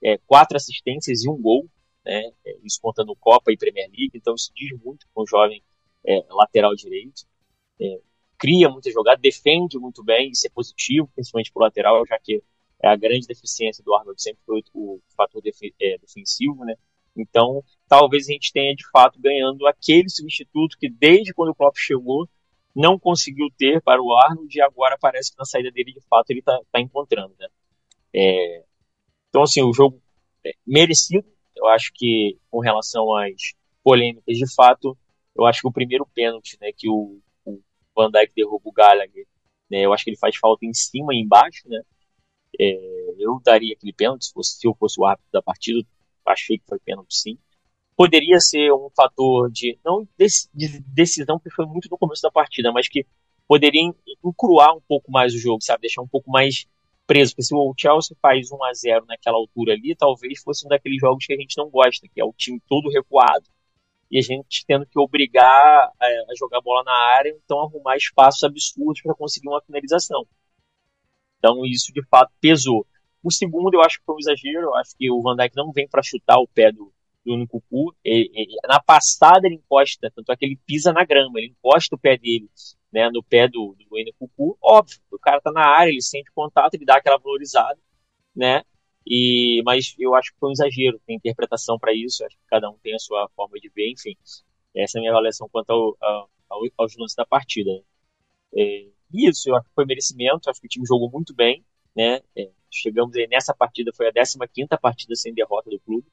é, 0.02 0.18
quatro 0.20 0.56
assistências 0.56 1.26
e 1.26 1.30
um 1.30 1.36
gol 1.36 1.68
né? 2.06 2.32
Isso 2.64 2.80
contando 2.82 3.16
Copa 3.16 3.52
e 3.52 3.58
Premier 3.58 3.88
League, 3.90 4.12
então 4.14 4.36
isso 4.36 4.52
diz 4.56 4.72
muito 4.84 5.06
com 5.14 5.24
o 5.24 5.28
jovem 5.28 5.64
é, 6.06 6.26
lateral 6.30 6.76
direito. 6.76 7.24
É, 7.80 8.00
cria 8.38 8.70
muita 8.70 8.92
jogada, 8.92 9.20
defende 9.22 9.78
muito 9.78 10.04
bem, 10.04 10.32
isso 10.32 10.48
é 10.48 10.50
positivo, 10.50 11.10
principalmente 11.14 11.52
para 11.52 11.62
o 11.62 11.64
lateral, 11.64 12.06
já 12.06 12.18
que 12.20 12.42
é 12.82 12.88
a 12.88 12.96
grande 12.96 13.28
deficiência 13.28 13.84
do 13.84 13.94
Arnold 13.94 14.22
sempre 14.22 14.42
foi 14.46 14.64
o, 14.74 15.02
fator 15.16 15.42
é, 15.46 15.98
defensivo, 15.98 16.64
né? 16.64 16.76
Então, 17.16 17.62
talvez 17.88 18.30
a 18.30 18.32
gente 18.32 18.54
tenha 18.54 18.74
de 18.74 18.90
fato 18.90 19.20
ganhando 19.20 19.68
aquele 19.68 20.10
substituto 20.10 20.78
que 20.80 20.90
desde 20.90 21.34
quando 21.34 21.50
o 21.50 21.56
Klopp 21.56 21.76
chegou 21.78 22.30
não 22.74 22.98
conseguiu 22.98 23.48
ter 23.58 23.82
para 23.82 24.02
o 24.02 24.14
Arnold 24.14 24.58
e 24.58 24.62
agora 24.62 24.98
parece 24.98 25.32
que 25.32 25.38
na 25.38 25.44
saída 25.44 25.70
dele 25.72 25.92
de 25.92 26.02
fato 26.08 26.30
ele 26.30 26.40
está 26.40 26.58
tá 26.72 26.80
encontrando, 26.80 27.36
né? 27.38 27.48
É, 28.14 28.64
então, 29.30 29.44
assim, 29.44 29.62
o 29.62 29.74
jogo 29.74 30.02
é 30.46 30.54
merecido, 30.66 31.28
eu 31.60 31.68
acho 31.68 31.92
que, 31.94 32.38
com 32.50 32.60
relação 32.60 33.14
às 33.16 33.54
polêmicas, 33.84 34.38
de 34.38 34.56
fato, 34.56 34.98
eu 35.36 35.46
acho 35.46 35.62
que 35.62 35.68
o 35.68 35.72
primeiro 35.72 36.06
pênalti, 36.14 36.58
né, 36.60 36.72
que 36.76 36.90
o, 36.90 37.20
o 37.46 37.62
Van 37.96 38.10
Dijk 38.10 38.34
derruba 38.36 38.62
o 38.64 38.72
Gallagher, 38.72 39.28
né, 39.70 39.86
eu 39.86 39.94
acho 39.94 40.04
que 40.04 40.10
ele 40.10 40.18
faz 40.18 40.36
falta 40.38 40.66
em 40.66 40.74
cima 40.74 41.14
e 41.14 41.20
embaixo, 41.20 41.68
né, 41.68 41.82
é, 42.60 43.16
eu 43.20 43.40
daria 43.44 43.74
aquele 43.74 43.94
pênalti 43.94 44.26
se, 44.26 44.34
fosse, 44.34 44.58
se 44.58 44.68
eu 44.68 44.76
fosse 44.76 45.00
o 45.00 45.06
árbitro 45.06 45.30
da 45.32 45.42
partida, 45.42 45.86
achei 46.26 46.58
que 46.58 46.66
foi 46.68 46.80
pênalti 46.80 47.16
sim. 47.16 47.38
Poderia 47.96 48.40
ser 48.40 48.72
um 48.72 48.90
fator 48.96 49.52
de, 49.52 49.78
não 49.84 50.08
de 50.18 50.80
decisão, 50.88 51.38
porque 51.38 51.54
foi 51.54 51.66
muito 51.66 51.90
no 51.90 51.98
começo 51.98 52.22
da 52.22 52.32
partida, 52.32 52.72
mas 52.72 52.88
que 52.88 53.06
poderia 53.48 53.82
encruar 54.24 54.76
um 54.76 54.82
pouco 54.88 55.12
mais 55.12 55.34
o 55.34 55.40
jogo, 55.40 55.62
sabe, 55.62 55.82
deixar 55.82 56.02
um 56.02 56.08
pouco 56.08 56.30
mais 56.32 56.66
preso, 57.10 57.32
porque 57.32 57.42
se 57.42 57.56
o 57.56 57.74
Chelsea 57.76 58.16
faz 58.22 58.52
1 58.52 58.64
a 58.64 58.72
0 58.72 59.06
naquela 59.08 59.38
altura 59.38 59.74
ali, 59.74 59.96
talvez 59.96 60.44
fosse 60.44 60.64
um 60.68 60.70
daqueles 60.70 61.02
jogos 61.02 61.26
que 61.26 61.34
a 61.34 61.36
gente 61.36 61.58
não 61.58 61.68
gosta, 61.68 62.08
que 62.08 62.22
é 62.22 62.24
o 62.24 62.32
time 62.32 62.62
todo 62.68 62.88
recuado 62.88 63.46
e 64.12 64.20
a 64.20 64.22
gente 64.22 64.64
tendo 64.68 64.86
que 64.86 65.00
obrigar 65.00 65.92
a, 66.00 66.06
a 66.06 66.36
jogar 66.38 66.62
bola 66.62 66.84
na 66.84 66.94
área, 66.94 67.36
então 67.44 67.62
arrumar 67.62 67.98
espaços 67.98 68.44
absurdos 68.44 69.02
para 69.02 69.16
conseguir 69.16 69.48
uma 69.48 69.62
finalização. 69.62 70.24
Então 71.40 71.66
isso 71.66 71.92
de 71.92 72.06
fato 72.06 72.32
pesou. 72.40 72.86
O 73.24 73.32
segundo 73.32 73.74
eu 73.74 73.82
acho 73.82 73.98
que 73.98 74.06
foi 74.06 74.14
um 74.14 74.20
exagero, 74.20 74.68
eu 74.68 74.76
acho 74.76 74.96
que 74.96 75.10
o 75.10 75.20
Van 75.24 75.36
Dijk 75.36 75.56
não 75.56 75.72
vem 75.72 75.88
para 75.88 76.04
chutar 76.04 76.38
o 76.38 76.48
pé 76.48 76.72
do, 76.72 76.94
do 77.26 77.36
Nkunku. 77.38 77.96
na 78.68 78.80
passada 78.82 79.48
ele 79.48 79.56
encosta, 79.56 80.12
tanto 80.16 80.32
é 80.32 80.38
que 80.38 80.46
ele 80.46 80.60
pisa 80.66 80.92
na 80.94 81.06
grama, 81.06 81.40
ele 81.40 81.50
encosta 81.50 81.96
o 81.96 82.00
pé 82.00 82.18
dele 82.18 82.50
né, 82.92 83.10
no 83.10 83.24
pé 83.24 83.48
do, 83.48 83.76
do 83.78 84.14
Cucu, 84.18 84.58
óbvio, 84.62 85.00
o 85.12 85.20
cara 85.20 85.40
tá 85.42 85.52
na 85.52 85.66
área, 85.66 85.92
ele 85.92 86.02
sente 86.02 86.32
contato, 86.32 86.74
ele 86.74 86.86
dá 86.86 86.98
aquela 86.98 87.18
valorizada, 87.18 87.80
né, 88.36 88.64
e, 89.06 89.62
mas 89.66 89.96
eu 89.98 90.16
acho 90.16 90.32
que 90.34 90.40
foi 90.40 90.50
um 90.50 90.54
exagero, 90.54 91.00
tem 91.06 91.16
interpretação 91.16 91.78
para 91.80 91.94
isso, 91.94 92.24
acho 92.26 92.36
que 92.36 92.44
cada 92.48 92.70
um 92.70 92.78
tem 92.80 92.96
a 92.96 93.00
sua 93.00 93.30
forma 93.36 93.60
de 93.60 93.70
ver, 93.70 93.92
enfim, 93.92 94.16
essa 94.76 94.98
é 94.98 95.00
a 95.00 95.02
minha 95.02 95.12
avaliação 95.12 95.48
quanto 95.50 95.70
ao, 95.72 96.30
ao, 96.50 96.62
aos 96.78 96.96
lances 96.98 97.16
da 97.16 97.26
partida. 97.26 97.72
É, 98.56 98.88
isso, 99.14 99.50
eu 99.50 99.56
acho 99.56 99.68
que 99.68 99.76
foi 99.76 99.86
merecimento, 99.86 100.50
acho 100.50 100.60
que 100.60 100.68
o 100.68 100.70
time 100.70 100.86
jogou 100.86 101.10
muito 101.12 101.34
bem, 101.34 101.64
né, 101.96 102.22
é, 102.36 102.50
chegamos 102.72 103.16
aí, 103.16 103.28
nessa 103.28 103.54
partida, 103.54 103.92
foi 103.96 104.08
a 104.08 104.14
15ª 104.14 104.80
partida 104.80 105.16
sem 105.16 105.34
derrota 105.34 105.70
do 105.70 105.80
clube, 105.80 106.08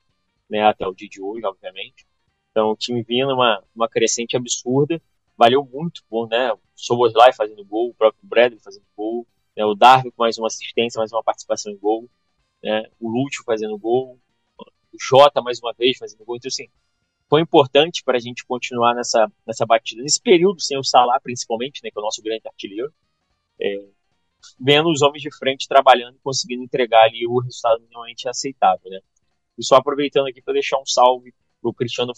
né, 0.49 0.63
até 0.63 0.87
o 0.87 0.95
dia 0.95 1.09
de 1.09 1.21
hoje, 1.21 1.45
obviamente, 1.45 2.07
então 2.51 2.71
o 2.71 2.77
time 2.77 3.03
vinha 3.03 3.27
numa 3.27 3.63
uma 3.75 3.89
crescente 3.89 4.37
absurda, 4.37 5.01
valeu 5.37 5.65
muito 5.65 6.03
por, 6.09 6.29
né, 6.29 6.53
o 6.53 6.59
Soboslai 6.75 7.33
fazendo 7.33 7.65
gol, 7.65 7.91
o 7.91 7.95
próprio 7.95 8.27
Bradley 8.27 8.61
fazendo 8.61 8.87
gol, 8.97 9.27
né, 9.57 9.65
o 9.65 9.75
Darwin 9.75 10.11
com 10.11 10.23
mais 10.23 10.39
uma 10.39 10.47
assistência, 10.47 10.99
mais 10.99 11.13
uma 11.13 11.23
participação 11.23 11.73
em 11.73 11.77
gol, 11.77 12.09
né, 12.63 12.85
o 12.99 13.11
Lúcio 13.11 13.45
fazendo 13.45 13.77
gol, 13.77 14.19
o 14.59 14.97
Jota 14.99 15.43
mais 15.43 15.59
uma 15.61 15.75
vez 15.75 15.99
fazendo 15.99 16.25
gol, 16.25 16.37
então 16.37 16.49
assim, 16.49 16.69
foi 17.29 17.41
importante 17.41 18.03
para 18.05 18.17
a 18.17 18.21
gente 18.21 18.47
continuar 18.47 18.95
nessa, 18.95 19.31
nessa 19.47 19.67
batida, 19.67 20.03
nesse 20.03 20.23
período 20.23 20.61
sem 20.61 20.79
o 20.79 20.85
Salah 20.85 21.21
principalmente, 21.21 21.81
né, 21.83 21.91
que 21.91 21.99
é 21.99 22.01
o 22.01 22.05
nosso 22.05 22.23
grande 22.23 22.47
artilheiro, 22.47 22.93
é, 23.61 23.89
vendo 24.59 24.91
os 24.91 25.03
homens 25.03 25.23
de 25.23 25.37
frente 25.37 25.69
trabalhando 25.69 26.17
e 26.17 26.21
conseguindo 26.21 26.63
entregar 26.63 27.05
ali 27.05 27.27
o 27.27 27.41
resultado 27.41 27.81
minimamente 27.83 28.29
aceitável, 28.29 28.91
né. 28.91 29.01
E 29.59 29.65
só 29.65 29.77
aproveitando 29.77 30.27
aqui 30.29 30.43
para 30.43 30.55
deixar 30.55 30.79
um 30.79 30.87
salve 30.87 31.35
pro 31.61 31.73
Cristiano 31.73 32.13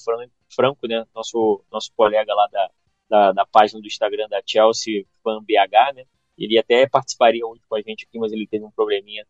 Franco, 0.48 0.86
né, 0.86 1.04
nosso, 1.14 1.64
nosso 1.70 1.92
colega 1.96 2.34
lá 2.34 2.46
da, 2.48 2.70
da, 3.08 3.32
da 3.32 3.46
página 3.46 3.80
do 3.80 3.86
Instagram 3.86 4.28
da 4.28 4.42
Chelsea 4.44 5.06
Fan 5.22 5.42
BH, 5.42 5.94
né? 5.94 6.04
Ele 6.36 6.58
até 6.58 6.88
participaria 6.88 7.46
hoje 7.46 7.62
com 7.68 7.76
a 7.76 7.80
gente 7.80 8.06
aqui, 8.06 8.18
mas 8.18 8.32
ele 8.32 8.46
teve 8.46 8.64
um 8.64 8.70
probleminha 8.70 9.26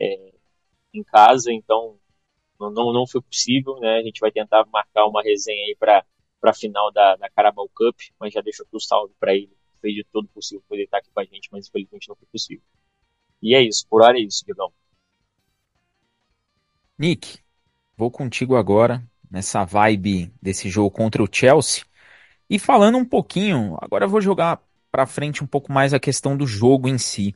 é, 0.00 0.32
em 0.92 1.02
casa, 1.04 1.52
então 1.52 1.98
não, 2.58 2.92
não 2.92 3.06
foi 3.06 3.22
possível, 3.22 3.78
né? 3.78 3.98
A 3.98 4.02
gente 4.02 4.20
vai 4.20 4.30
tentar 4.30 4.66
marcar 4.66 5.06
uma 5.06 5.22
resenha 5.22 5.64
aí 5.66 5.76
para 5.78 6.04
a 6.42 6.52
final 6.52 6.92
da, 6.92 7.16
da 7.16 7.30
Carabao 7.30 7.68
Cup, 7.74 7.96
mas 8.18 8.34
já 8.34 8.40
deixo 8.40 8.62
aqui 8.62 8.76
o 8.76 8.80
salve 8.80 9.14
para 9.18 9.34
ele. 9.34 9.56
Fez 9.80 9.94
de 9.94 10.04
tudo 10.12 10.28
possível 10.28 10.62
poder 10.68 10.84
estar 10.84 10.98
aqui 10.98 11.10
com 11.10 11.20
a 11.20 11.24
gente, 11.24 11.48
mas 11.50 11.68
infelizmente 11.68 12.08
não 12.08 12.16
foi 12.16 12.28
possível. 12.30 12.64
E 13.40 13.54
é 13.54 13.62
isso, 13.62 13.86
por 13.88 14.02
hora 14.02 14.18
é 14.18 14.20
isso, 14.20 14.44
Digão. 14.44 14.70
Nick, 16.98 17.38
vou 18.00 18.10
contigo 18.10 18.56
agora 18.56 19.06
nessa 19.30 19.62
vibe 19.62 20.32
desse 20.40 20.70
jogo 20.70 20.90
contra 20.90 21.22
o 21.22 21.28
Chelsea. 21.30 21.84
E 22.48 22.58
falando 22.58 22.96
um 22.96 23.04
pouquinho, 23.04 23.76
agora 23.78 24.06
eu 24.06 24.08
vou 24.08 24.22
jogar 24.22 24.58
para 24.90 25.06
frente 25.06 25.44
um 25.44 25.46
pouco 25.46 25.70
mais 25.70 25.92
a 25.92 26.00
questão 26.00 26.34
do 26.34 26.46
jogo 26.46 26.88
em 26.88 26.96
si. 26.96 27.34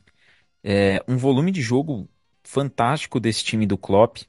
É, 0.63 1.03
um 1.07 1.17
volume 1.17 1.51
de 1.51 1.61
jogo 1.61 2.09
fantástico 2.43 3.19
desse 3.19 3.43
time 3.43 3.67
do 3.67 3.77
Klopp. 3.77 4.23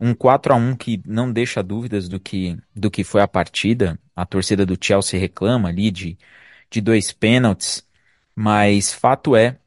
Um 0.00 0.14
4 0.14 0.54
a 0.54 0.56
1 0.56 0.76
que 0.76 1.02
não 1.06 1.30
deixa 1.30 1.62
dúvidas 1.62 2.08
do 2.08 2.18
que, 2.18 2.58
do 2.74 2.90
que 2.90 3.04
foi 3.04 3.20
a 3.20 3.28
partida. 3.28 3.98
A 4.14 4.24
torcida 4.24 4.64
do 4.64 4.78
Chelsea 4.82 5.20
reclama 5.20 5.68
ali 5.68 5.90
de, 5.90 6.16
de 6.70 6.80
dois 6.80 7.12
pênaltis. 7.12 7.86
Mas 8.34 8.94
fato 8.94 9.36
é 9.36 9.58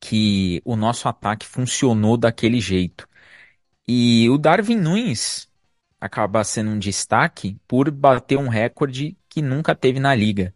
que 0.00 0.62
o 0.64 0.76
nosso 0.76 1.08
ataque 1.08 1.44
funcionou 1.46 2.16
daquele 2.16 2.60
jeito. 2.60 3.08
E 3.88 4.28
o 4.30 4.38
Darwin 4.38 4.76
Nunes 4.76 5.50
acaba 6.00 6.44
sendo 6.44 6.70
um 6.70 6.78
destaque 6.78 7.58
por 7.66 7.90
bater 7.90 8.38
um 8.38 8.48
recorde 8.48 9.16
que 9.28 9.42
nunca 9.42 9.74
teve 9.74 10.00
na 10.00 10.14
liga. 10.14 10.54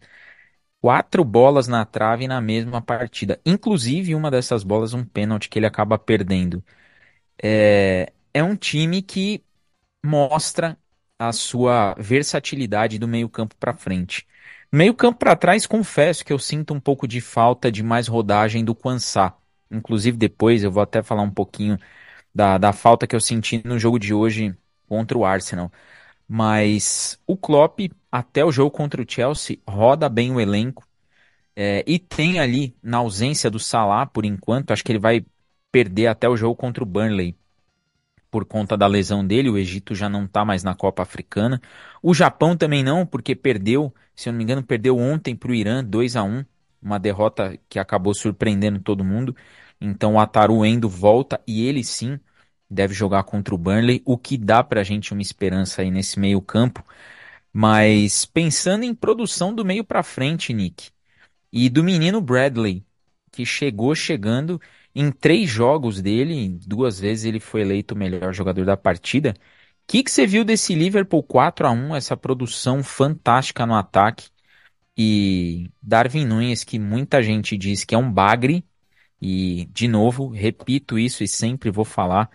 Quatro 0.80 1.24
bolas 1.24 1.68
na 1.68 1.84
trave 1.84 2.28
na 2.28 2.40
mesma 2.40 2.82
partida. 2.82 3.40
Inclusive, 3.46 4.14
uma 4.14 4.30
dessas 4.30 4.64
bolas, 4.64 4.94
um 4.94 5.04
pênalti 5.04 5.48
que 5.48 5.58
ele 5.58 5.66
acaba 5.66 5.98
perdendo. 5.98 6.64
É, 7.42 8.12
é 8.34 8.42
um 8.44 8.56
time 8.56 9.02
que 9.02 9.44
mostra 10.04 10.78
a 11.18 11.32
sua 11.32 11.94
versatilidade 11.98 12.98
do 12.98 13.08
meio-campo 13.08 13.56
para 13.56 13.74
frente. 13.74 14.26
Meio-campo 14.72 15.18
para 15.18 15.36
trás, 15.36 15.66
confesso 15.66 16.24
que 16.24 16.32
eu 16.32 16.38
sinto 16.38 16.74
um 16.74 16.80
pouco 16.80 17.06
de 17.08 17.20
falta 17.20 17.70
de 17.72 17.82
mais 17.82 18.08
rodagem 18.08 18.64
do 18.64 18.74
Quansá. 18.74 19.36
Inclusive, 19.70 20.16
depois 20.16 20.62
eu 20.64 20.70
vou 20.72 20.82
até 20.82 21.02
falar 21.02 21.22
um 21.22 21.30
pouquinho 21.30 21.78
da, 22.34 22.58
da 22.58 22.72
falta 22.72 23.06
que 23.06 23.16
eu 23.16 23.20
senti 23.20 23.62
no 23.64 23.78
jogo 23.78 23.98
de 23.98 24.14
hoje 24.14 24.56
contra 24.88 25.16
o 25.18 25.24
Arsenal. 25.24 25.70
Mas 26.28 27.20
o 27.26 27.36
Klopp, 27.36 27.80
até 28.10 28.44
o 28.44 28.52
jogo 28.52 28.70
contra 28.70 29.02
o 29.02 29.06
Chelsea, 29.08 29.58
roda 29.68 30.08
bem 30.08 30.32
o 30.32 30.40
elenco. 30.40 30.86
É, 31.56 31.84
e 31.86 31.98
tem 31.98 32.38
ali, 32.40 32.74
na 32.82 32.98
ausência 32.98 33.50
do 33.50 33.58
Salah, 33.58 34.06
por 34.06 34.24
enquanto, 34.24 34.70
acho 34.72 34.84
que 34.84 34.92
ele 34.92 34.98
vai 34.98 35.24
perder 35.72 36.06
até 36.08 36.28
o 36.28 36.36
jogo 36.36 36.56
contra 36.56 36.82
o 36.82 36.86
Burnley 36.86 37.36
por 38.30 38.44
conta 38.44 38.76
da 38.76 38.86
lesão 38.86 39.26
dele. 39.26 39.50
O 39.50 39.58
Egito 39.58 39.94
já 39.94 40.08
não 40.08 40.24
está 40.24 40.44
mais 40.44 40.62
na 40.62 40.74
Copa 40.74 41.02
Africana. 41.02 41.60
O 42.02 42.14
Japão 42.14 42.56
também 42.56 42.82
não, 42.82 43.04
porque 43.06 43.34
perdeu, 43.34 43.92
se 44.14 44.28
eu 44.28 44.32
não 44.32 44.38
me 44.38 44.44
engano, 44.44 44.62
perdeu 44.62 44.96
ontem 44.96 45.34
para 45.34 45.50
o 45.50 45.54
Irã 45.54 45.84
2 45.84 46.16
a 46.16 46.22
1 46.22 46.44
uma 46.82 46.98
derrota 46.98 47.58
que 47.68 47.78
acabou 47.78 48.14
surpreendendo 48.14 48.80
todo 48.80 49.04
mundo. 49.04 49.36
Então 49.80 50.14
o 50.14 50.20
Ataru 50.20 50.64
Endo 50.64 50.88
volta 50.88 51.40
e 51.46 51.66
ele 51.66 51.82
sim 51.84 52.18
deve 52.68 52.94
jogar 52.94 53.24
contra 53.24 53.54
o 53.54 53.58
Burnley, 53.58 54.02
o 54.04 54.16
que 54.18 54.36
dá 54.38 54.62
para 54.62 54.80
a 54.80 54.84
gente 54.84 55.12
uma 55.12 55.22
esperança 55.22 55.82
aí 55.82 55.90
nesse 55.90 56.18
meio 56.20 56.40
campo. 56.40 56.84
Mas 57.52 58.24
pensando 58.24 58.84
em 58.84 58.94
produção 58.94 59.54
do 59.54 59.64
meio 59.64 59.84
para 59.84 60.02
frente, 60.02 60.52
Nick, 60.52 60.90
e 61.52 61.68
do 61.68 61.82
menino 61.84 62.20
Bradley, 62.20 62.84
que 63.32 63.44
chegou 63.46 63.94
chegando 63.94 64.60
em 64.94 65.10
três 65.12 65.48
jogos 65.48 66.00
dele, 66.02 66.58
duas 66.66 66.98
vezes 67.00 67.24
ele 67.24 67.40
foi 67.40 67.62
eleito 67.62 67.94
o 67.94 67.98
melhor 67.98 68.32
jogador 68.32 68.64
da 68.64 68.76
partida. 68.76 69.34
O 69.38 69.92
que, 69.92 70.02
que 70.04 70.10
você 70.10 70.26
viu 70.26 70.44
desse 70.44 70.74
Liverpool 70.74 71.22
4 71.22 71.66
a 71.66 71.70
1 71.72 71.96
essa 71.96 72.16
produção 72.16 72.82
fantástica 72.82 73.66
no 73.66 73.74
ataque? 73.74 74.28
E 74.96 75.70
Darwin 75.82 76.26
Nunes, 76.26 76.64
que 76.64 76.78
muita 76.78 77.22
gente 77.22 77.56
diz 77.56 77.84
que 77.84 77.94
é 77.94 77.98
um 77.98 78.12
bagre, 78.12 78.64
e 79.20 79.66
de 79.72 79.86
novo, 79.88 80.28
repito 80.28 80.98
isso 80.98 81.22
e 81.22 81.28
sempre 81.28 81.70
vou 81.70 81.84
falar. 81.84 82.30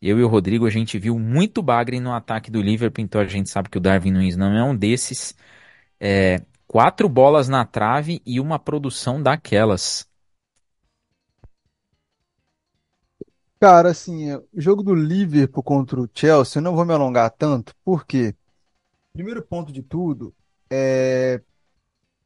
Eu 0.00 0.18
e 0.18 0.22
o 0.22 0.28
Rodrigo, 0.28 0.66
a 0.66 0.70
gente 0.70 0.98
viu 0.98 1.18
muito 1.18 1.62
bagre 1.62 2.00
no 2.00 2.12
ataque 2.12 2.50
do 2.50 2.60
Liverpool, 2.60 3.04
então 3.04 3.20
a 3.20 3.26
gente 3.26 3.50
sabe 3.50 3.68
que 3.70 3.78
o 3.78 3.80
Darwin 3.80 4.12
Nunes 4.12 4.36
não 4.36 4.56
é 4.56 4.62
um 4.62 4.76
desses. 4.76 5.34
É, 5.98 6.42
quatro 6.66 7.08
bolas 7.08 7.48
na 7.48 7.64
trave 7.64 8.20
e 8.26 8.40
uma 8.40 8.58
produção 8.58 9.22
daquelas. 9.22 10.08
Cara, 13.60 13.90
assim, 13.90 14.30
é, 14.30 14.36
o 14.36 14.60
jogo 14.60 14.82
do 14.82 14.94
Liverpool 14.94 15.62
contra 15.62 16.00
o 16.00 16.08
Chelsea, 16.12 16.58
eu 16.58 16.62
não 16.62 16.74
vou 16.74 16.84
me 16.84 16.92
alongar 16.92 17.30
tanto, 17.30 17.74
porque, 17.82 18.34
primeiro 19.12 19.42
ponto 19.42 19.72
de 19.72 19.82
tudo, 19.82 20.34
é 20.68 21.40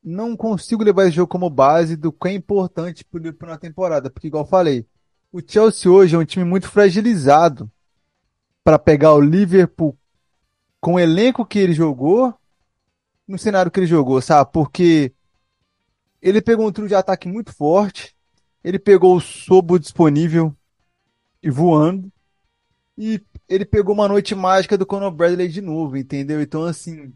não 0.08 0.34
consigo 0.36 0.82
levar 0.82 1.04
esse 1.04 1.16
jogo 1.16 1.28
como 1.28 1.50
base 1.50 1.96
do 1.96 2.10
que 2.10 2.28
é 2.28 2.32
importante 2.32 3.04
Liverpool 3.12 3.48
na 3.48 3.58
temporada, 3.58 4.08
porque, 4.08 4.28
igual 4.28 4.44
eu 4.44 4.48
falei, 4.48 4.86
o 5.30 5.40
Chelsea 5.46 5.90
hoje 5.90 6.16
é 6.16 6.18
um 6.18 6.24
time 6.24 6.44
muito 6.44 6.68
fragilizado 6.68 7.70
para 8.64 8.78
pegar 8.78 9.12
o 9.12 9.20
Liverpool 9.20 9.96
com 10.80 10.94
o 10.94 10.98
elenco 10.98 11.44
que 11.44 11.58
ele 11.58 11.74
jogou, 11.74 12.34
no 13.26 13.38
cenário 13.38 13.70
que 13.70 13.80
ele 13.80 13.86
jogou, 13.86 14.22
sabe? 14.22 14.50
Porque 14.50 15.12
ele 16.22 16.40
pegou 16.40 16.66
um 16.66 16.72
trio 16.72 16.88
de 16.88 16.94
ataque 16.94 17.28
muito 17.28 17.52
forte, 17.54 18.16
ele 18.64 18.78
pegou 18.78 19.14
o 19.14 19.20
Sobo 19.20 19.78
disponível 19.78 20.56
e 21.42 21.50
voando. 21.50 22.10
E 22.96 23.20
ele 23.48 23.64
pegou 23.64 23.94
uma 23.94 24.08
noite 24.08 24.34
mágica 24.34 24.76
do 24.76 24.86
Conor 24.86 25.10
Bradley 25.10 25.48
de 25.48 25.60
novo, 25.60 25.96
entendeu? 25.96 26.40
Então, 26.40 26.64
assim. 26.64 27.12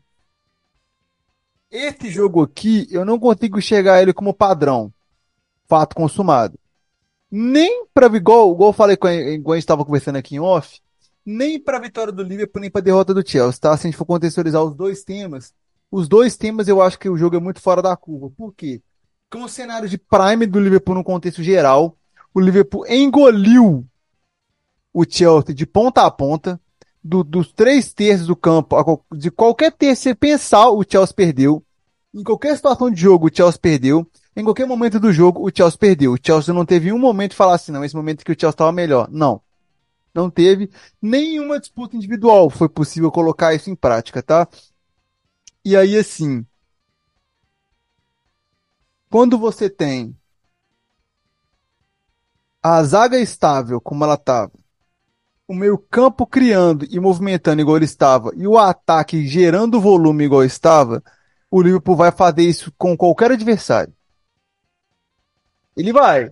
Esse 1.72 2.11
jogo 2.11 2.42
aqui, 2.42 2.87
eu 2.90 3.02
não 3.02 3.18
consigo 3.18 3.58
enxergar 3.58 4.02
ele 4.02 4.12
como 4.12 4.35
padrão. 4.35 4.92
Fato 5.66 5.96
consumado. 5.96 6.58
Nem 7.30 7.87
para 7.94 8.14
igual, 8.14 8.52
igual 8.52 8.68
eu 8.68 8.74
falei 8.74 8.94
quando 8.94 9.14
a 9.18 9.30
gente 9.30 9.56
estava 9.56 9.82
conversando 9.82 10.16
aqui 10.16 10.35
em 10.35 10.38
off, 10.38 10.82
nem 11.24 11.58
para 11.58 11.78
a 11.78 11.80
vitória 11.80 12.12
do 12.12 12.22
Liverpool, 12.22 12.61
nem 12.61 12.70
para 12.70 12.82
a 12.82 12.85
derrota 12.85 13.14
do 13.14 13.26
Chelsea, 13.26 13.58
tá? 13.58 13.74
Se 13.74 13.87
a 13.87 13.90
gente 13.90 13.96
for 13.96 14.04
contextualizar 14.04 14.62
os 14.62 14.74
dois 14.74 15.02
temas, 15.02 15.54
os 15.90 16.08
dois 16.08 16.37
temas 16.37 16.68
eu 16.68 16.82
acho 16.82 16.98
que 16.98 17.08
o 17.08 17.16
jogo 17.16 17.37
é 17.37 17.40
muito 17.40 17.61
fora 17.61 17.80
da 17.80 17.96
curva. 17.96 18.30
Por 18.37 18.52
quê? 18.52 18.82
Com 19.30 19.44
o 19.44 19.48
cenário 19.48 19.88
de 19.88 19.96
prime 19.96 20.46
do 20.46 20.61
Liverpool 20.61 20.96
no 20.96 21.04
contexto 21.04 21.42
geral, 21.42 21.96
o 22.35 22.40
Liverpool 22.40 22.87
engoliu 22.87 23.87
o 24.92 25.04
Chelsea 25.08 25.54
de 25.54 25.64
ponta 25.64 26.04
a 26.04 26.11
ponta, 26.11 26.61
do, 27.02 27.24
dos 27.24 27.52
três 27.52 27.92
terços 27.92 28.26
do 28.26 28.36
campo, 28.36 29.04
de 29.12 29.30
qualquer 29.30 29.72
terço 29.72 30.02
você 30.02 30.14
pensar, 30.14 30.70
o 30.70 30.84
Chelsea 30.88 31.14
perdeu. 31.14 31.64
Em 32.14 32.22
qualquer 32.22 32.54
situação 32.56 32.90
de 32.90 33.00
jogo, 33.00 33.28
o 33.28 33.34
Chelsea 33.34 33.58
perdeu. 33.60 34.06
Em 34.36 34.44
qualquer 34.44 34.66
momento 34.66 35.00
do 35.00 35.12
jogo, 35.12 35.46
o 35.46 35.50
Chelsea 35.54 35.78
perdeu. 35.78 36.12
O 36.12 36.18
Chelsea 36.22 36.54
não 36.54 36.64
teve 36.64 36.92
um 36.92 36.98
momento 36.98 37.30
de 37.32 37.36
falar 37.36 37.54
assim, 37.54 37.72
não, 37.72 37.84
esse 37.84 37.96
momento 37.96 38.24
que 38.24 38.32
o 38.32 38.34
Chelsea 38.38 38.50
estava 38.50 38.72
melhor. 38.72 39.08
Não. 39.10 39.40
Não 40.14 40.30
teve 40.30 40.70
nenhuma 41.00 41.58
disputa 41.58 41.96
individual. 41.96 42.50
Foi 42.50 42.68
possível 42.68 43.10
colocar 43.10 43.54
isso 43.54 43.70
em 43.70 43.74
prática, 43.74 44.22
tá? 44.22 44.46
E 45.64 45.76
aí, 45.76 45.96
assim, 45.96 46.44
quando 49.10 49.38
você 49.38 49.70
tem 49.70 50.16
a 52.62 52.82
zaga 52.84 53.18
estável 53.18 53.80
como 53.80 54.04
ela 54.04 54.14
estava, 54.14 54.52
o 55.46 55.55
meio 55.55 55.76
campo 55.78 56.26
criando 56.26 56.87
e 56.90 56.98
movimentando 57.00 57.61
igual 57.61 57.76
ele 57.76 57.85
estava 57.85 58.33
e 58.37 58.46
o 58.46 58.57
ataque 58.59 59.26
gerando 59.26 59.81
volume 59.81 60.24
igual 60.24 60.44
estava, 60.44 61.02
o 61.50 61.61
Liverpool 61.61 61.96
vai 61.96 62.11
fazer 62.11 62.42
isso 62.42 62.72
com 62.78 62.96
qualquer 62.96 63.33
adversário. 63.33 63.92
Ele 65.76 65.92
vai. 65.92 66.31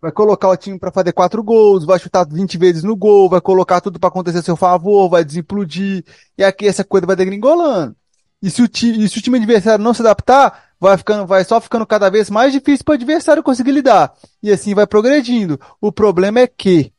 Vai 0.00 0.12
colocar 0.12 0.48
o 0.48 0.56
time 0.56 0.78
para 0.78 0.92
fazer 0.92 1.12
quatro 1.12 1.42
gols, 1.42 1.84
vai 1.84 1.98
chutar 1.98 2.26
20 2.26 2.56
vezes 2.56 2.84
no 2.84 2.96
gol, 2.96 3.28
vai 3.28 3.40
colocar 3.40 3.80
tudo 3.80 3.98
para 3.98 4.08
acontecer 4.08 4.38
a 4.38 4.42
seu 4.42 4.56
favor, 4.56 5.08
vai 5.10 5.24
desimplodir, 5.24 6.04
e 6.36 6.44
aqui 6.44 6.66
essa 6.68 6.84
coisa 6.84 7.06
vai 7.06 7.16
degringolando. 7.16 7.96
E 8.40 8.48
se 8.48 8.62
o, 8.62 8.68
ti, 8.68 9.02
e 9.02 9.08
se 9.08 9.18
o 9.18 9.22
time 9.22 9.38
adversário 9.38 9.82
não 9.82 9.92
se 9.92 10.00
adaptar, 10.00 10.70
vai 10.78 10.96
ficando, 10.96 11.26
vai 11.26 11.44
só 11.44 11.60
ficando 11.60 11.84
cada 11.84 12.08
vez 12.08 12.30
mais 12.30 12.52
difícil 12.52 12.84
para 12.84 12.92
o 12.92 12.94
adversário 12.94 13.42
conseguir 13.42 13.72
lidar. 13.72 14.14
E 14.40 14.52
assim 14.52 14.74
vai 14.74 14.86
progredindo. 14.86 15.60
O 15.80 15.90
problema 15.90 16.38
é 16.40 16.46
que 16.46 16.92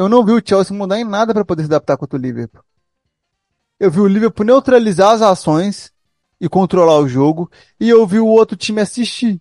eu 0.00 0.08
não 0.08 0.24
vi 0.24 0.32
o 0.32 0.42
Chelsea 0.42 0.74
mudar 0.74 0.98
em 0.98 1.04
nada 1.04 1.34
para 1.34 1.44
poder 1.44 1.64
se 1.64 1.66
adaptar 1.66 1.98
contra 1.98 2.18
o 2.18 2.22
Liverpool. 2.22 2.64
Eu 3.78 3.90
vi 3.90 4.00
o 4.00 4.06
Liverpool 4.06 4.46
neutralizar 4.46 5.10
as 5.10 5.20
ações 5.20 5.92
e 6.40 6.48
controlar 6.48 6.98
o 7.00 7.06
jogo, 7.06 7.50
e 7.78 7.90
eu 7.90 8.06
vi 8.06 8.18
o 8.18 8.26
outro 8.26 8.56
time 8.56 8.80
assistir. 8.80 9.38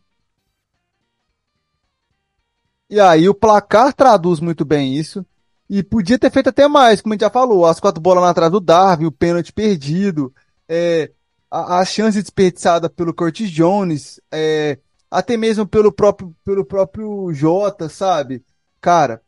E 2.90 3.00
aí 3.00 3.30
o 3.30 3.34
placar 3.34 3.94
traduz 3.94 4.42
muito 4.42 4.66
bem 4.66 4.98
isso. 4.98 5.26
E 5.70 5.82
podia 5.82 6.20
ter 6.20 6.30
feito 6.30 6.50
até 6.50 6.68
mais, 6.68 7.00
como 7.00 7.14
a 7.14 7.16
gente 7.16 7.22
já 7.22 7.30
falou, 7.30 7.66
as 7.66 7.80
quatro 7.80 8.02
bolas 8.02 8.22
na 8.22 8.34
trás 8.34 8.52
do 8.52 8.60
Darwin, 8.60 9.06
o 9.06 9.12
pênalti 9.14 9.54
perdido, 9.54 10.34
é, 10.68 11.10
a, 11.50 11.80
a, 11.80 11.86
chance 11.86 12.22
desperdiçada 12.22 12.90
pelo 12.90 13.14
Curtis 13.14 13.50
Jones, 13.50 14.20
é, 14.30 14.78
até 15.10 15.38
mesmo 15.38 15.66
pelo 15.66 15.90
próprio, 15.90 16.36
pelo 16.44 16.66
próprio 16.66 17.32
Jota, 17.32 17.88
sabe? 17.88 18.44
Cara, 18.82 19.22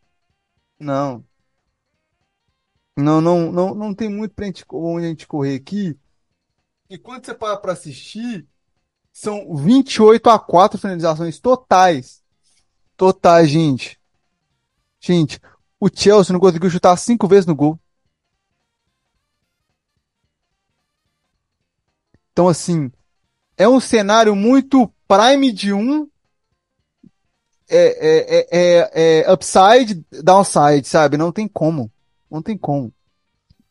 não. 0.81 1.23
Não, 2.97 3.21
não, 3.21 3.51
não, 3.51 3.75
não 3.75 3.93
tem 3.93 4.09
muito 4.09 4.33
pra 4.33 4.45
gente, 4.45 4.65
onde 4.69 5.05
a 5.05 5.09
gente 5.09 5.27
correr 5.27 5.55
aqui. 5.55 5.97
E 6.89 6.97
quando 6.97 7.25
você 7.25 7.33
para 7.33 7.55
pra 7.57 7.71
assistir, 7.71 8.45
são 9.13 9.55
28 9.55 10.29
a 10.29 10.37
4 10.37 10.77
finalizações 10.79 11.39
totais. 11.39 12.21
Totais, 12.97 13.49
gente. 13.49 13.99
Gente, 14.99 15.39
o 15.79 15.89
Chelsea 15.91 16.33
não 16.33 16.39
conseguiu 16.39 16.69
chutar 16.69 16.95
cinco 16.97 17.27
vezes 17.27 17.45
no 17.45 17.55
gol. 17.55 17.79
Então, 22.31 22.47
assim, 22.47 22.91
é 23.57 23.67
um 23.67 23.79
cenário 23.79 24.35
muito 24.35 24.87
prime 25.07 25.51
de 25.51 25.73
um 25.73 26.10
é, 27.71 28.47
é, 28.47 28.47
é, 28.51 29.21
é, 29.21 29.31
upside, 29.31 30.05
downside, 30.23 30.87
sabe? 30.87 31.17
Não 31.17 31.31
tem 31.31 31.47
como. 31.47 31.91
Não 32.29 32.41
tem 32.41 32.57
como. 32.57 32.93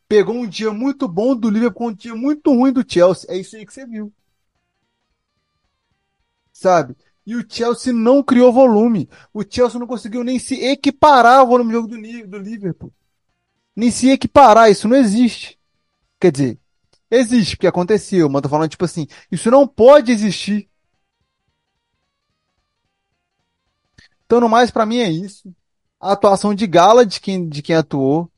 Pegou 0.08 0.34
um 0.34 0.46
dia 0.46 0.72
muito 0.72 1.06
bom 1.06 1.36
do 1.36 1.50
Liverpool, 1.50 1.88
um 1.88 1.94
dia 1.94 2.14
muito 2.14 2.52
ruim 2.52 2.72
do 2.72 2.84
Chelsea. 2.86 3.30
É 3.30 3.36
isso 3.36 3.56
aí 3.56 3.66
que 3.66 3.72
você 3.72 3.86
viu. 3.86 4.12
Sabe? 6.52 6.96
E 7.26 7.36
o 7.36 7.44
Chelsea 7.48 7.92
não 7.92 8.22
criou 8.22 8.52
volume. 8.52 9.08
O 9.32 9.44
Chelsea 9.48 9.78
não 9.78 9.86
conseguiu 9.86 10.24
nem 10.24 10.38
se 10.38 10.54
equiparar 10.64 11.40
ao 11.40 11.46
volume 11.46 11.70
do 11.70 11.76
jogo 11.76 11.88
do, 11.88 12.26
do 12.26 12.38
Liverpool. 12.38 12.92
Nem 13.76 13.90
se 13.90 14.10
equiparar, 14.10 14.70
isso 14.70 14.88
não 14.88 14.96
existe. 14.96 15.58
Quer 16.18 16.32
dizer, 16.32 16.58
existe, 17.10 17.56
porque 17.56 17.66
aconteceu, 17.66 18.28
mas 18.28 18.42
tô 18.42 18.48
falando 18.48 18.70
tipo 18.70 18.84
assim, 18.84 19.06
isso 19.30 19.50
não 19.50 19.66
pode 19.66 20.10
existir. 20.10 20.69
Então, 24.30 24.38
no 24.38 24.48
mais, 24.48 24.70
para 24.70 24.86
mim 24.86 24.98
é 24.98 25.10
isso. 25.10 25.52
A 25.98 26.12
atuação 26.12 26.54
de 26.54 26.64
gala 26.64 27.04
de 27.04 27.20
quem, 27.20 27.48
de 27.48 27.60
quem 27.62 27.74
atuou. 27.74 28.30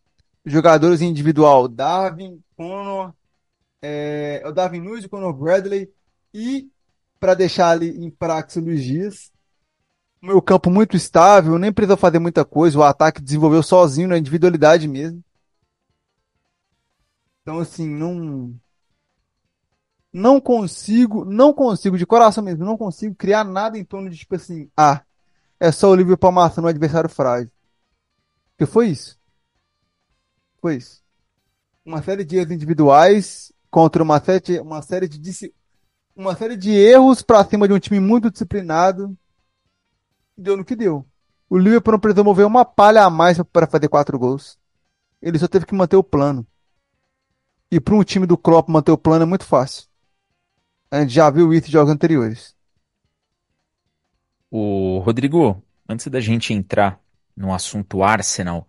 Jogadores 0.42 1.02
individual, 1.02 1.68
Darwin, 1.68 2.42
Conor, 2.56 3.12
é, 3.82 4.42
o 4.46 4.52
Darwin 4.52 4.80
Nunes, 4.80 5.04
o 5.04 5.08
Conor 5.10 5.34
Bradley 5.34 5.92
e 6.32 6.70
para 7.20 7.34
deixar 7.34 7.68
ali 7.68 7.90
em 7.90 8.10
praxe 8.10 8.58
Luiz 8.58 8.82
Dias. 8.82 9.30
Meu 10.22 10.40
campo 10.40 10.70
muito 10.70 10.96
estável, 10.96 11.58
nem 11.58 11.70
precisou 11.70 11.98
fazer 11.98 12.18
muita 12.18 12.42
coisa, 12.42 12.78
o 12.78 12.82
ataque 12.82 13.20
desenvolveu 13.20 13.62
sozinho 13.62 14.08
na 14.08 14.16
individualidade 14.16 14.88
mesmo. 14.88 15.22
Então, 17.42 17.58
assim, 17.58 17.86
não. 17.86 18.58
Não 20.10 20.40
consigo, 20.40 21.26
não 21.26 21.52
consigo, 21.52 21.98
de 21.98 22.06
coração 22.06 22.42
mesmo, 22.42 22.64
não 22.64 22.78
consigo 22.78 23.14
criar 23.14 23.44
nada 23.44 23.76
em 23.76 23.84
torno 23.84 24.08
de, 24.08 24.16
tipo 24.16 24.34
assim, 24.36 24.70
ah, 24.74 25.04
é 25.62 25.70
só 25.70 25.90
o 25.90 25.94
Liverpool 25.94 26.28
amassando 26.28 26.66
um 26.66 26.70
adversário 26.70 27.08
frágil. 27.08 27.48
Porque 28.50 28.66
foi 28.68 28.88
isso. 28.88 29.16
Foi 30.60 30.74
isso. 30.74 31.00
Uma 31.84 32.02
série 32.02 32.24
de 32.24 32.36
erros 32.36 32.50
individuais 32.50 33.52
contra 33.70 34.02
uma 34.02 34.18
série, 34.18 34.58
uma 34.58 34.82
série 34.82 35.06
de 35.06 35.54
uma 36.16 36.34
série 36.34 36.56
de 36.56 36.72
erros 36.72 37.22
para 37.22 37.44
cima 37.44 37.68
de 37.68 37.74
um 37.74 37.78
time 37.78 38.00
muito 38.00 38.28
disciplinado. 38.28 39.16
Deu 40.36 40.56
no 40.56 40.64
que 40.64 40.74
deu. 40.74 41.06
O 41.48 41.56
Liverpool 41.56 41.92
não 41.92 42.00
precisou 42.00 42.24
mover 42.24 42.44
uma 42.44 42.64
palha 42.64 43.04
a 43.04 43.10
mais 43.10 43.40
para 43.52 43.68
fazer 43.68 43.88
quatro 43.88 44.18
gols. 44.18 44.58
Ele 45.22 45.38
só 45.38 45.46
teve 45.46 45.64
que 45.64 45.76
manter 45.76 45.94
o 45.94 46.02
plano. 46.02 46.44
E 47.70 47.78
para 47.78 47.94
um 47.94 48.02
time 48.02 48.26
do 48.26 48.36
Klopp 48.36 48.68
manter 48.68 48.90
o 48.90 48.98
plano 48.98 49.22
é 49.22 49.26
muito 49.26 49.44
fácil. 49.44 49.86
A 50.90 51.00
gente 51.00 51.12
já 51.12 51.30
viu 51.30 51.54
isso 51.54 51.68
em 51.68 51.70
jogos 51.70 51.92
anteriores. 51.92 52.52
O 54.54 54.98
Rodrigo, 54.98 55.64
antes 55.88 56.08
da 56.08 56.20
gente 56.20 56.52
entrar 56.52 57.00
no 57.34 57.54
assunto 57.54 58.02
Arsenal, 58.02 58.68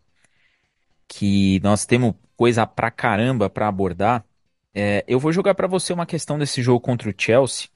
que 1.10 1.60
nós 1.60 1.86
temos 1.86 2.16
coisa 2.38 2.66
pra 2.66 2.90
caramba 2.90 3.50
para 3.50 3.68
abordar, 3.68 4.26
é, 4.74 5.04
eu 5.06 5.20
vou 5.20 5.34
jogar 5.34 5.54
para 5.56 5.68
você 5.68 5.92
uma 5.92 6.06
questão 6.06 6.40
desse 6.40 6.62
jogo 6.62 6.80
contra 6.80 7.10
o 7.10 7.14
Chelsea, 7.18 7.68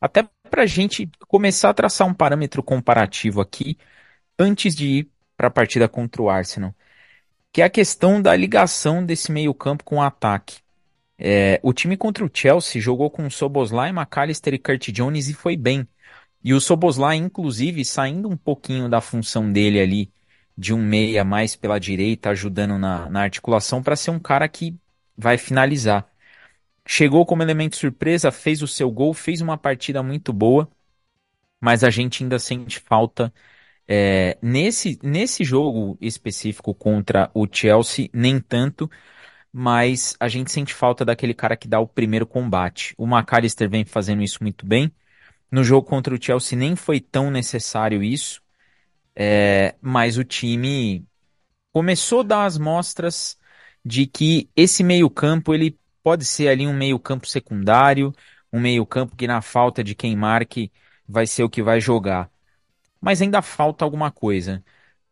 até 0.00 0.22
para 0.48 0.62
a 0.62 0.66
gente 0.66 1.10
começar 1.26 1.70
a 1.70 1.74
traçar 1.74 2.06
um 2.06 2.14
parâmetro 2.14 2.62
comparativo 2.62 3.40
aqui 3.40 3.76
antes 4.38 4.72
de 4.72 4.86
ir 4.86 5.10
para 5.36 5.48
a 5.48 5.50
partida 5.50 5.88
contra 5.88 6.22
o 6.22 6.30
Arsenal, 6.30 6.72
que 7.52 7.60
é 7.60 7.64
a 7.64 7.70
questão 7.70 8.22
da 8.22 8.36
ligação 8.36 9.04
desse 9.04 9.32
meio 9.32 9.52
campo 9.52 9.82
com 9.82 9.96
o 9.96 10.02
ataque. 10.02 10.60
É, 11.18 11.58
o 11.64 11.72
time 11.72 11.96
contra 11.96 12.24
o 12.24 12.30
Chelsea 12.32 12.80
jogou 12.80 13.10
com 13.10 13.28
Soboslai, 13.28 13.90
McAllister 13.90 14.54
e 14.54 14.58
Kurt 14.60 14.92
Jones 14.92 15.28
e 15.28 15.34
foi 15.34 15.56
bem. 15.56 15.88
E 16.42 16.54
o 16.54 16.60
Soboslai, 16.60 17.16
inclusive, 17.16 17.84
saindo 17.84 18.28
um 18.28 18.36
pouquinho 18.36 18.88
da 18.88 19.00
função 19.00 19.52
dele 19.52 19.80
ali, 19.80 20.12
de 20.56 20.74
um 20.74 20.78
meia 20.82 21.24
mais 21.24 21.56
pela 21.56 21.78
direita, 21.78 22.30
ajudando 22.30 22.78
na, 22.78 23.08
na 23.08 23.22
articulação, 23.22 23.82
para 23.82 23.96
ser 23.96 24.10
um 24.10 24.18
cara 24.18 24.48
que 24.48 24.76
vai 25.16 25.38
finalizar. 25.38 26.08
Chegou 26.86 27.26
como 27.26 27.42
elemento 27.42 27.76
surpresa, 27.76 28.32
fez 28.32 28.62
o 28.62 28.68
seu 28.68 28.90
gol, 28.90 29.14
fez 29.14 29.40
uma 29.40 29.58
partida 29.58 30.02
muito 30.02 30.32
boa, 30.32 30.68
mas 31.60 31.84
a 31.84 31.90
gente 31.90 32.22
ainda 32.22 32.38
sente 32.38 32.78
falta 32.78 33.32
é, 33.88 34.38
nesse, 34.42 34.98
nesse 35.02 35.44
jogo 35.44 35.98
específico 36.00 36.74
contra 36.74 37.30
o 37.34 37.46
Chelsea, 37.50 38.10
nem 38.12 38.40
tanto, 38.40 38.90
mas 39.52 40.16
a 40.20 40.28
gente 40.28 40.50
sente 40.52 40.74
falta 40.74 41.04
daquele 41.04 41.34
cara 41.34 41.56
que 41.56 41.68
dá 41.68 41.80
o 41.80 41.88
primeiro 41.88 42.26
combate. 42.26 42.94
O 42.98 43.06
McAllister 43.06 43.68
vem 43.70 43.84
fazendo 43.84 44.22
isso 44.22 44.38
muito 44.42 44.66
bem. 44.66 44.92
No 45.50 45.64
jogo 45.64 45.86
contra 45.86 46.14
o 46.14 46.22
Chelsea 46.22 46.58
nem 46.58 46.76
foi 46.76 47.00
tão 47.00 47.30
necessário 47.30 48.02
isso, 48.02 48.42
é, 49.16 49.74
mas 49.80 50.18
o 50.18 50.24
time 50.24 51.06
começou 51.72 52.20
a 52.20 52.24
dar 52.24 52.44
as 52.46 52.58
mostras 52.58 53.38
de 53.84 54.06
que 54.06 54.50
esse 54.56 54.84
meio-campo 54.84 55.54
ele 55.54 55.78
pode 56.02 56.24
ser 56.24 56.48
ali 56.48 56.66
um 56.66 56.74
meio-campo 56.74 57.26
secundário, 57.28 58.12
um 58.52 58.60
meio-campo 58.60 59.16
que 59.16 59.26
na 59.26 59.42
falta 59.42 59.84
de 59.84 59.94
quem 59.94 60.16
marque 60.16 60.72
vai 61.08 61.26
ser 61.26 61.44
o 61.44 61.50
que 61.50 61.62
vai 61.62 61.80
jogar. 61.80 62.30
Mas 63.00 63.22
ainda 63.22 63.42
falta 63.42 63.84
alguma 63.84 64.10
coisa. 64.10 64.64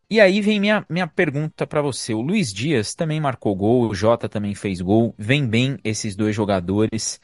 E 0.09 0.19
aí 0.21 0.41
vem 0.41 0.59
minha, 0.59 0.85
minha 0.89 1.07
pergunta 1.07 1.67
para 1.67 1.81
você. 1.81 2.13
O 2.13 2.21
Luiz 2.21 2.53
Dias 2.53 2.95
também 2.95 3.21
marcou 3.21 3.55
gol, 3.55 3.89
o 3.89 3.95
Jota 3.95 4.29
também 4.29 4.55
fez 4.55 4.81
gol, 4.81 5.15
vem 5.17 5.47
bem 5.47 5.79
esses 5.83 6.15
dois 6.15 6.35
jogadores. 6.35 7.19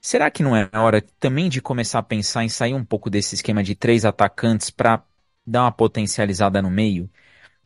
Será 0.00 0.30
que 0.30 0.42
não 0.42 0.56
é 0.56 0.68
hora 0.72 1.02
também 1.18 1.48
de 1.48 1.60
começar 1.60 1.98
a 1.98 2.02
pensar 2.02 2.42
em 2.44 2.48
sair 2.48 2.74
um 2.74 2.84
pouco 2.84 3.10
desse 3.10 3.34
esquema 3.34 3.62
de 3.62 3.74
três 3.74 4.04
atacantes 4.04 4.70
para 4.70 5.04
dar 5.46 5.64
uma 5.64 5.72
potencializada 5.72 6.62
no 6.62 6.70
meio? 6.70 7.10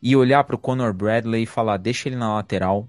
E 0.03 0.17
olhar 0.17 0.45
para 0.45 0.57
o 0.57 0.59
Conor 0.59 0.93
Bradley 0.93 1.45
e 1.45 1.47
falar: 1.47 1.77
deixa 1.79 2.09
ele 2.09 2.17
na 2.17 2.35
lateral, 2.35 2.89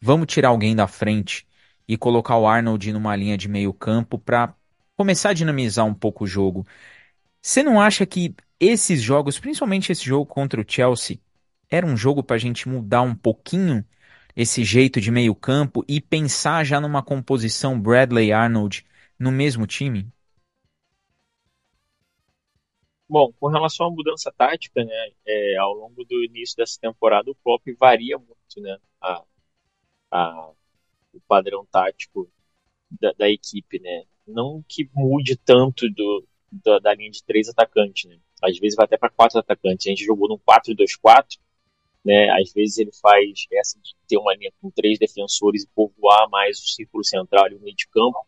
vamos 0.00 0.26
tirar 0.28 0.50
alguém 0.50 0.76
da 0.76 0.86
frente 0.86 1.46
e 1.88 1.96
colocar 1.96 2.36
o 2.38 2.46
Arnold 2.46 2.92
numa 2.92 3.16
linha 3.16 3.36
de 3.36 3.48
meio 3.48 3.72
campo 3.74 4.18
para 4.18 4.54
começar 4.96 5.30
a 5.30 5.34
dinamizar 5.34 5.86
um 5.86 5.94
pouco 5.94 6.24
o 6.24 6.26
jogo. 6.26 6.66
Você 7.42 7.62
não 7.62 7.80
acha 7.80 8.06
que 8.06 8.34
esses 8.58 9.02
jogos, 9.02 9.38
principalmente 9.38 9.92
esse 9.92 10.04
jogo 10.04 10.26
contra 10.26 10.60
o 10.60 10.64
Chelsea, 10.66 11.18
era 11.70 11.86
um 11.86 11.96
jogo 11.96 12.22
para 12.22 12.36
a 12.36 12.38
gente 12.38 12.68
mudar 12.68 13.02
um 13.02 13.14
pouquinho 13.14 13.84
esse 14.36 14.64
jeito 14.64 15.00
de 15.00 15.10
meio 15.10 15.34
campo 15.34 15.84
e 15.88 16.00
pensar 16.00 16.64
já 16.64 16.80
numa 16.80 17.02
composição 17.02 17.80
Bradley 17.80 18.32
Arnold 18.32 18.84
no 19.18 19.30
mesmo 19.30 19.66
time? 19.66 20.08
Bom, 23.08 23.32
com 23.40 23.48
relação 23.48 23.86
à 23.86 23.90
mudança 23.90 24.32
tática, 24.36 24.84
né, 24.84 25.10
é, 25.26 25.56
ao 25.56 25.74
longo 25.74 26.04
do 26.04 26.24
início 26.24 26.56
dessa 26.56 26.78
temporada 26.80 27.30
o 27.30 27.34
Klopp 27.34 27.62
varia 27.78 28.16
muito, 28.16 28.60
né, 28.60 28.78
a, 29.00 29.24
a, 30.12 30.50
o 31.12 31.20
padrão 31.26 31.66
tático 31.66 32.30
da, 33.00 33.12
da, 33.12 33.28
equipe, 33.28 33.80
né, 33.80 34.04
não 34.26 34.64
que 34.68 34.88
mude 34.94 35.36
tanto 35.36 35.90
do, 35.90 36.24
da, 36.52 36.78
da 36.78 36.94
linha 36.94 37.10
de 37.10 37.24
três 37.24 37.48
atacantes, 37.48 38.08
né, 38.08 38.16
às 38.42 38.58
vezes 38.58 38.76
vai 38.76 38.84
até 38.84 38.96
para 38.96 39.10
quatro 39.10 39.38
atacantes. 39.38 39.86
A 39.86 39.90
gente 39.90 40.04
jogou 40.04 40.28
num 40.28 40.38
4-2-4, 40.38 41.38
né? 42.04 42.30
Às 42.30 42.52
vezes 42.52 42.78
ele 42.78 42.90
faz 43.00 43.46
essa 43.52 43.78
de 43.80 43.94
ter 44.08 44.16
uma 44.16 44.34
linha 44.34 44.52
com 44.60 44.70
três 44.70 44.98
defensores 44.98 45.64
e 45.64 45.68
povoar 45.74 46.28
mais 46.30 46.58
o 46.58 46.66
círculo 46.66 47.04
central 47.04 47.50
e 47.50 47.54
o 47.54 47.60
meio 47.60 47.76
de 47.76 47.88
campo, 47.88 48.18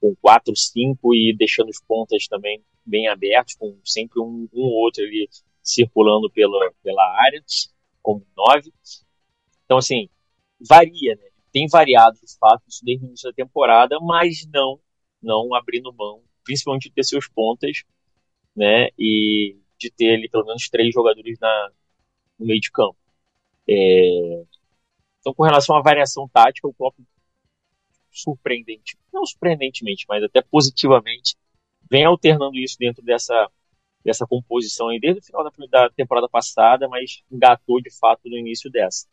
com 0.00 0.14
4-5 0.16 0.96
e 1.14 1.34
deixando 1.36 1.70
os 1.70 1.80
pontas 1.80 2.26
também 2.26 2.62
bem 2.84 3.08
abertos, 3.08 3.54
com 3.54 3.78
sempre 3.84 4.20
um, 4.20 4.48
um 4.52 4.64
outro 4.64 5.02
ali 5.02 5.28
circulando 5.62 6.30
pela, 6.30 6.70
pela 6.82 7.02
área, 7.24 7.42
como 8.02 8.26
9. 8.36 8.72
Então, 9.64 9.78
assim, 9.78 10.08
varia, 10.60 11.16
né? 11.16 11.28
Tem 11.52 11.66
variado, 11.68 12.18
de 12.18 12.36
fato, 12.38 12.62
isso 12.68 12.84
desde 12.84 13.04
o 13.04 13.08
início 13.08 13.30
da 13.30 13.34
temporada, 13.34 13.98
mas 14.00 14.46
não, 14.52 14.78
não 15.22 15.54
abrindo 15.54 15.92
mão, 15.94 16.20
principalmente 16.44 16.88
de 16.88 16.94
ter 16.94 17.04
seus 17.04 17.28
pontas 17.28 17.84
né? 18.54 18.88
E 18.98 19.56
de 19.78 19.90
ter 19.90 20.14
ali 20.14 20.28
pelo 20.28 20.46
menos 20.46 20.68
três 20.68 20.94
jogadores 20.94 21.38
na, 21.40 21.70
no 22.38 22.46
meio 22.46 22.60
de 22.60 22.70
campo. 22.70 22.96
É... 23.68 24.44
Então, 25.20 25.34
com 25.34 25.42
relação 25.42 25.76
à 25.76 25.82
variação 25.82 26.28
tática, 26.28 26.68
o 26.68 26.74
Klopp 26.74 26.96
surpreendente, 28.10 28.96
não 29.12 29.26
surpreendentemente, 29.26 30.04
mas 30.08 30.22
até 30.22 30.40
positivamente, 30.42 31.36
vem 31.90 32.04
alternando 32.04 32.56
isso 32.56 32.76
dentro 32.78 33.02
dessa 33.02 33.50
dessa 34.04 34.26
composição 34.26 34.88
aí 34.88 35.00
desde 35.00 35.20
o 35.20 35.24
final 35.24 35.42
da, 35.42 35.50
da 35.66 35.90
temporada 35.90 36.28
passada, 36.28 36.86
mas 36.88 37.22
engatou 37.32 37.80
de 37.80 37.90
fato 37.90 38.28
no 38.28 38.36
início 38.36 38.70
dessa. 38.70 39.06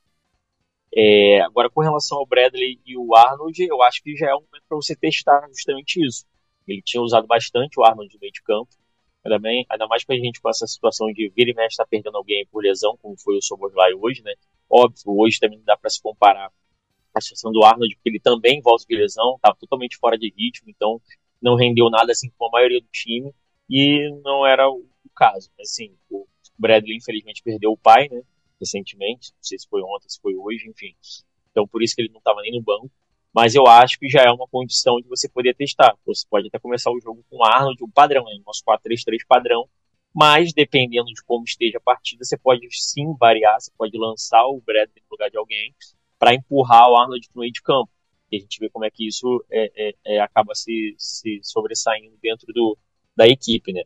É, 0.94 1.40
agora, 1.42 1.70
com 1.70 1.80
relação 1.82 2.18
ao 2.18 2.26
Bradley 2.26 2.78
e 2.86 2.98
o 2.98 3.16
Arnold, 3.16 3.64
eu 3.64 3.82
acho 3.82 4.04
que 4.04 4.16
já 4.18 4.30
é 4.30 4.36
um 4.36 4.42
momento 4.42 4.64
para 4.68 4.76
você 4.76 4.94
testar 4.94 5.48
justamente 5.48 6.06
isso. 6.06 6.26
Ele 6.68 6.82
tinha 6.84 7.02
usado 7.02 7.26
bastante 7.26 7.80
o 7.80 7.84
Arnold 7.84 8.14
no 8.14 8.20
meio 8.20 8.34
de 8.34 8.44
campo, 8.44 8.70
Bem, 9.40 9.66
ainda 9.70 9.88
mais 9.88 10.04
pra 10.04 10.16
gente 10.16 10.42
com 10.42 10.50
essa 10.50 10.66
situação 10.66 11.08
de 11.14 11.30
vir 11.36 11.48
e 11.48 11.54
mexe 11.54 11.78
tá 11.78 11.86
perdendo 11.86 12.18
alguém 12.18 12.46
por 12.48 12.64
lesão, 12.64 12.98
como 12.98 13.16
foi 13.18 13.38
o 13.38 13.42
Soboslai 13.42 13.94
hoje, 13.94 14.22
né? 14.24 14.34
Óbvio, 14.70 15.04
hoje 15.06 15.40
também 15.40 15.58
não 15.58 15.66
dá 15.66 15.78
para 15.78 15.90
se 15.90 16.02
comparar 16.02 16.52
a 17.14 17.22
situação 17.22 17.52
do 17.52 17.64
Arnold, 17.64 17.96
porque 17.96 18.10
ele 18.10 18.20
também 18.20 18.62
volta 18.62 18.86
de 18.88 18.96
lesão, 18.96 19.36
estava 19.36 19.56
totalmente 19.60 19.98
fora 19.98 20.18
de 20.18 20.34
ritmo, 20.36 20.70
então 20.70 21.00
não 21.42 21.56
rendeu 21.56 21.90
nada 21.90 22.12
assim 22.12 22.30
com 22.38 22.48
a 22.48 22.52
maioria 22.52 22.82
do 22.82 22.88
time, 22.92 23.32
e 23.70 24.10
não 24.24 24.46
era 24.46 24.70
o, 24.70 24.86
caso. 25.16 25.50
Assim, 25.60 25.96
o 26.10 26.26
Bradley 26.58 26.98
infelizmente 26.98 27.44
perdeu 27.44 27.72
o 27.72 27.78
pai, 27.78 28.08
né? 28.10 28.22
Recentemente, 28.60 29.32
não 29.34 29.44
sei 29.44 29.58
se 29.58 29.68
foi 29.68 29.82
ontem, 29.82 30.10
se 30.10 30.20
foi 30.22 30.36
hoje, 30.36 30.68
enfim. 30.68 30.96
Então 31.52 31.68
por 31.68 31.84
isso 31.84 31.96
que 31.96 32.02
ele 32.02 32.12
não 32.12 32.20
estava 32.20 32.42
nem 32.42 32.52
no 32.52 32.62
banco. 32.62 32.90
Mas 33.34 33.56
eu 33.56 33.66
acho 33.68 33.98
que 33.98 34.10
já 34.10 34.24
é 34.24 34.32
uma 34.32 34.48
condição 34.48 34.98
de 34.98 35.08
você 35.08 35.30
poder 35.30 35.56
testar. 35.56 35.96
Você 36.06 36.26
pode 36.30 36.48
até 36.48 36.60
começar 36.60 36.92
o 36.92 37.00
jogo 37.00 37.24
com 37.30 37.38
o 37.38 37.44
Arnold, 37.46 37.84
um 37.84 37.90
padrão, 37.90 38.26
né? 38.26 38.38
nosso 38.46 38.62
4-3-3 38.66 39.26
padrão, 39.28 39.68
mas 40.14 40.54
dependendo 40.54 41.08
de 41.08 41.24
como 41.24 41.46
esteja 41.46 41.78
a 41.78 41.82
partida, 41.82 42.24
você 42.24 42.38
pode 42.38 42.68
sim 42.72 43.16
variar, 43.18 43.60
você 43.60 43.72
pode 43.78 43.98
lançar 43.98 44.46
o 44.46 44.62
Bradley 44.62 45.02
no 45.10 45.16
lugar 45.16 45.30
de 45.30 45.38
alguém 45.38 45.74
para 46.20 46.34
empurrar 46.34 46.90
o 46.90 46.98
Arnold 46.98 47.28
para 47.30 47.40
o 47.40 47.42
meio 47.42 47.54
de 47.54 47.62
campo. 47.62 47.90
E 48.32 48.38
a 48.38 48.40
gente 48.40 48.60
vê 48.60 48.70
como 48.70 48.86
é 48.86 48.92
que 48.92 49.08
isso 49.08 49.44
é, 49.50 49.72
é, 49.76 49.96
é, 50.06 50.20
acaba 50.20 50.54
se, 50.54 50.96
se 50.98 51.40
sobressaindo 51.42 52.18
dentro 52.22 52.52
do, 52.54 52.78
da 53.16 53.28
equipe, 53.28 53.74
né? 53.74 53.84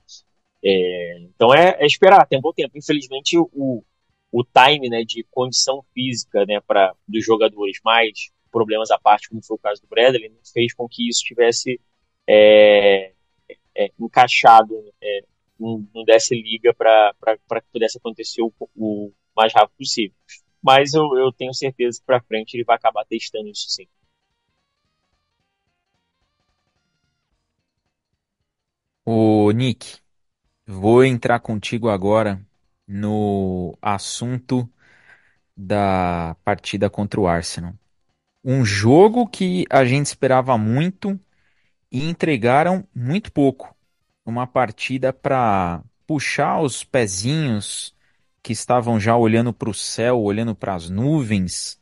É, 0.63 1.19
então 1.19 1.53
é, 1.53 1.77
é, 1.79 1.85
esperar, 1.85 2.27
tem 2.27 2.37
um 2.39 2.41
bom 2.41 2.51
tempo. 2.51 2.77
Infelizmente, 2.77 3.37
o, 3.37 3.83
o 4.31 4.43
time 4.43 4.89
né, 4.89 5.03
de 5.03 5.23
condição 5.31 5.83
física 5.93 6.45
né, 6.45 6.59
pra, 6.59 6.93
dos 7.07 7.23
jogadores, 7.23 7.79
mais 7.83 8.31
problemas 8.55 8.89
à 8.89 8.97
parte, 8.97 9.27
como 9.27 9.43
foi 9.43 9.55
o 9.57 9.59
caso 9.59 9.81
do 9.81 9.87
Bradley, 9.89 10.31
fez 10.53 10.73
com 10.73 10.87
que 10.87 11.09
isso 11.09 11.25
tivesse 11.25 11.77
é, 12.25 13.11
é, 13.75 13.91
encaixado, 13.99 14.73
é, 15.01 15.25
não, 15.59 15.85
não, 15.93 16.05
desse 16.05 16.33
liga 16.41 16.73
para 16.73 17.13
que 17.37 17.71
pudesse 17.73 17.97
acontecer 17.97 18.41
o, 18.41 18.53
o, 18.73 19.11
mais 19.35 19.53
rápido 19.53 19.75
possível. 19.77 20.15
Mas 20.63 20.93
eu, 20.93 21.03
eu 21.17 21.33
tenho 21.33 21.53
certeza 21.53 21.99
que 21.99 22.05
para 22.05 22.21
frente 22.21 22.53
ele 22.55 22.63
vai 22.63 22.77
acabar 22.77 23.03
testando 23.05 23.49
isso 23.49 23.69
sim. 23.69 23.87
O 29.05 29.51
Nick, 29.51 29.97
vou 30.65 31.03
entrar 31.03 31.39
contigo 31.41 31.89
agora 31.89 32.41
no 32.87 33.77
assunto 33.81 34.67
da 35.55 36.37
partida 36.45 36.89
contra 36.89 37.19
o 37.19 37.27
Arsenal. 37.27 37.73
Um 38.47 38.63
jogo 38.63 39.25
que 39.27 39.65
a 39.71 39.83
gente 39.85 40.05
esperava 40.05 40.55
muito 40.55 41.19
e 41.91 42.07
entregaram 42.07 42.87
muito 42.93 43.31
pouco. 43.31 43.75
Uma 44.23 44.45
partida 44.45 45.11
para 45.11 45.83
puxar 46.05 46.61
os 46.61 46.83
pezinhos 46.83 47.95
que 48.43 48.53
estavam 48.53 48.99
já 48.99 49.17
olhando 49.17 49.51
para 49.51 49.67
o 49.67 49.73
céu, 49.73 50.21
olhando 50.21 50.53
para 50.53 50.75
as 50.75 50.91
nuvens, 50.91 51.81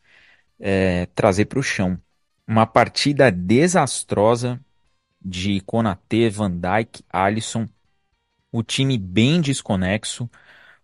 é, 0.57 1.05
trazer 1.07 1.47
para 1.47 1.59
o 1.59 1.63
chão. 1.63 1.99
Uma 2.47 2.65
partida 2.65 3.29
desastrosa 3.29 4.57
de 5.21 5.59
Konate, 5.61 6.29
Van 6.29 6.49
Dijk, 6.49 7.03
Alisson, 7.09 7.67
o 8.49 8.63
time 8.63 8.97
bem 8.97 9.41
desconexo, 9.41 10.29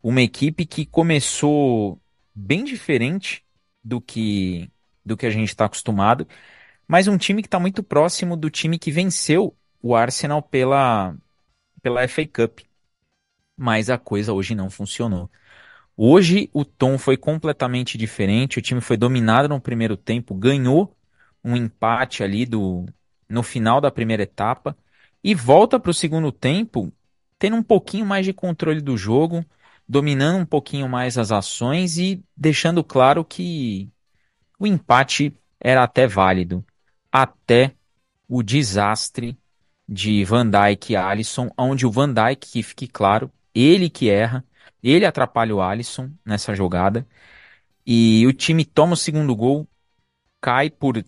uma 0.04 0.22
equipe 0.22 0.66
que 0.66 0.86
começou 0.86 1.98
bem 2.36 2.66
diferente 2.66 3.46
do 3.82 4.02
que 4.02 4.70
do 5.06 5.18
que 5.18 5.26
a 5.26 5.30
gente 5.30 5.50
está 5.50 5.66
acostumado, 5.66 6.28
mas 6.88 7.08
um 7.08 7.18
time 7.18 7.42
que 7.42 7.48
está 7.48 7.60
muito 7.60 7.84
próximo 7.84 8.36
do 8.38 8.50
time 8.50 8.80
que 8.80 8.92
venceu 8.92 9.56
o 9.82 9.96
Arsenal 9.96 10.42
pela 10.42 11.16
pela 11.82 12.04
FA 12.08 12.28
Cup. 12.28 12.60
Mas 13.58 13.90
a 13.90 13.98
coisa 13.98 14.34
hoje 14.34 14.56
não 14.56 14.70
funcionou. 14.70 15.30
Hoje 15.98 16.50
o 16.54 16.64
tom 16.66 16.98
foi 16.98 17.18
completamente 17.18 17.98
diferente, 17.98 18.60
o 18.60 18.62
time 18.62 18.82
foi 18.82 18.98
dominado 18.98 19.50
no 19.50 19.60
primeiro 19.62 19.98
tempo, 19.98 20.34
ganhou 20.34 20.96
um 21.44 21.56
empate 21.56 22.24
ali 22.24 22.46
do 22.46 22.86
no 23.28 23.44
final 23.44 23.82
da 23.82 23.92
primeira 23.92 24.24
etapa 24.24 24.78
e 25.24 25.36
volta 25.36 25.80
para 25.80 25.92
o 25.92 25.94
segundo 25.94 26.32
tempo 26.32 26.92
tendo 27.38 27.56
um 27.56 27.64
pouquinho 27.64 28.06
mais 28.06 28.26
de 28.26 28.34
controle 28.34 28.82
do 28.82 28.98
jogo, 28.98 29.46
dominando 29.88 30.38
um 30.40 30.46
pouquinho 30.46 30.90
mais 30.90 31.18
as 31.18 31.32
ações 31.32 31.98
e 31.98 32.24
deixando 32.36 32.84
claro 32.84 33.24
que 33.24 33.90
o 34.60 34.68
empate 34.68 35.34
era 35.60 35.84
até 35.84 36.06
válido, 36.06 36.64
até 37.12 37.74
o 38.28 38.44
desastre 38.44 39.38
de 39.88 40.24
Van 40.24 40.48
Dijk 40.48 40.92
e 40.92 40.96
Alisson, 40.96 41.50
onde 41.58 41.86
o 41.86 41.92
Van 41.92 42.14
Dijk, 42.14 42.52
que 42.52 42.62
fique 42.62 42.88
claro, 42.88 43.32
ele 43.56 43.90
que 43.90 44.10
erra, 44.10 44.46
ele 44.84 45.06
atrapalha 45.06 45.56
o 45.56 45.62
Alisson 45.62 46.12
nessa 46.24 46.54
jogada, 46.54 47.08
e 47.86 48.26
o 48.28 48.34
time 48.34 48.66
toma 48.66 48.94
o 48.94 48.98
segundo 48.98 49.36
gol, 49.36 49.68
cai 50.40 50.70
por 50.70 51.04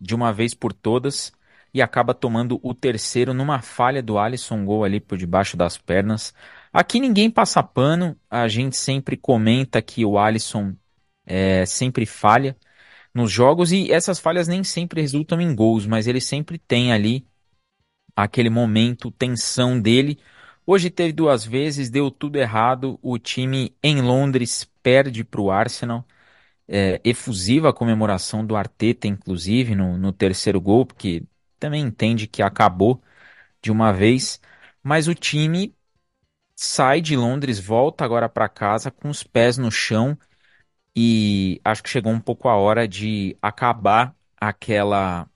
de 0.00 0.14
uma 0.14 0.32
vez 0.32 0.54
por 0.54 0.72
todas, 0.72 1.32
e 1.74 1.80
acaba 1.80 2.14
tomando 2.14 2.60
o 2.62 2.74
terceiro 2.74 3.32
numa 3.32 3.62
falha 3.62 4.02
do 4.02 4.18
Alisson, 4.18 4.64
gol 4.64 4.84
ali 4.84 5.00
por 5.00 5.16
debaixo 5.16 5.56
das 5.56 5.78
pernas. 5.78 6.34
Aqui 6.72 7.00
ninguém 7.00 7.30
passa 7.30 7.62
pano, 7.62 8.16
a 8.30 8.46
gente 8.48 8.76
sempre 8.76 9.16
comenta 9.16 9.80
que 9.80 10.04
o 10.04 10.18
Alisson 10.18 10.74
é, 11.24 11.64
sempre 11.64 12.04
falha 12.04 12.56
nos 13.14 13.30
jogos 13.30 13.72
e 13.72 13.90
essas 13.92 14.18
falhas 14.18 14.48
nem 14.48 14.64
sempre 14.64 15.00
resultam 15.00 15.40
em 15.40 15.54
gols, 15.54 15.86
mas 15.86 16.06
ele 16.06 16.20
sempre 16.20 16.58
tem 16.58 16.92
ali 16.92 17.26
aquele 18.16 18.50
momento, 18.50 19.10
tensão 19.10 19.80
dele. 19.80 20.18
Hoje 20.66 20.90
teve 20.90 21.12
duas 21.12 21.44
vezes, 21.44 21.90
deu 21.90 22.10
tudo 22.10 22.36
errado. 22.36 22.98
O 23.02 23.18
time 23.18 23.76
em 23.82 24.00
Londres 24.00 24.70
perde 24.82 25.24
para 25.24 25.40
o 25.40 25.50
Arsenal. 25.50 26.04
É, 26.68 27.00
efusiva 27.04 27.70
a 27.70 27.72
comemoração 27.72 28.46
do 28.46 28.56
Arteta, 28.56 29.06
inclusive, 29.06 29.74
no, 29.74 29.98
no 29.98 30.12
terceiro 30.12 30.60
gol, 30.60 30.86
porque 30.86 31.24
também 31.58 31.84
entende 31.84 32.26
que 32.26 32.42
acabou 32.42 33.02
de 33.62 33.70
uma 33.70 33.92
vez, 33.92 34.40
mas 34.82 35.08
o 35.08 35.14
time 35.14 35.74
sai 36.56 37.00
de 37.00 37.16
Londres, 37.16 37.58
volta 37.60 38.04
agora 38.04 38.28
para 38.28 38.48
casa 38.48 38.90
com 38.90 39.08
os 39.08 39.22
pés 39.22 39.58
no 39.58 39.70
chão 39.70 40.16
e 40.96 41.60
acho 41.64 41.82
que 41.82 41.88
chegou 41.88 42.12
um 42.12 42.20
pouco 42.20 42.48
a 42.48 42.56
hora 42.56 42.86
de 42.86 43.36
acabar 43.42 44.14
aquela 44.40 45.28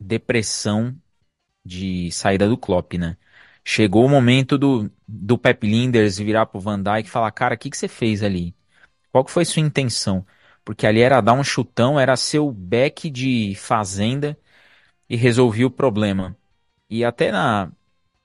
depressão 0.00 0.96
de 1.64 2.10
saída 2.12 2.48
do 2.48 2.56
Klopp, 2.58 2.94
né? 2.94 3.16
Chegou 3.64 4.04
o 4.06 4.08
momento 4.08 4.58
do, 4.58 4.90
do 5.06 5.38
Pep 5.38 5.66
Linders 5.66 6.18
virar 6.18 6.46
pro 6.46 6.60
Van 6.60 6.82
Dijk 6.82 7.08
e 7.08 7.10
falar, 7.10 7.30
cara, 7.32 7.54
o 7.54 7.58
que, 7.58 7.70
que 7.70 7.76
você 7.76 7.88
fez 7.88 8.22
ali? 8.22 8.54
Qual 9.12 9.24
que 9.24 9.30
foi 9.30 9.44
sua 9.44 9.62
intenção? 9.62 10.26
Porque 10.64 10.86
ali 10.86 11.00
era 11.00 11.20
dar 11.20 11.34
um 11.34 11.44
chutão, 11.44 11.98
era 12.00 12.16
seu 12.16 12.50
back 12.52 13.10
de 13.10 13.54
fazenda 13.56 14.38
e 15.08 15.16
resolvi 15.16 15.64
o 15.64 15.70
problema. 15.70 16.36
E 16.90 17.04
até 17.04 17.32
na 17.32 17.72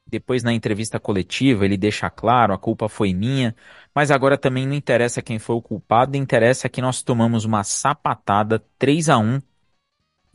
depois 0.07 0.43
na 0.43 0.53
entrevista 0.53 0.99
coletiva 0.99 1.65
ele 1.65 1.77
deixa 1.77 2.09
claro, 2.09 2.53
a 2.53 2.57
culpa 2.57 2.89
foi 2.89 3.13
minha, 3.13 3.55
mas 3.95 4.11
agora 4.11 4.37
também 4.37 4.67
não 4.67 4.73
interessa 4.75 5.21
quem 5.21 5.39
foi 5.39 5.55
o 5.55 5.61
culpado, 5.61 6.17
interessa 6.17 6.69
que 6.69 6.81
nós 6.81 7.01
tomamos 7.03 7.45
uma 7.45 7.63
sapatada 7.63 8.63
3 8.77 9.09
a 9.09 9.17
1 9.17 9.41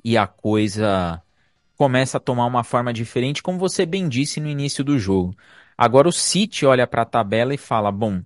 e 0.04 0.16
a 0.16 0.26
coisa 0.26 1.22
começa 1.76 2.18
a 2.18 2.20
tomar 2.20 2.46
uma 2.46 2.64
forma 2.64 2.92
diferente, 2.92 3.42
como 3.42 3.58
você 3.58 3.86
bem 3.86 4.08
disse 4.08 4.40
no 4.40 4.48
início 4.48 4.84
do 4.84 4.98
jogo. 4.98 5.34
Agora 5.76 6.08
o 6.08 6.12
City 6.12 6.66
olha 6.66 6.86
para 6.86 7.02
a 7.02 7.04
tabela 7.06 7.54
e 7.54 7.58
fala: 7.58 7.92
"Bom, 7.92 8.22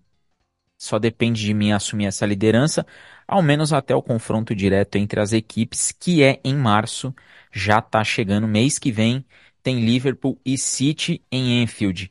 só 0.78 0.98
depende 0.98 1.40
de 1.42 1.54
mim 1.54 1.72
assumir 1.72 2.06
essa 2.06 2.26
liderança, 2.26 2.84
ao 3.26 3.40
menos 3.42 3.72
até 3.72 3.94
o 3.94 4.02
confronto 4.02 4.54
direto 4.54 4.96
entre 4.96 5.20
as 5.20 5.32
equipes, 5.32 5.92
que 5.92 6.22
é 6.22 6.40
em 6.44 6.56
março 6.56 7.14
já 7.52 7.78
está 7.78 8.02
chegando. 8.02 8.48
Mês 8.48 8.78
que 8.78 8.90
vem 8.90 9.24
tem 9.62 9.84
Liverpool 9.84 10.40
e 10.44 10.58
City 10.58 11.24
em 11.30 11.62
Anfield. 11.62 12.10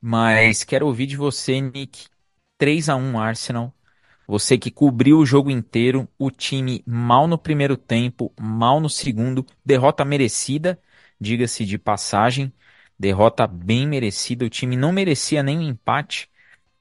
Mas 0.00 0.64
quero 0.64 0.86
ouvir 0.86 1.06
de 1.06 1.16
você, 1.16 1.60
Nick. 1.60 2.06
3 2.64 2.88
a 2.88 2.96
1 2.96 3.18
Arsenal. 3.20 3.74
Você 4.26 4.56
que 4.56 4.70
cobriu 4.70 5.18
o 5.18 5.26
jogo 5.26 5.50
inteiro, 5.50 6.08
o 6.18 6.30
time 6.30 6.82
mal 6.86 7.28
no 7.28 7.36
primeiro 7.36 7.76
tempo, 7.76 8.32
mal 8.40 8.80
no 8.80 8.88
segundo, 8.88 9.44
derrota 9.62 10.02
merecida, 10.02 10.80
diga-se 11.20 11.66
de 11.66 11.76
passagem, 11.76 12.50
derrota 12.98 13.46
bem 13.46 13.86
merecida. 13.86 14.46
O 14.46 14.48
time 14.48 14.76
não 14.76 14.92
merecia 14.92 15.42
nem 15.42 15.58
um 15.58 15.62
empate, 15.62 16.30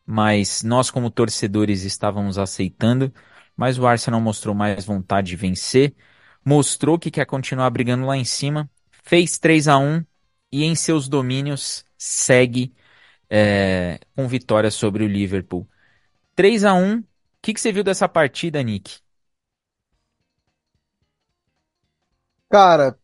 mas 0.06 0.64
nós 0.64 0.90
como 0.90 1.10
torcedores 1.10 1.84
estávamos 1.84 2.38
aceitando. 2.38 3.14
Mas 3.54 3.78
o 3.78 3.86
Arsenal 3.86 4.22
mostrou 4.22 4.56
mais 4.56 4.86
vontade 4.86 5.32
de 5.32 5.36
vencer, 5.36 5.94
mostrou 6.46 6.98
que 6.98 7.12
quer 7.12 7.26
continuar 7.26 7.70
brigando 7.72 8.06
lá 8.06 8.16
em 8.16 8.24
cima, 8.24 8.72
fez 9.04 9.38
3 9.38 9.68
a 9.68 9.78
1 9.78 10.06
e 10.50 10.64
em 10.64 10.76
seus 10.76 11.10
domínios 11.10 11.84
segue 11.98 12.74
é, 13.30 14.00
com 14.16 14.30
vitória 14.30 14.72
sobre 14.72 15.04
o 15.04 15.08
Liverpool. 15.10 15.68
3 16.36 16.64
a 16.64 16.74
1 16.74 17.00
o 17.00 17.04
que, 17.42 17.54
que 17.54 17.60
você 17.62 17.72
viu 17.72 17.84
dessa 17.84 18.08
partida, 18.08 18.62
Nick? 18.64 19.00
Cara, 22.50 22.98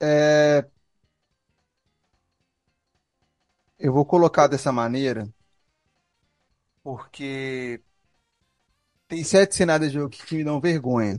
é... 0.00 0.68
eu 3.78 3.92
vou 3.92 4.04
colocar 4.04 4.46
dessa 4.46 4.70
maneira 4.72 5.28
porque 6.82 7.80
tem 9.06 9.24
sete 9.24 9.54
cenários 9.54 9.90
de 9.90 9.98
jogo 9.98 10.10
que 10.10 10.34
me 10.36 10.44
dão 10.44 10.60
vergonha 10.60 11.18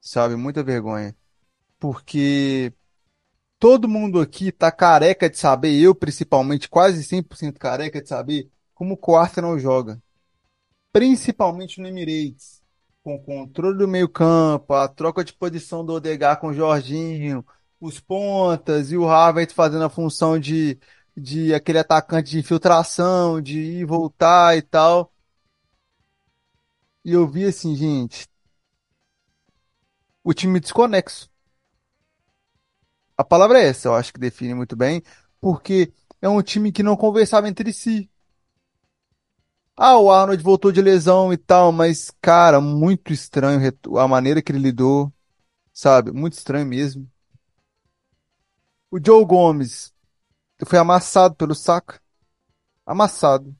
sabe? 0.00 0.36
Muita 0.36 0.62
vergonha. 0.62 1.16
Porque 1.78 2.72
todo 3.58 3.88
mundo 3.88 4.20
aqui 4.20 4.52
tá 4.52 4.72
careca 4.72 5.30
de 5.30 5.38
saber, 5.38 5.74
eu 5.80 5.94
principalmente, 5.94 6.68
quase 6.68 7.04
100% 7.04 7.58
careca 7.60 8.02
de 8.02 8.08
saber 8.08 8.50
como 8.78 8.98
o 9.02 9.16
Arsenal 9.16 9.58
joga. 9.58 10.00
Principalmente 10.92 11.80
no 11.80 11.88
Emirates. 11.88 12.62
com 13.02 13.16
o 13.16 13.22
controle 13.22 13.78
do 13.78 13.88
meio-campo, 13.88 14.74
a 14.74 14.88
troca 14.88 15.24
de 15.24 15.32
posição 15.32 15.84
do 15.84 15.94
Odegaard 15.94 16.40
com 16.40 16.48
o 16.48 16.54
Jorginho, 16.54 17.44
os 17.80 18.00
pontas 18.00 18.92
e 18.92 18.96
o 18.96 19.08
Havertz 19.08 19.54
fazendo 19.54 19.84
a 19.84 19.90
função 19.90 20.38
de, 20.38 20.78
de 21.16 21.54
aquele 21.54 21.78
atacante 21.78 22.30
de 22.32 22.38
infiltração, 22.40 23.40
de 23.40 23.58
ir 23.60 23.86
voltar 23.86 24.56
e 24.56 24.62
tal. 24.62 25.12
E 27.04 27.12
eu 27.12 27.26
vi 27.26 27.44
assim, 27.44 27.74
gente, 27.74 28.28
o 30.22 30.32
time 30.34 30.60
desconexo. 30.60 31.28
A 33.16 33.24
palavra 33.24 33.60
é 33.60 33.68
essa, 33.68 33.88
eu 33.88 33.94
acho 33.94 34.12
que 34.12 34.20
define 34.20 34.54
muito 34.54 34.76
bem, 34.76 35.02
porque 35.40 35.92
é 36.22 36.28
um 36.28 36.42
time 36.42 36.70
que 36.72 36.82
não 36.82 36.96
conversava 36.96 37.48
entre 37.48 37.72
si. 37.72 38.10
Ah, 39.80 39.96
o 39.96 40.10
Arnold 40.10 40.42
voltou 40.42 40.72
de 40.72 40.82
lesão 40.82 41.32
e 41.32 41.36
tal, 41.36 41.70
mas, 41.70 42.10
cara, 42.20 42.60
muito 42.60 43.12
estranho 43.12 43.60
a 43.96 44.08
maneira 44.08 44.42
que 44.42 44.50
ele 44.50 44.58
lidou, 44.58 45.12
sabe? 45.72 46.10
Muito 46.10 46.32
estranho 46.32 46.66
mesmo. 46.66 47.08
O 48.90 48.98
Joe 48.98 49.24
Gomes 49.24 49.94
foi 50.66 50.80
amassado 50.80 51.36
pelo 51.36 51.54
Saka. 51.54 52.00
Amassado. 52.84 53.54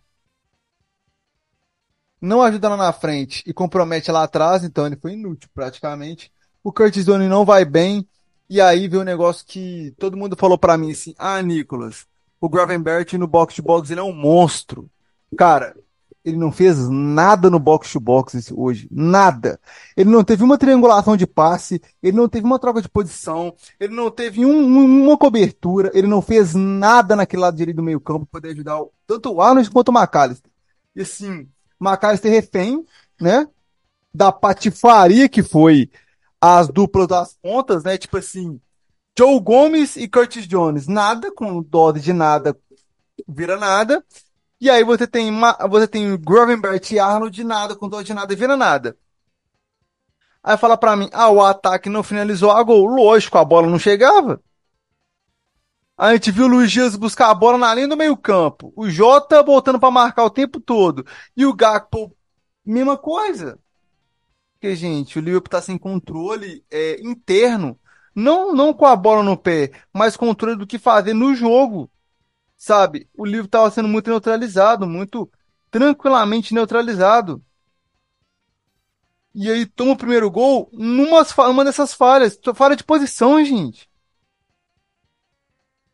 Não 2.20 2.42
ajuda 2.42 2.70
lá 2.70 2.76
na 2.76 2.92
frente 2.92 3.44
e 3.46 3.52
compromete 3.52 4.10
lá 4.10 4.24
atrás, 4.24 4.64
então 4.64 4.86
ele 4.86 4.96
foi 4.96 5.12
inútil 5.12 5.48
praticamente. 5.54 6.32
O 6.64 6.72
Curtis 6.72 7.04
Jones 7.04 7.30
não 7.30 7.44
vai 7.44 7.64
bem. 7.64 8.04
E 8.50 8.60
aí 8.60 8.88
veio 8.88 9.02
um 9.02 9.04
negócio 9.04 9.46
que 9.46 9.94
todo 9.96 10.16
mundo 10.16 10.36
falou 10.36 10.58
para 10.58 10.76
mim 10.76 10.90
assim: 10.90 11.14
Ah, 11.16 11.40
Nicolas, 11.40 12.08
o 12.40 12.48
Gravenberch 12.48 13.16
no 13.16 13.28
box 13.28 13.54
to 13.54 13.62
box 13.62 13.88
ele 13.92 14.00
é 14.00 14.02
um 14.02 14.12
monstro. 14.12 14.90
Cara, 15.36 15.76
ele 16.24 16.36
não 16.36 16.52
fez 16.52 16.88
nada 16.88 17.48
no 17.48 17.58
box 17.58 17.92
to 17.92 18.00
box 18.00 18.52
hoje, 18.54 18.88
nada. 18.90 19.58
Ele 19.96 20.10
não 20.10 20.22
teve 20.22 20.42
uma 20.42 20.58
triangulação 20.58 21.16
de 21.16 21.26
passe, 21.26 21.80
ele 22.02 22.16
não 22.16 22.28
teve 22.28 22.44
uma 22.44 22.58
troca 22.58 22.82
de 22.82 22.88
posição, 22.88 23.54
ele 23.78 23.94
não 23.94 24.10
teve 24.10 24.44
um, 24.44 25.04
uma 25.04 25.16
cobertura, 25.16 25.90
ele 25.94 26.06
não 26.06 26.20
fez 26.20 26.54
nada 26.54 27.16
naquele 27.16 27.42
lado 27.42 27.56
direito 27.56 27.76
do 27.76 27.82
meio 27.82 28.00
campo 28.00 28.26
para 28.26 28.40
poder 28.40 28.52
ajudar 28.54 28.80
tanto 29.06 29.32
o 29.32 29.40
Arnold 29.40 29.70
quanto 29.70 29.88
o 29.90 29.98
McAllister. 29.98 30.50
E 30.94 31.02
assim, 31.02 31.48
McAllister 31.80 32.30
refém, 32.30 32.84
né, 33.20 33.48
da 34.12 34.32
patifaria 34.32 35.28
que 35.28 35.42
foi 35.42 35.90
as 36.40 36.68
duplas 36.68 37.08
das 37.08 37.36
pontas, 37.40 37.84
né, 37.84 37.96
tipo 37.96 38.16
assim, 38.16 38.60
Joe 39.16 39.40
Gomes 39.40 39.96
e 39.96 40.06
Curtis 40.08 40.46
Jones, 40.46 40.86
nada 40.86 41.32
com 41.32 41.62
dose 41.62 42.00
de 42.00 42.12
nada 42.12 42.56
vira 43.26 43.56
nada. 43.56 44.04
E 44.60 44.68
aí 44.68 44.82
você 44.82 45.06
tem, 45.06 45.32
você 45.70 45.86
tem 45.86 46.16
Gravenbert 46.16 46.82
e 46.90 46.98
Arnold 46.98 47.34
de 47.34 47.44
nada, 47.44 47.76
com 47.76 47.88
dor 47.88 48.02
de 48.02 48.12
nada 48.12 48.32
e 48.32 48.36
vira 48.36 48.56
nada. 48.56 48.98
Aí 50.42 50.56
fala 50.56 50.76
pra 50.76 50.96
mim, 50.96 51.08
ah, 51.12 51.30
o 51.30 51.42
ataque 51.42 51.88
não 51.88 52.02
finalizou 52.02 52.50
a 52.50 52.62
gol. 52.62 52.86
Lógico, 52.86 53.38
a 53.38 53.44
bola 53.44 53.68
não 53.68 53.78
chegava. 53.78 54.42
A 55.96 56.12
gente 56.12 56.30
viu 56.30 56.46
o 56.46 56.48
Luiz 56.48 56.70
Dias 56.70 56.96
buscar 56.96 57.30
a 57.30 57.34
bola 57.34 57.58
na 57.58 57.74
linha 57.74 57.88
do 57.88 57.96
meio 57.96 58.16
campo. 58.16 58.72
O 58.76 58.88
Jota 58.88 59.42
voltando 59.42 59.80
para 59.80 59.90
marcar 59.90 60.24
o 60.24 60.30
tempo 60.30 60.60
todo. 60.60 61.04
E 61.36 61.44
o 61.44 61.52
Gakpo, 61.52 62.16
mesma 62.64 62.96
coisa. 62.96 63.58
Porque, 64.54 64.74
gente, 64.74 65.18
o 65.18 65.22
Liverpool 65.22 65.50
tá 65.50 65.62
sem 65.62 65.78
controle 65.78 66.64
é, 66.70 67.00
interno. 67.00 67.78
Não, 68.14 68.52
não 68.54 68.72
com 68.74 68.86
a 68.86 68.96
bola 68.96 69.22
no 69.22 69.36
pé, 69.36 69.70
mas 69.92 70.16
controle 70.16 70.56
do 70.56 70.66
que 70.66 70.78
fazer 70.78 71.14
no 71.14 71.34
jogo 71.34 71.90
sabe? 72.58 73.08
O 73.16 73.24
livro 73.24 73.46
estava 73.46 73.70
sendo 73.70 73.88
muito 73.88 74.10
neutralizado, 74.10 74.86
muito 74.86 75.30
tranquilamente 75.70 76.52
neutralizado. 76.52 77.42
E 79.34 79.48
aí 79.50 79.64
toma 79.64 79.92
o 79.92 79.96
primeiro 79.96 80.28
gol 80.30 80.68
numa 80.72 81.24
uma 81.48 81.64
dessas 81.64 81.94
falhas, 81.94 82.38
falha 82.54 82.74
de 82.74 82.82
posição, 82.82 83.42
gente. 83.44 83.88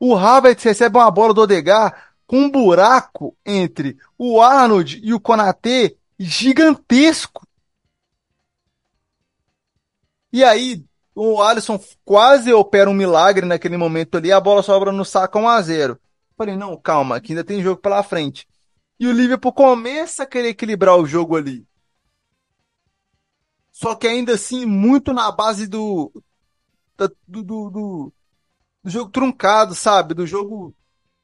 O 0.01 0.17
Havertz 0.17 0.65
recebe 0.65 0.97
uma 0.97 1.11
bola 1.11 1.35
do 1.35 1.43
Odegar 1.43 2.15
com 2.27 2.39
um 2.39 2.51
buraco 2.51 3.37
entre 3.45 3.99
o 4.17 4.41
Arnold 4.41 5.01
e 5.05 5.13
o 5.13 5.21
Konaté 5.21 5.95
gigantesco. 6.19 7.47
E 10.33 10.43
aí 10.43 10.85
o 11.15 11.43
Alisson 11.43 11.79
quase 12.05 12.53
opera 12.53 12.89
um 12.89 12.95
milagre 12.95 13.47
naquele 13.47 13.77
momento 13.77 14.17
ali, 14.17 14.33
a 14.33 14.41
bola 14.41 14.63
sobra 14.63 14.91
no 14.91 15.05
saco 15.05 15.39
1 15.39 15.49
a 15.49 15.63
0. 15.63 16.01
Falei, 16.37 16.57
não, 16.57 16.77
calma, 16.77 17.21
que 17.21 17.33
ainda 17.33 17.45
tem 17.45 17.63
jogo 17.63 17.81
pela 17.81 18.03
frente. 18.03 18.47
E 18.99 19.07
o 19.07 19.13
Liverpool 19.13 19.53
começa 19.53 20.23
a 20.23 20.27
querer 20.27 20.49
equilibrar 20.49 20.97
o 20.97 21.07
jogo 21.07 21.37
ali. 21.37 21.67
Só 23.73 23.95
que 23.95 24.07
ainda 24.07 24.35
assim, 24.35 24.65
muito 24.65 25.13
na 25.13 25.31
base 25.33 25.67
do, 25.67 26.13
do, 26.97 27.17
do, 27.27 27.43
do, 27.43 28.13
do 28.83 28.91
jogo 28.91 29.11
truncado, 29.11 29.75
sabe? 29.75 30.15
Do 30.15 30.27
jogo 30.27 30.75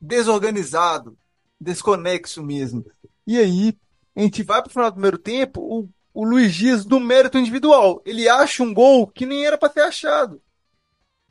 desorganizado, 0.01 1.17
desconexo 1.61 2.43
mesmo. 2.43 2.85
E 3.27 3.39
aí, 3.39 3.77
a 4.17 4.21
gente 4.21 4.43
vai 4.43 4.63
pro 4.63 4.73
final 4.73 4.91
do 4.91 4.95
primeiro 4.95 5.19
tempo, 5.19 5.61
o, 5.61 5.89
o 6.13 6.25
Luiz 6.25 6.55
Dias, 6.55 6.85
do 6.85 6.99
mérito 6.99 7.39
individual, 7.39 8.03
ele 8.05 8.29
acha 8.29 8.63
um 8.63 8.75
gol 8.75 9.07
que 9.07 9.27
nem 9.27 9.47
era 9.47 9.57
para 9.57 9.69
ter 9.69 9.83
achado. 9.83 10.43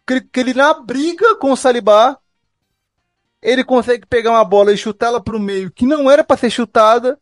Que 0.07 0.21
que 0.21 0.39
ele 0.39 0.53
na 0.53 0.73
briga 0.73 1.35
com 1.35 1.51
o 1.51 1.57
Salibá, 1.57 2.17
ele 3.41 3.63
consegue 3.63 4.05
pegar 4.05 4.31
uma 4.31 4.43
bola 4.43 4.73
e 4.73 4.77
chutá-la 4.77 5.21
para 5.21 5.35
o 5.35 5.39
meio 5.39 5.71
que 5.71 5.85
não 5.85 6.09
era 6.09 6.23
para 6.23 6.37
ser 6.37 6.49
chutada. 6.49 7.19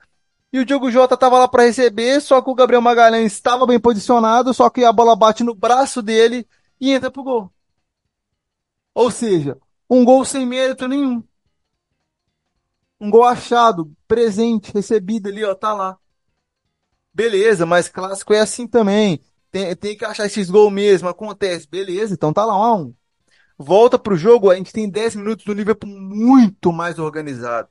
E 0.51 0.59
o 0.59 0.65
Diogo 0.65 0.89
Jota 0.89 1.15
estava 1.15 1.38
lá 1.38 1.47
para 1.47 1.63
receber, 1.63 2.22
só 2.22 2.41
que 2.41 2.49
o 2.49 2.55
Gabriel 2.55 2.82
Magalhães 2.82 3.34
estava 3.34 3.65
bem 3.68 3.80
posicionado, 3.80 4.53
só 4.53 4.70
que 4.70 4.84
a 4.84 4.93
bola 4.93 5.15
bate 5.15 5.43
no 5.43 5.53
braço 5.53 6.01
dele 6.01 6.47
e 6.80 6.91
entra 6.91 7.11
pro 7.11 7.24
gol. 7.24 7.51
Ou 8.93 9.11
seja, 9.11 9.57
um 9.89 10.03
gol 10.05 10.24
sem 10.26 10.45
mérito 10.45 10.88
nenhum. 10.88 11.22
Um 12.99 13.11
gol 13.11 13.26
achado, 13.26 13.91
presente, 14.07 14.72
recebido 14.74 15.28
ali, 15.28 15.43
ó, 15.43 15.53
tá 15.53 15.74
lá. 15.74 15.97
Beleza, 17.13 17.65
mas 17.65 17.89
clássico 17.89 18.34
é 18.34 18.39
assim 18.39 18.68
também. 18.68 19.20
Tem, 19.51 19.76
tem 19.76 19.97
que 19.97 20.05
achar 20.05 20.26
esses 20.26 20.49
gols 20.49 20.72
mesmo, 20.74 21.09
acontece. 21.09 21.68
Beleza, 21.68 22.13
então 22.13 22.34
tá 22.34 22.45
lá, 22.45 22.57
um 22.57 22.63
a 22.63 22.76
um 22.76 22.95
volta 23.57 23.97
pro 23.97 24.15
jogo, 24.15 24.51
a 24.51 24.55
gente 24.55 24.71
tem 24.71 24.89
10 24.89 25.15
minutos 25.15 25.45
do 25.45 25.53
Liverpool 25.53 25.89
muito 25.89 26.71
mais 26.71 26.99
organizado. 26.99 27.69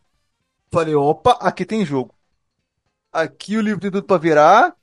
Falei, 0.71 0.95
opa, 0.95 1.33
aqui 1.41 1.65
tem 1.65 1.85
jogo. 1.85 2.15
Aqui 3.13 3.57
o 3.57 3.61
Liverpool 3.61 3.83
tem 3.83 3.91
tudo 3.93 4.07
para 4.07 4.21
virar. 4.21 4.77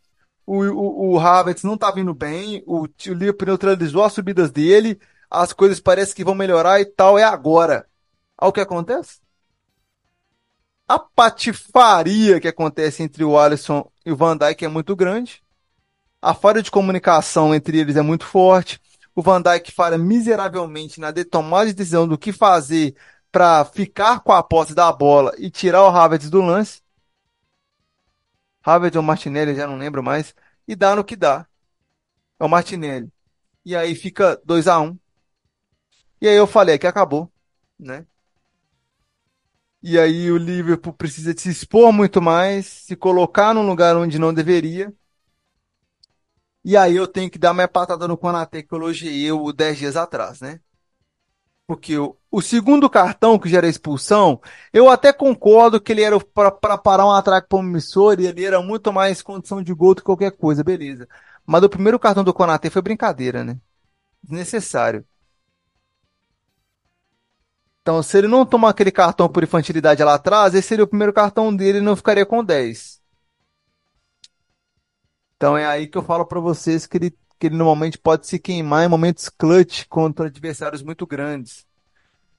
O, 0.46 0.64
o, 0.64 1.14
o 1.14 1.20
Havertz 1.20 1.64
não 1.64 1.78
tá 1.78 1.92
vindo 1.92 2.14
bem. 2.14 2.64
O, 2.66 2.84
o 2.84 3.14
Liverpool 3.14 3.48
neutralizou 3.48 4.04
as 4.04 4.14
subidas 4.14 4.50
dele. 4.50 5.00
As 5.30 5.52
coisas 5.54 5.80
parecem 5.80 6.16
que 6.16 6.24
vão 6.24 6.36
melhorar 6.36 6.80
e 6.80 6.86
tal. 6.86 7.18
É 7.18 7.24
agora. 7.24 7.86
Olha 8.40 8.50
o 8.50 8.54
que 8.54 8.62
acontece. 8.62 9.22
A 10.88 11.00
patifaria 11.00 12.40
que 12.40 12.48
acontece 12.48 13.04
entre 13.04 13.24
o 13.24 13.38
Alisson 13.38 13.90
e 14.06 14.12
o 14.12 14.16
Van 14.16 14.38
Dijk 14.38 14.66
é 14.66 14.68
muito 14.68 14.96
grande. 14.96 15.44
A 16.22 16.34
falha 16.34 16.62
de 16.62 16.72
comunicação 16.72 17.54
entre 17.54 17.80
eles 17.80 17.96
é 17.96 18.02
muito 18.02 18.26
forte 18.26 18.80
o 19.16 19.22
Van 19.22 19.42
Dijk 19.42 19.72
falha 19.72 19.98
miseravelmente 19.98 21.00
na 21.00 21.14
tomada 21.30 21.68
de 21.68 21.74
decisão 21.74 22.08
do 22.08 22.18
que 22.18 22.32
fazer 22.32 22.96
para 23.32 23.66
ficar 23.66 24.20
com 24.22 24.32
a 24.32 24.44
posse 24.44 24.76
da 24.76 24.92
bola 24.92 25.34
e 25.38 25.50
tirar 25.50 25.84
o 25.84 25.88
Havertz 25.88 26.30
do 26.30 26.42
lance. 26.42 26.82
Havertz 28.64 28.96
ou 28.96 29.04
Martinelli, 29.04 29.56
já 29.56 29.68
não 29.68 29.78
lembro 29.78 30.04
mais. 30.04 30.34
E 30.68 30.76
dá 30.76 30.96
no 30.96 31.04
que 31.04 31.16
dá. 31.16 31.48
É 32.40 32.46
o 32.46 32.50
Martinelli. 32.50 33.12
E 33.66 33.76
aí 33.76 33.96
fica 33.96 34.42
2 34.46 34.68
a 34.68 34.80
1 34.80 34.86
um. 34.86 35.00
E 36.22 36.28
aí 36.28 36.36
eu 36.36 36.48
falei 36.48 36.78
que 36.78 36.88
acabou, 36.88 37.32
né? 37.78 38.06
E 39.82 40.00
aí 40.00 40.32
o 40.32 40.38
Liverpool 40.38 40.94
precisa 40.94 41.34
se 41.38 41.50
expor 41.50 41.92
muito 41.92 42.22
mais, 42.22 42.66
se 42.66 42.96
colocar 42.96 43.54
num 43.54 43.68
lugar 43.68 43.98
onde 43.98 44.18
não 44.18 44.34
deveria. 44.34 44.94
E 46.64 46.76
aí 46.78 46.96
eu 46.96 47.08
tenho 47.08 47.30
que 47.30 47.38
dar 47.40 47.54
minha 47.54 47.68
patada 47.68 48.08
no 48.08 48.18
Konaté 48.18 48.64
que 48.64 48.74
eu 48.74 48.78
elogiei 48.80 49.32
o 49.32 49.52
10 49.54 49.78
dias 49.78 49.96
atrás, 49.96 50.42
né? 50.42 50.60
Porque 51.66 51.98
o, 51.98 52.18
o 52.30 52.42
segundo 52.42 52.90
cartão 52.90 53.40
que 53.40 53.50
gera 53.50 53.68
expulsão, 53.68 54.42
eu 54.74 54.90
até 54.90 55.14
concordo 55.14 55.80
que 55.82 55.92
ele 55.94 56.02
era 56.04 56.20
para 56.20 56.78
parar 56.78 57.06
um 57.06 57.12
ataque 57.12 57.48
promissor 57.48 58.20
e 58.20 58.28
ele 58.28 58.44
era 58.46 58.62
muito 58.62 58.92
mais 58.92 59.22
condição 59.22 59.62
de 59.64 59.74
gol 59.74 59.96
do 59.96 60.02
que 60.02 60.06
qualquer 60.06 60.32
coisa, 60.32 60.64
beleza. 60.64 61.08
Mas 61.46 61.64
o 61.64 61.70
primeiro 61.70 62.00
cartão 62.00 62.24
do 62.24 62.34
Konaté 62.34 62.70
foi 62.70 62.82
brincadeira, 62.82 63.44
né? 63.44 63.58
Desnecessário. 64.24 65.06
Então, 67.82 68.02
se 68.02 68.18
ele 68.18 68.28
não 68.28 68.46
tomar 68.46 68.70
aquele 68.70 68.92
cartão 68.92 69.28
por 69.30 69.44
infantilidade 69.44 70.04
lá 70.04 70.16
atrás, 70.16 70.56
esse 70.56 70.70
seria 70.70 70.86
o 70.86 70.88
primeiro 70.88 71.14
cartão 71.14 71.54
dele 71.56 71.80
e 71.80 71.82
não 71.82 71.96
ficaria 71.96 72.26
com 72.26 72.44
10. 72.44 73.03
Então 75.44 75.58
é 75.58 75.66
aí 75.66 75.88
que 75.88 75.98
eu 75.98 76.02
falo 76.02 76.26
para 76.26 76.40
vocês 76.40 76.88
que 76.88 76.96
ele, 76.96 77.12
que 77.38 77.48
ele 77.48 77.58
normalmente 77.58 77.98
pode 77.98 78.26
se 78.26 78.40
queimar 78.40 78.86
em 78.86 78.88
momentos 78.88 79.28
clutch 79.28 79.84
contra 79.90 80.28
adversários 80.28 80.82
muito 80.82 81.06
grandes. 81.06 81.68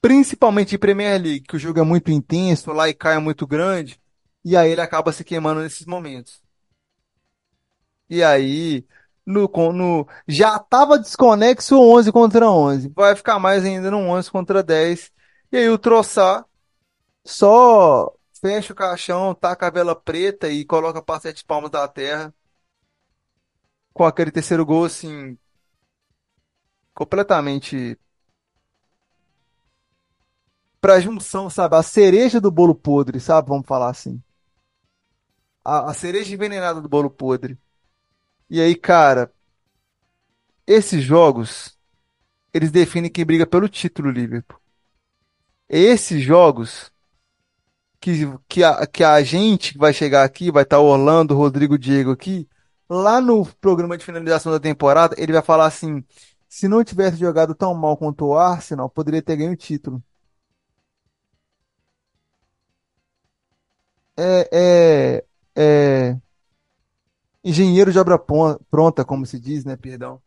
Principalmente 0.00 0.74
em 0.74 0.78
Premier 0.78 1.20
League, 1.20 1.42
que 1.42 1.54
o 1.54 1.58
jogo 1.58 1.78
é 1.78 1.82
muito 1.82 2.10
intenso, 2.10 2.72
lá 2.72 2.88
e 2.88 2.94
cai 2.94 3.16
é 3.16 3.18
muito 3.18 3.46
grande, 3.46 4.00
e 4.42 4.56
aí 4.56 4.70
ele 4.70 4.80
acaba 4.80 5.12
se 5.12 5.22
queimando 5.22 5.60
nesses 5.60 5.84
momentos. 5.84 6.40
E 8.08 8.22
aí, 8.22 8.86
no, 9.26 9.50
no, 9.70 10.08
já 10.26 10.58
tava 10.58 10.98
desconexo 10.98 11.78
11 11.78 12.10
contra 12.10 12.48
11. 12.48 12.90
Vai 12.96 13.14
ficar 13.14 13.38
mais 13.38 13.66
ainda 13.66 13.90
no 13.90 13.98
11 13.98 14.30
contra 14.30 14.62
10. 14.62 15.12
E 15.52 15.58
aí 15.58 15.68
o 15.68 15.76
Troçar 15.76 16.46
só 17.22 18.10
fecha 18.40 18.72
o 18.72 18.76
caixão, 18.76 19.34
taca 19.34 19.66
a 19.66 19.70
vela 19.70 19.94
preta 19.94 20.48
e 20.48 20.64
coloca 20.64 21.02
para 21.02 21.20
sete 21.20 21.44
palmos 21.44 21.70
da 21.70 21.86
terra. 21.86 22.32
Com 23.94 24.04
aquele 24.04 24.30
terceiro 24.30 24.66
gol, 24.66 24.84
assim, 24.84 25.38
completamente 26.94 27.98
pra 30.80 31.00
junção, 31.00 31.48
sabe? 31.50 31.76
A 31.76 31.82
cereja 31.82 32.40
do 32.40 32.50
bolo 32.50 32.74
podre, 32.74 33.18
sabe? 33.20 33.48
Vamos 33.48 33.66
falar 33.66 33.90
assim. 33.90 34.22
A, 35.64 35.90
a 35.90 35.94
cereja 35.94 36.34
envenenada 36.34 36.80
do 36.80 36.88
bolo 36.88 37.10
podre. 37.10 37.58
E 38.50 38.60
aí, 38.60 38.74
cara, 38.76 39.32
esses 40.66 41.02
jogos, 41.02 41.78
eles 42.54 42.70
definem 42.72 43.10
quem 43.10 43.24
briga 43.26 43.46
pelo 43.46 43.68
título, 43.68 44.10
Liverpool. 44.10 44.60
Esses 45.68 46.22
jogos 46.22 46.90
que, 48.00 48.12
que, 48.48 48.62
a, 48.62 48.86
que 48.86 49.02
a 49.02 49.22
gente 49.22 49.72
que 49.72 49.78
vai 49.78 49.92
chegar 49.92 50.24
aqui, 50.24 50.50
vai 50.50 50.62
estar 50.62 50.78
Orlando, 50.80 51.34
Rodrigo, 51.34 51.78
Diego 51.78 52.10
aqui, 52.12 52.48
lá 52.88 53.20
no 53.20 53.44
programa 53.56 53.96
de 53.96 54.04
finalização 54.04 54.52
da 54.52 54.60
temporada, 54.60 55.14
ele 55.18 55.32
vai 55.32 55.42
falar 55.42 55.66
assim: 55.66 56.04
se 56.48 56.68
não 56.68 56.84
tivesse 56.84 57.16
jogado 57.18 57.54
tão 57.54 57.74
mal 57.74 57.96
quanto 57.96 58.26
o 58.26 58.38
Arsenal, 58.38 58.88
poderia 58.90 59.22
ter 59.22 59.36
ganho 59.36 59.52
o 59.52 59.56
título. 59.56 60.02
É, 64.16 64.48
é, 64.52 65.24
é 65.56 66.16
engenheiro 67.44 67.92
de 67.92 67.98
obra 67.98 68.18
pronta, 68.18 69.04
como 69.04 69.26
se 69.26 69.38
diz, 69.38 69.64
né? 69.64 69.76
Perdão. 69.76 70.20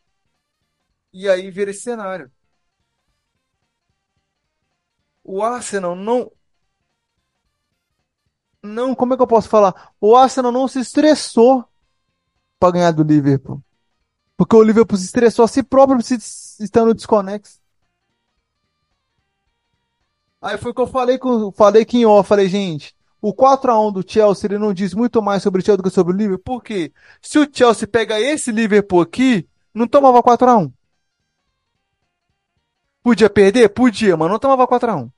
E 1.12 1.28
aí 1.30 1.51
vira 1.51 1.72
esse 1.72 1.82
cenário. 1.82 2.32
O 5.24 5.43
Arsenal 5.43 5.95
não, 5.95 6.32
não, 8.64 8.95
como 8.95 9.14
é 9.14 9.18
que 9.18 9.24
eu 9.24 9.28
posso 9.28 9.49
falar? 9.49 9.93
O 9.99 10.16
Arsenal 10.16 10.51
não 10.51 10.68
se 10.68 10.80
estressou 10.80 11.66
para 12.60 12.74
ganhar 12.74 12.91
do 12.91 13.03
Liverpool. 13.03 13.62
Porque 14.36 14.55
o 14.55 14.64
Liverpool 14.64 14.97
se 14.97 15.05
estressou 15.05 15.43
a 15.45 15.47
si 15.47 15.64
próprio 15.64 16.01
se 16.01 16.16
estando 16.64 16.93
desconexo. 16.93 17.60
Aí 20.41 20.58
foi 20.58 20.72
o 20.72 20.74
que 20.74 20.82
eu 20.82 20.88
falei 20.88 21.18
com, 21.18 21.51
falei 21.51 21.84
que 21.84 21.97
em 21.97 22.05
off, 22.05 22.30
falei, 22.30 22.47
gente, 22.47 22.95
o 23.20 23.34
4 23.34 23.72
a 23.72 23.88
um 23.88 23.91
do 23.91 24.08
Chelsea 24.08 24.47
ele 24.47 24.60
não 24.60 24.74
diz 24.74 24.93
muito 24.93 25.22
mais 25.22 25.41
sobre 25.41 25.62
o 25.62 25.66
Chelsea 25.66 25.78
do 25.78 25.84
que 25.84 25.89
sobre 25.89 26.14
o 26.14 26.18
Liverpool. 26.18 26.58
Por 26.58 26.64
quê? 26.64 26.93
Se 27.22 27.39
o 27.39 27.49
Chelsea 27.51 27.88
pega 27.88 28.20
esse 28.20 28.51
Liverpool 28.51 29.01
aqui, 29.01 29.47
não 29.74 29.88
tomava 29.88 30.22
4 30.22 30.49
a 30.49 30.58
um. 30.58 30.72
Podia 33.01 33.30
perder? 33.30 33.70
Podia, 33.70 34.16
mas 34.16 34.30
não 34.30 34.38
tomava 34.38 34.68
4 34.68 34.91
a 34.91 34.95
um. 34.97 35.12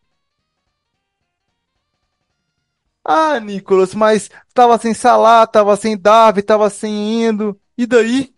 Ah, 3.12 3.40
Nicolas, 3.40 3.94
mas 3.96 4.30
tava 4.54 4.78
sem 4.78 4.94
Salah, 4.94 5.48
tava 5.48 5.76
sem 5.76 5.98
Davi, 5.98 6.44
tava 6.44 6.70
sem 6.70 7.24
Endo. 7.26 7.60
E 7.78 7.86
daí? 7.88 8.34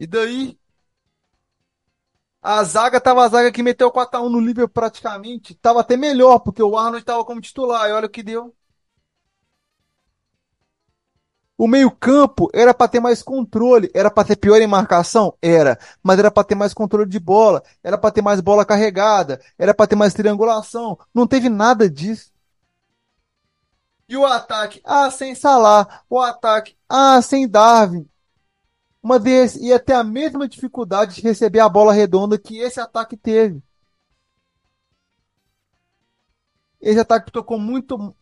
E 0.00 0.06
daí? 0.06 0.58
A 2.42 2.62
zaga 2.64 3.00
tava 3.00 3.24
a 3.24 3.28
zaga 3.28 3.52
que 3.52 3.62
meteu 3.62 3.90
4x1 3.92 4.28
no 4.30 4.40
Liverpool 4.40 4.68
praticamente. 4.72 5.54
Tava 5.54 5.80
até 5.80 5.96
melhor, 5.96 6.38
porque 6.40 6.62
o 6.62 6.76
Arnold 6.76 7.04
tava 7.04 7.24
como 7.24 7.40
titular. 7.40 7.88
E 7.88 7.92
olha 7.92 8.06
o 8.06 8.10
que 8.10 8.22
deu. 8.22 8.54
O 11.58 11.66
meio-campo 11.66 12.48
era 12.54 12.72
para 12.72 12.86
ter 12.88 13.00
mais 13.00 13.20
controle, 13.20 13.90
era 13.92 14.10
para 14.10 14.28
ter 14.28 14.36
pior 14.36 14.62
em 14.62 14.66
marcação? 14.68 15.34
Era, 15.42 15.76
mas 16.00 16.18
era 16.18 16.30
para 16.30 16.44
ter 16.44 16.54
mais 16.54 16.72
controle 16.72 17.10
de 17.10 17.18
bola, 17.18 17.62
era 17.82 17.98
para 17.98 18.12
ter 18.12 18.22
mais 18.22 18.40
bola 18.40 18.64
carregada, 18.64 19.40
era 19.58 19.74
para 19.74 19.88
ter 19.88 19.96
mais 19.96 20.14
triangulação. 20.14 20.96
Não 21.12 21.26
teve 21.26 21.48
nada 21.48 21.90
disso. 21.90 22.30
E 24.08 24.16
o 24.16 24.24
ataque? 24.24 24.80
Ah, 24.84 25.10
sem 25.10 25.34
Salah. 25.34 26.04
O 26.08 26.18
ataque? 26.20 26.76
Ah, 26.88 27.20
sem 27.20 27.46
Darwin. 27.48 28.08
Uma 29.02 29.18
vez 29.18 29.56
ia 29.56 29.80
ter 29.80 29.94
a 29.94 30.04
mesma 30.04 30.48
dificuldade 30.48 31.16
de 31.16 31.22
receber 31.22 31.60
a 31.60 31.68
bola 31.68 31.92
redonda 31.92 32.38
que 32.38 32.58
esse 32.58 32.80
ataque 32.80 33.16
teve. 33.16 33.62
Esse 36.80 37.00
ataque 37.00 37.30
tocou 37.32 37.58
muito. 37.58 38.14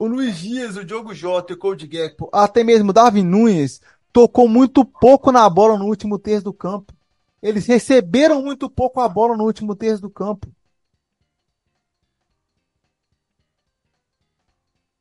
O 0.00 0.06
Luiz 0.06 0.38
Dias, 0.38 0.78
o 0.78 0.84
Diogo 0.84 1.12
Jota 1.12 1.52
e 1.52 1.54
o 1.54 1.58
Cody 1.58 1.86
Gakpo, 1.86 2.30
até 2.32 2.64
mesmo 2.64 2.88
o 2.88 2.92
Darwin 2.94 3.22
Nunes, 3.22 3.82
tocou 4.10 4.48
muito 4.48 4.82
pouco 4.82 5.30
na 5.30 5.46
bola 5.50 5.78
no 5.78 5.84
último 5.84 6.18
terço 6.18 6.44
do 6.44 6.54
campo. 6.54 6.94
Eles 7.42 7.66
receberam 7.66 8.40
muito 8.40 8.70
pouco 8.70 8.98
a 8.98 9.06
bola 9.06 9.36
no 9.36 9.44
último 9.44 9.76
terço 9.76 10.00
do 10.00 10.08
campo. 10.08 10.50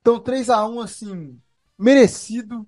Então 0.02 0.20
3 0.20 0.50
a 0.50 0.68
1 0.68 0.82
assim, 0.82 1.41
merecido. 1.78 2.68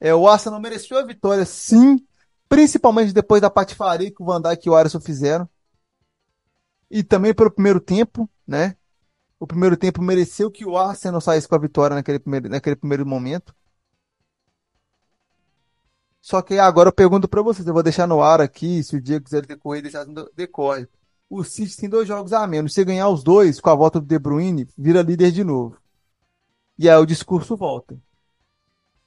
É, 0.00 0.12
o 0.12 0.26
Arsenal 0.26 0.60
mereceu 0.60 0.98
a 0.98 1.06
vitória, 1.06 1.46
sim, 1.46 2.04
principalmente 2.48 3.12
depois 3.12 3.40
da 3.40 3.48
patifaria 3.48 4.10
que 4.10 4.20
o 4.20 4.26
Van 4.26 4.42
Dijk 4.42 4.66
e 4.66 4.70
o 4.70 4.74
Alisson 4.74 5.00
fizeram. 5.00 5.48
E 6.90 7.04
também 7.04 7.32
pelo 7.32 7.52
primeiro 7.52 7.78
tempo, 7.80 8.28
né? 8.44 8.76
O 9.40 9.46
primeiro 9.46 9.76
tempo 9.76 10.02
mereceu 10.02 10.50
que 10.50 10.66
o 10.66 10.76
Arsenal 10.76 11.20
saísse 11.20 11.48
com 11.48 11.54
a 11.54 11.58
vitória 11.58 11.96
naquele 11.96 12.18
primeiro, 12.18 12.48
naquele 12.50 12.76
primeiro 12.76 13.06
momento. 13.06 13.54
Só 16.20 16.42
que 16.42 16.58
agora 16.58 16.90
eu 16.90 16.92
pergunto 16.92 17.26
pra 17.26 17.40
vocês, 17.40 17.66
eu 17.66 17.72
vou 17.72 17.82
deixar 17.82 18.06
no 18.06 18.22
ar 18.22 18.40
aqui, 18.42 18.84
se 18.84 18.94
o 18.96 19.00
dia 19.00 19.20
quiser 19.20 19.46
decorrer, 19.46 19.82
deixar 19.82 20.04
decorre. 20.36 20.86
O 21.28 21.42
City 21.42 21.74
tem 21.76 21.88
dois 21.88 22.06
jogos 22.06 22.32
a 22.34 22.46
menos. 22.46 22.74
Se 22.74 22.84
ganhar 22.84 23.08
os 23.08 23.22
dois, 23.24 23.60
com 23.60 23.70
a 23.70 23.74
volta 23.74 23.98
do 23.98 24.06
De 24.06 24.18
Bruyne, 24.18 24.68
vira 24.76 25.00
líder 25.00 25.32
de 25.32 25.42
novo. 25.42 25.78
E 26.78 26.88
aí 26.90 26.96
o 26.96 27.06
discurso 27.06 27.56
volta. 27.56 27.98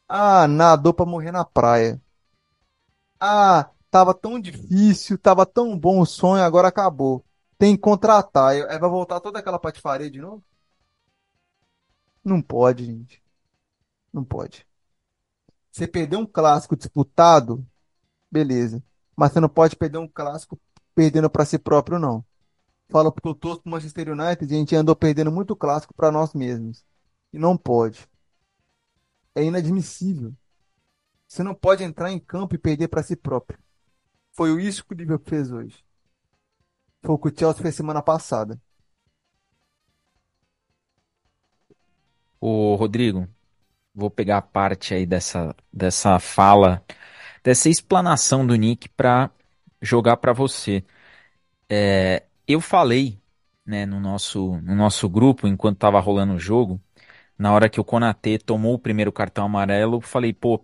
Ah, 0.07 0.47
nadou 0.47 0.93
pra 0.93 1.05
morrer 1.05 1.31
na 1.31 1.45
praia. 1.45 2.01
Ah, 3.19 3.69
tava 3.89 4.13
tão 4.13 4.39
difícil, 4.39 5.17
tava 5.17 5.45
tão 5.45 5.77
bom 5.77 5.99
o 6.01 6.05
sonho, 6.05 6.43
agora 6.43 6.67
acabou. 6.67 7.23
Tem 7.63 7.77
que 7.77 7.81
contratar. 7.81 8.49
Aí 8.49 8.77
vai 8.77 8.89
voltar 8.89 9.21
toda 9.21 9.39
aquela 9.39 9.57
patifaria 9.57 10.11
de 10.11 10.19
novo? 10.19 10.43
Não 12.21 12.41
pode, 12.41 12.83
gente. 12.83 13.23
Não 14.11 14.21
pode. 14.21 14.67
Você 15.71 15.87
perder 15.87 16.17
um 16.17 16.25
clássico 16.25 16.75
disputado, 16.75 17.65
beleza. 18.29 18.83
Mas 19.15 19.31
você 19.31 19.39
não 19.39 19.47
pode 19.47 19.77
perder 19.77 19.97
um 19.97 20.09
clássico 20.09 20.59
perdendo 20.93 21.29
pra 21.29 21.45
si 21.45 21.57
próprio, 21.57 21.97
não. 21.97 22.25
Fala 22.89 23.09
porque 23.09 23.29
eu 23.29 23.33
torço 23.33 23.61
pro 23.61 23.71
Manchester 23.71 24.09
United 24.09 24.53
a 24.53 24.57
gente 24.57 24.75
andou 24.75 24.93
perdendo 24.93 25.31
muito 25.31 25.55
clássico 25.55 25.93
pra 25.93 26.11
nós 26.11 26.33
mesmos. 26.33 26.83
E 27.31 27.39
não 27.39 27.55
pode. 27.55 28.09
É 29.33 29.41
inadmissível. 29.41 30.35
Você 31.25 31.41
não 31.41 31.55
pode 31.55 31.81
entrar 31.81 32.11
em 32.11 32.19
campo 32.19 32.55
e 32.55 32.57
perder 32.57 32.89
pra 32.89 33.01
si 33.01 33.15
próprio. 33.15 33.57
Foi 34.33 34.61
isso 34.61 34.83
que 34.83 34.93
o 34.93 34.97
Liverpool 34.97 35.29
fez 35.29 35.49
hoje. 35.49 35.81
Foi 37.03 37.13
o 37.15 37.19
que 37.19 37.27
o 37.29 37.33
Chelsea 37.37 37.61
fez 37.61 37.75
semana 37.75 38.01
passada. 38.01 38.59
Ô, 42.39 42.75
Rodrigo, 42.75 43.27
vou 43.95 44.09
pegar 44.11 44.37
a 44.39 44.43
parte 44.43 44.93
aí 44.95 45.05
dessa, 45.05 45.55
dessa 45.73 46.19
fala, 46.19 46.83
dessa 47.43 47.69
explanação 47.69 48.47
do 48.47 48.55
Nick 48.55 48.89
pra 48.89 49.31
jogar 49.81 50.17
pra 50.17 50.33
você. 50.33 50.83
É, 51.69 52.23
eu 52.47 52.61
falei, 52.61 53.19
né, 53.65 53.85
no 53.85 53.99
nosso, 53.99 54.57
no 54.61 54.75
nosso 54.75 55.09
grupo, 55.09 55.47
enquanto 55.47 55.79
tava 55.79 55.99
rolando 55.99 56.33
o 56.35 56.39
jogo, 56.39 56.81
na 57.37 57.53
hora 57.53 57.69
que 57.69 57.81
o 57.81 57.85
Konaté 57.85 58.37
tomou 58.39 58.75
o 58.75 58.79
primeiro 58.79 59.11
cartão 59.13 59.45
amarelo, 59.45 60.01
falei, 60.01 60.33
pô, 60.33 60.63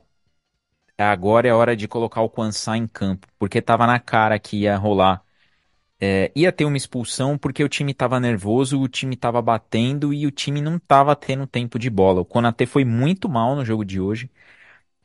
agora 0.98 1.48
é 1.48 1.54
hora 1.54 1.76
de 1.76 1.88
colocar 1.88 2.22
o 2.22 2.30
Kwanzaa 2.30 2.78
em 2.78 2.88
campo, 2.88 3.28
porque 3.40 3.62
tava 3.62 3.88
na 3.88 4.00
cara 4.00 4.40
que 4.40 4.58
ia 4.62 4.78
rolar. 4.78 5.24
É, 6.02 6.32
ia 6.36 6.52
ter 6.52 6.66
uma 6.66 6.78
expulsão 6.78 7.38
porque 7.38 7.64
o 7.64 7.70
time 7.70 7.94
tava 7.94 8.20
nervoso, 8.20 8.80
o 8.82 8.88
time 8.88 9.18
tava 9.18 9.42
batendo 9.42 10.14
e 10.14 10.26
o 10.26 10.32
time 10.32 10.62
não 10.62 10.80
tava 10.80 11.16
tendo 11.16 11.46
tempo 11.48 11.78
de 11.78 11.90
bola. 11.90 12.22
O 12.22 12.26
Konaté 12.26 12.66
foi 12.66 12.86
muito 12.86 13.28
mal 13.30 13.56
no 13.56 13.66
jogo 13.66 13.84
de 13.84 14.00
hoje, 14.00 14.32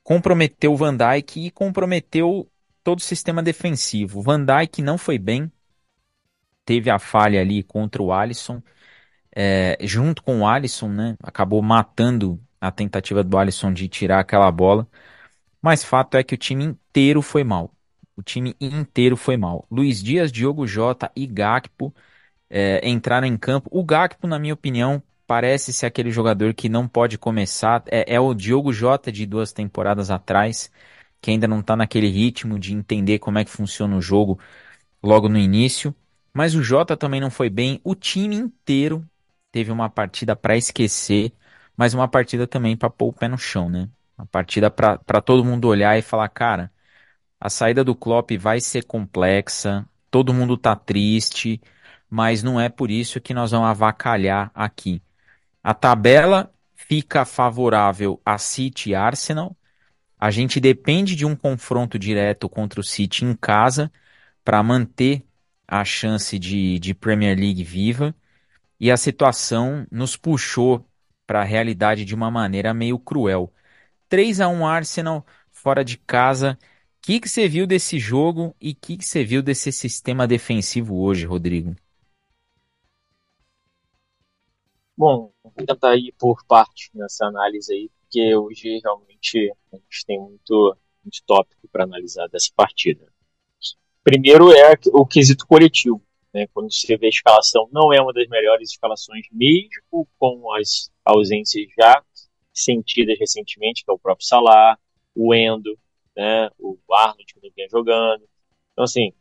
comprometeu 0.03 0.73
o 0.73 0.77
Van 0.77 0.97
Dijk 0.97 1.47
e 1.47 1.51
comprometeu 1.51 2.51
todo 2.85 2.99
o 3.01 3.03
sistema 3.03 3.43
defensivo. 3.43 4.21
O 4.21 4.23
Van 4.23 4.45
Dijk 4.45 4.83
não 4.83 4.99
foi 4.99 5.19
bem, 5.19 5.51
teve 6.65 6.91
a 6.91 6.99
falha 6.99 7.41
ali 7.41 7.63
contra 7.63 8.03
o 8.03 8.13
Alisson, 8.13 8.63
é, 9.35 9.79
junto 9.83 10.23
com 10.23 10.41
o 10.41 10.47
Alisson, 10.49 10.89
né? 10.89 11.17
Acabou 11.23 11.63
matando 11.63 12.41
a 12.61 12.71
tentativa 12.73 13.25
do 13.25 13.39
Alisson 13.39 13.73
de 13.73 13.89
tirar 13.89 14.21
aquela 14.21 14.51
bola. 14.53 14.89
Mas 15.63 15.85
fato 15.85 16.17
é 16.17 16.25
que 16.25 16.35
o 16.35 16.39
time 16.39 16.65
inteiro 16.65 17.23
foi 17.23 17.45
mal. 17.45 17.74
O 18.17 18.23
time 18.23 18.55
inteiro 18.61 19.17
foi 19.17 19.37
mal. 19.37 19.67
Luiz 19.71 20.03
Dias, 20.03 20.31
Diogo 20.31 20.67
Jota 20.67 21.11
e 21.17 21.27
Gakpo 21.27 21.95
é, 22.51 22.89
entraram 22.89 23.27
em 23.27 23.37
campo. 23.37 23.69
O 23.73 23.85
Gakpo, 23.85 24.27
na 24.27 24.39
minha 24.39 24.55
opinião, 24.55 25.03
parece 25.27 25.73
ser 25.73 25.87
aquele 25.87 26.11
jogador 26.11 26.55
que 26.55 26.69
não 26.69 26.89
pode 26.89 27.19
começar. 27.19 27.83
É, 27.91 28.15
é 28.15 28.21
o 28.21 28.35
Diogo 28.35 28.73
Jota 28.73 29.11
de 29.13 29.27
duas 29.27 29.53
temporadas 29.53 30.11
atrás, 30.11 30.71
que 31.21 31.31
ainda 31.31 31.49
não 31.49 31.63
tá 31.63 31.77
naquele 31.77 32.09
ritmo 32.09 32.59
de 32.59 32.75
entender 32.75 33.19
como 33.19 33.39
é 33.39 33.45
que 33.45 33.51
funciona 33.51 33.97
o 33.97 34.03
jogo 34.03 34.39
logo 35.03 35.29
no 35.29 35.39
início. 35.39 35.95
Mas 36.33 36.55
o 36.55 36.63
Jota 36.63 36.97
também 36.97 37.21
não 37.21 37.31
foi 37.31 37.49
bem. 37.51 37.81
O 37.85 37.95
time 37.95 38.37
inteiro 38.37 39.05
teve 39.53 39.71
uma 39.71 39.89
partida 39.89 40.35
para 40.37 40.57
esquecer, 40.57 41.33
mas 41.77 41.95
uma 41.95 42.09
partida 42.09 42.47
também 42.47 42.77
para 42.77 42.91
pôr 42.91 43.09
o 43.09 43.13
pé 43.13 43.29
no 43.29 43.39
chão, 43.39 43.69
né? 43.71 43.89
Uma 44.19 44.27
partida 44.27 44.71
para 44.71 45.21
todo 45.23 45.45
mundo 45.45 45.69
olhar 45.69 45.99
e 45.99 46.03
falar, 46.03 46.29
cara, 46.29 46.71
a 47.41 47.51
saída 47.51 47.85
do 47.85 47.95
Klopp 47.95 48.31
vai 48.39 48.61
ser 48.61 48.85
complexa, 48.85 49.87
todo 50.11 50.35
mundo 50.35 50.57
tá 50.57 50.75
triste, 50.77 51.61
mas 52.09 52.43
não 52.43 52.61
é 52.61 52.69
por 52.69 52.91
isso 52.91 53.21
que 53.21 53.35
nós 53.35 53.51
vamos 53.51 53.69
avacalhar 53.69 54.51
aqui. 54.55 55.03
A 55.63 55.75
tabela 55.75 56.53
fica 56.75 57.25
favorável 57.25 58.21
a 58.25 58.39
City 58.39 58.91
e 58.91 58.95
Arsenal. 58.95 59.57
A 60.19 60.31
gente 60.31 60.61
depende 60.61 61.17
de 61.17 61.27
um 61.27 61.35
confronto 61.35 61.99
direto 61.99 62.49
contra 62.49 62.81
o 62.81 62.85
City 62.85 63.25
em 63.25 63.35
casa 63.35 63.91
para 64.45 64.63
manter 64.63 65.25
a 65.67 65.85
chance 65.85 66.39
de, 66.39 66.79
de 66.79 66.95
Premier 66.95 67.39
League 67.39 67.65
viva. 67.65 68.15
E 68.79 68.91
a 68.91 68.97
situação 68.97 69.87
nos 69.91 70.17
puxou 70.17 70.87
para 71.27 71.41
a 71.41 71.45
realidade 71.45 72.05
de 72.05 72.15
uma 72.15 72.31
maneira 72.31 72.75
meio 72.75 72.99
cruel. 72.99 73.53
3 74.09 74.41
a 74.41 74.49
1 74.49 74.67
Arsenal 74.67 75.27
fora 75.51 75.85
de 75.85 75.97
casa. 75.97 76.59
Que, 77.05 77.21
que 77.21 77.29
você 77.29 77.47
viu 77.47 77.67
desse 77.67 77.99
jogo 77.99 78.57
e 78.59 78.71
o 78.71 78.75
que, 78.75 78.97
que 78.97 79.05
você 79.05 79.23
viu 79.23 79.43
desse 79.43 79.71
sistema 79.71 80.27
defensivo 80.27 81.03
hoje, 81.03 81.27
Rodrigo? 81.27 81.77
Bom, 84.97 85.31
vou 85.43 85.67
tentar 85.67 85.97
ir 85.97 86.15
por 86.19 86.43
parte 86.47 86.91
nessa 86.95 87.27
análise 87.27 87.75
aí, 87.75 87.91
porque 88.01 88.35
hoje 88.35 88.81
realmente 88.83 89.53
a 89.71 89.77
gente 89.77 90.07
tem 90.07 90.19
muito, 90.19 90.79
muito 91.05 91.23
tópico 91.27 91.69
para 91.69 91.85
analisar 91.85 92.27
dessa 92.29 92.49
partida. 92.57 93.07
Primeiro 94.03 94.51
é 94.51 94.73
o 94.95 95.05
quesito 95.05 95.47
coletivo. 95.47 96.03
Né? 96.33 96.47
Quando 96.55 96.73
você 96.73 96.97
vê 96.97 97.05
a 97.05 97.11
escalação, 97.11 97.69
não 97.71 97.93
é 97.93 98.01
uma 98.01 98.15
das 98.15 98.27
melhores 98.29 98.71
escalações, 98.71 99.27
mesmo 99.31 100.09
com 100.19 100.55
as 100.55 100.91
ausências 101.05 101.67
já 101.79 102.03
sentidas 102.51 103.19
recentemente, 103.19 103.85
que 103.85 103.91
é 103.91 103.95
o 103.95 103.99
próprio 103.99 104.27
Salah, 104.27 104.79
o 105.15 105.35
Endo, 105.35 105.79
né? 106.17 106.51
o 106.59 106.79
Arnold 106.93 107.33
que 107.33 107.41
não 107.43 107.51
vinha 107.55 107.69
jogando. 107.69 108.29
Então, 108.73 108.85
assim, 108.85 109.13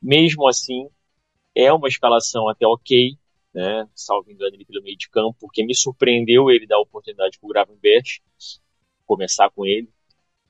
mesmo 0.00 0.46
assim, 0.48 0.88
é 1.54 1.72
uma 1.72 1.88
escalação 1.88 2.48
até 2.48 2.66
ok, 2.66 3.16
né? 3.52 3.88
Salvo 3.94 4.30
engano 4.30 4.54
ali 4.54 4.64
pelo 4.64 4.82
meio 4.82 4.96
de 4.96 5.08
campo, 5.08 5.36
porque 5.40 5.64
me 5.64 5.74
surpreendeu 5.74 6.50
ele 6.50 6.66
dar 6.66 6.80
oportunidade 6.80 7.38
para 7.38 7.46
o 7.46 7.48
Gravenberch 7.48 8.22
começar 9.06 9.50
com 9.50 9.64
ele. 9.64 9.88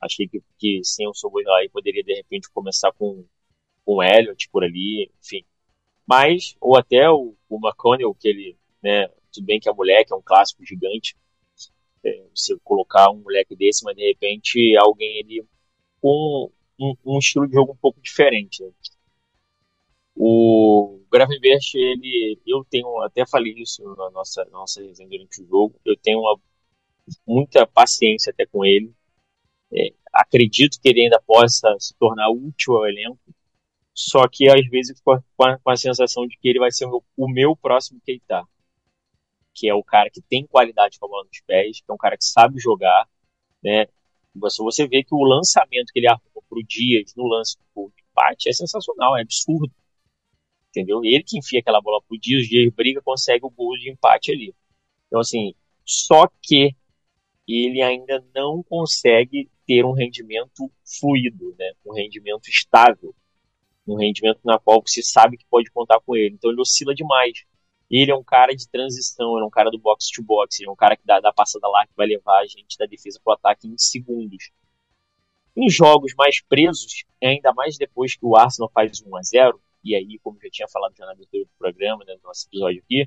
Achei 0.01 0.27
que, 0.29 0.43
que 0.59 0.81
sem 0.85 1.09
o 1.09 1.15
Soboslai 1.15 1.69
poderia 1.69 2.03
de 2.03 2.15
repente 2.15 2.51
começar 2.51 2.93
com, 2.93 3.25
com 3.85 3.97
o 3.97 4.03
Elliot 4.03 4.49
por 4.51 4.65
ali, 4.65 5.11
enfim. 5.23 5.45
Mas, 6.07 6.57
ou 6.61 6.77
até 6.77 7.09
o, 7.11 7.35
o 7.49 7.57
McConnell, 7.57 8.15
que 8.15 8.29
ele, 8.29 8.59
né, 8.83 9.09
tudo 9.33 9.47
bem 9.47 9.59
que 9.59 9.69
é 9.69 9.73
moleque, 9.73 10.13
é 10.13 10.17
um 10.17 10.23
clássico 10.23 10.65
gigante, 10.65 11.17
é, 12.05 12.27
colocar 12.63 13.11
um 13.11 13.23
moleque 13.23 13.57
desse, 13.57 13.83
mas 13.85 13.97
de 13.97 14.07
repente 14.07 14.77
alguém 14.77 15.23
ali 15.23 15.47
com 16.05 16.53
um, 16.79 16.95
um 17.03 17.19
estilo 17.19 17.47
de 17.47 17.55
jogo 17.55 17.73
um 17.73 17.77
pouco 17.77 17.99
diferente. 18.03 18.63
Né? 18.63 18.71
O 20.15 21.01
Gravenberch, 21.11 21.79
ele, 21.79 22.39
eu 22.47 22.63
tenho, 22.69 23.01
até 23.01 23.27
falei 23.27 23.55
isso 23.57 23.83
na 23.97 24.11
nossa, 24.11 24.45
nossa 24.53 24.83
resenha 24.83 25.09
durante 25.09 25.41
o 25.41 25.47
jogo, 25.47 25.81
eu 25.83 25.97
tenho 25.97 26.19
uma, 26.21 26.39
muita 27.27 27.67
paciência 27.67 28.31
até 28.31 28.45
com 28.45 28.67
ele. 28.67 28.93
É, 29.73 29.95
acredito 30.13 30.79
que 30.79 30.91
ele 30.91 31.05
ainda 31.05 31.19
possa 31.27 31.75
se 31.81 31.95
tornar 31.95 32.29
útil 32.29 32.77
ao 32.77 32.87
elenco, 32.87 33.19
só 33.95 34.29
que 34.29 34.47
às 34.47 34.69
vezes 34.69 35.01
com 35.01 35.13
a, 35.13 35.59
com 35.59 35.71
a 35.71 35.77
sensação 35.77 36.27
de 36.27 36.37
que 36.37 36.49
ele 36.51 36.59
vai 36.59 36.71
ser 36.71 36.85
o 36.85 36.91
meu, 36.91 37.05
o 37.17 37.29
meu 37.29 37.57
próximo 37.57 37.99
Keita, 38.05 38.45
que 39.55 39.71
é 39.71 39.75
o 39.75 39.83
cara 39.83 40.11
que 40.11 40.21
tem 40.21 40.47
qualidade 40.47 40.99
com 40.99 41.07
a 41.07 41.09
bola 41.09 41.25
nos 41.25 41.41
pés, 41.47 41.79
que 41.79 41.91
é 41.91 41.95
um 41.95 41.97
cara 41.97 42.19
que 42.19 42.27
sabe 42.27 42.61
jogar, 42.61 43.09
né? 43.63 43.87
Você, 44.37 44.63
você 44.63 44.87
vê 44.89 45.05
que 45.05 45.15
o 45.15 45.23
lançamento 45.23 45.93
que 45.93 46.01
ele 46.01 46.09
arruma 46.09 46.43
pro 46.49 46.63
Dias 46.63 47.15
no 47.17 47.27
lance 47.27 47.57
do 47.75 47.93
empate 48.11 48.49
é 48.49 48.53
sensacional, 48.53 49.17
é 49.17 49.23
absurdo 49.23 49.73
entendeu? 50.75 51.05
Ele 51.05 51.23
que 51.23 51.39
enfia 51.39 51.61
aquela 51.61 51.81
bola 51.81 52.03
pro 52.03 52.19
Dias, 52.19 52.45
o 52.45 52.49
Dias 52.49 52.75
briga, 52.75 53.01
consegue 53.01 53.47
o 53.47 53.51
gol 53.51 53.77
de 53.79 53.91
empate 53.91 54.33
ali. 54.33 54.53
Então, 55.07 55.21
assim, 55.21 55.55
só 55.85 56.29
que 56.43 56.75
ele 57.47 57.81
ainda 57.81 58.25
não 58.35 58.63
consegue 58.63 59.49
ter 59.67 59.85
um 59.85 59.93
rendimento 59.93 60.71
fluido, 61.01 61.55
né? 61.59 61.73
um 61.87 61.95
rendimento 61.95 62.49
estável, 62.49 63.15
um 63.87 63.97
rendimento 63.97 64.41
na 64.45 64.59
qual 64.59 64.83
você 64.85 65.03
sabe 65.03 65.37
que 65.37 65.47
pode 65.49 65.71
contar 65.71 66.01
com 66.01 66.17
ele. 66.17 66.35
Então 66.35 66.51
ele 66.51 66.61
oscila 66.61 66.95
demais. 66.95 67.45
Ele 67.91 68.11
é 68.11 68.15
um 68.15 68.25
cara 68.25 68.55
de 68.55 68.69
transição, 68.69 69.35
ele 69.35 69.45
é 69.45 69.47
um 69.47 69.51
cara 69.51 69.71
do 69.71 69.79
box 69.79 70.11
to 70.11 70.23
box, 70.23 70.61
ele 70.61 70.69
é 70.69 70.73
um 70.73 70.77
cara 70.77 70.97
que 70.97 71.07
dá, 71.07 71.21
dá 71.21 71.33
passada 71.33 71.69
lá 71.69 71.87
que 71.87 71.93
vai 71.97 72.07
levar 72.07 72.41
a 72.41 72.47
gente 72.47 72.77
da 72.79 72.87
defesa 72.87 73.21
para 73.23 73.33
o 73.33 73.35
ataque 73.35 73.69
em 73.69 73.77
segundos. 73.79 74.51
Em 75.57 75.69
jogos 75.69 76.13
mais 76.17 76.43
presos, 76.43 77.05
ainda 77.23 77.53
mais 77.53 77.79
depois 77.79 78.17
que 78.17 78.27
o 78.27 78.37
Arsenal 78.37 78.71
faz 78.73 79.01
1 79.01 79.17
a 79.17 79.23
0 79.23 79.61
e 79.85 79.95
aí, 79.95 80.19
como 80.21 80.41
já 80.43 80.49
tinha 80.51 80.67
falado 80.67 80.95
já 80.97 81.05
na 81.05 81.13
abertura 81.13 81.45
do 81.45 81.51
programa, 81.59 82.05
né, 82.07 82.15
no 82.15 82.29
nosso 82.29 82.49
episódio 82.49 82.83
aqui, 82.83 83.07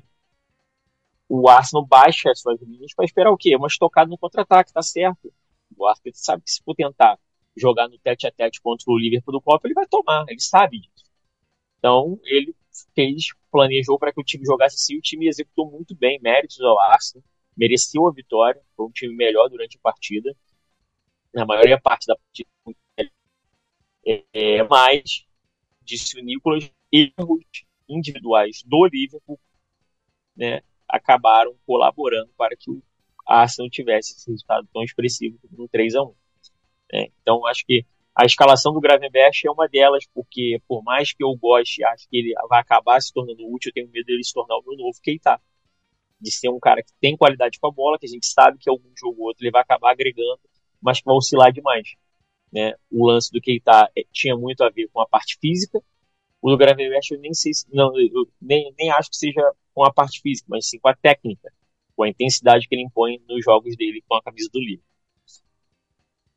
o 1.28 1.48
Arsenal 1.48 1.84
baixa 1.84 2.30
as 2.30 2.40
suas 2.40 2.60
linhas 2.62 2.94
para 2.94 3.04
esperar 3.04 3.30
o 3.30 3.36
quê? 3.36 3.54
Uma 3.56 3.66
estocada 3.66 4.08
no 4.08 4.16
contra-ataque, 4.16 4.72
tá 4.72 4.80
certo. 4.80 5.32
O 5.76 5.86
Arsenal 5.86 6.14
sabe 6.14 6.42
que 6.44 6.50
se 6.50 6.62
for 6.62 6.74
tentar 6.74 7.18
jogar 7.56 7.88
no 7.88 7.98
tete 7.98 8.26
a 8.26 8.30
tete 8.30 8.60
contra 8.62 8.90
o 8.90 8.96
Liverpool 8.96 9.32
do 9.32 9.42
Copa, 9.42 9.66
ele 9.66 9.74
vai 9.74 9.86
tomar, 9.86 10.24
ele 10.28 10.40
sabe 10.40 10.78
disso. 10.78 11.04
Então, 11.78 12.18
ele 12.24 12.54
fez, 12.94 13.26
planejou 13.50 13.98
para 13.98 14.12
que 14.12 14.20
o 14.20 14.24
time 14.24 14.44
jogasse 14.44 14.76
assim, 14.76 14.96
o 14.96 15.00
time 15.00 15.28
executou 15.28 15.70
muito 15.70 15.94
bem, 15.94 16.18
méritos 16.20 16.60
ao 16.60 16.78
Arsenal, 16.78 17.24
mereceu 17.56 18.06
a 18.06 18.12
vitória, 18.12 18.60
foi 18.76 18.86
um 18.86 18.90
time 18.90 19.14
melhor 19.14 19.48
durante 19.48 19.76
a 19.76 19.80
partida, 19.80 20.34
na 21.34 21.44
maioria 21.44 21.80
parte 21.80 22.06
da 22.06 22.16
partida. 22.16 22.48
É, 24.06 24.24
é, 24.32 24.62
mas 24.62 25.24
disse 25.82 26.18
o 26.18 26.24
Nicolas, 26.24 26.70
erros 26.92 27.44
individuais 27.88 28.62
do 28.64 28.86
Liverpool 28.86 29.38
né, 30.36 30.62
acabaram 30.88 31.54
colaborando 31.66 32.30
para 32.36 32.56
que 32.56 32.70
o 32.70 32.82
Arsenal 33.26 33.68
tivesse 33.68 34.14
esse 34.14 34.30
resultado 34.30 34.68
tão 34.72 34.82
expressivo 34.82 35.38
no 35.50 35.68
3 35.68 35.94
a 35.96 36.02
1 36.02 36.14
né. 36.92 37.08
Então, 37.20 37.46
acho 37.46 37.64
que 37.66 37.84
a 38.18 38.24
escalação 38.24 38.72
do 38.72 38.80
Gravenberch 38.80 39.46
é 39.46 39.50
uma 39.50 39.68
delas, 39.68 40.04
porque 40.12 40.60
por 40.66 40.82
mais 40.82 41.12
que 41.12 41.22
eu 41.22 41.32
goste, 41.36 41.84
acho 41.84 42.08
que 42.08 42.16
ele 42.16 42.34
vai 42.48 42.60
acabar 42.60 43.00
se 43.00 43.12
tornando 43.12 43.48
útil, 43.48 43.68
eu 43.68 43.72
tenho 43.72 43.88
medo 43.88 44.06
dele 44.06 44.24
se 44.24 44.32
tornar 44.32 44.56
o 44.56 44.62
meu 44.66 44.76
novo 44.76 44.98
Keita. 45.00 45.40
De 46.20 46.32
ser 46.32 46.48
um 46.48 46.58
cara 46.58 46.82
que 46.82 46.90
tem 47.00 47.16
qualidade 47.16 47.60
com 47.60 47.68
a 47.68 47.70
bola, 47.70 47.96
que 47.96 48.06
a 48.06 48.08
gente 48.08 48.26
sabe 48.26 48.58
que 48.58 48.68
algum 48.68 48.90
jogo 48.98 49.20
ou 49.20 49.28
outro 49.28 49.44
ele 49.44 49.52
vai 49.52 49.62
acabar 49.62 49.92
agregando, 49.92 50.40
mas 50.82 50.98
que 50.98 51.04
vai 51.04 51.14
oscilar 51.14 51.52
demais. 51.52 51.94
Né? 52.52 52.74
O 52.90 53.06
lance 53.06 53.30
do 53.30 53.40
Keita 53.40 53.88
é, 53.96 54.02
tinha 54.12 54.36
muito 54.36 54.64
a 54.64 54.68
ver 54.68 54.88
com 54.92 55.00
a 55.00 55.06
parte 55.06 55.38
física. 55.40 55.80
O 56.42 56.50
do 56.50 56.56
Gravenberch 56.56 57.14
eu 57.14 57.20
nem 57.20 57.32
sei, 57.32 57.52
não, 57.72 57.96
eu 57.96 58.28
nem, 58.42 58.74
nem 58.76 58.90
acho 58.90 59.10
que 59.10 59.16
seja 59.16 59.40
com 59.72 59.84
a 59.84 59.92
parte 59.92 60.20
física, 60.20 60.48
mas 60.50 60.68
sim 60.68 60.80
com 60.80 60.88
a 60.88 60.96
técnica, 60.96 61.52
com 61.94 62.02
a 62.02 62.08
intensidade 62.08 62.66
que 62.66 62.74
ele 62.74 62.82
impõe 62.82 63.22
nos 63.28 63.44
jogos 63.44 63.76
dele 63.76 64.02
com 64.08 64.16
a 64.16 64.22
camisa 64.22 64.50
do 64.52 64.58
Liverpool. 64.58 64.87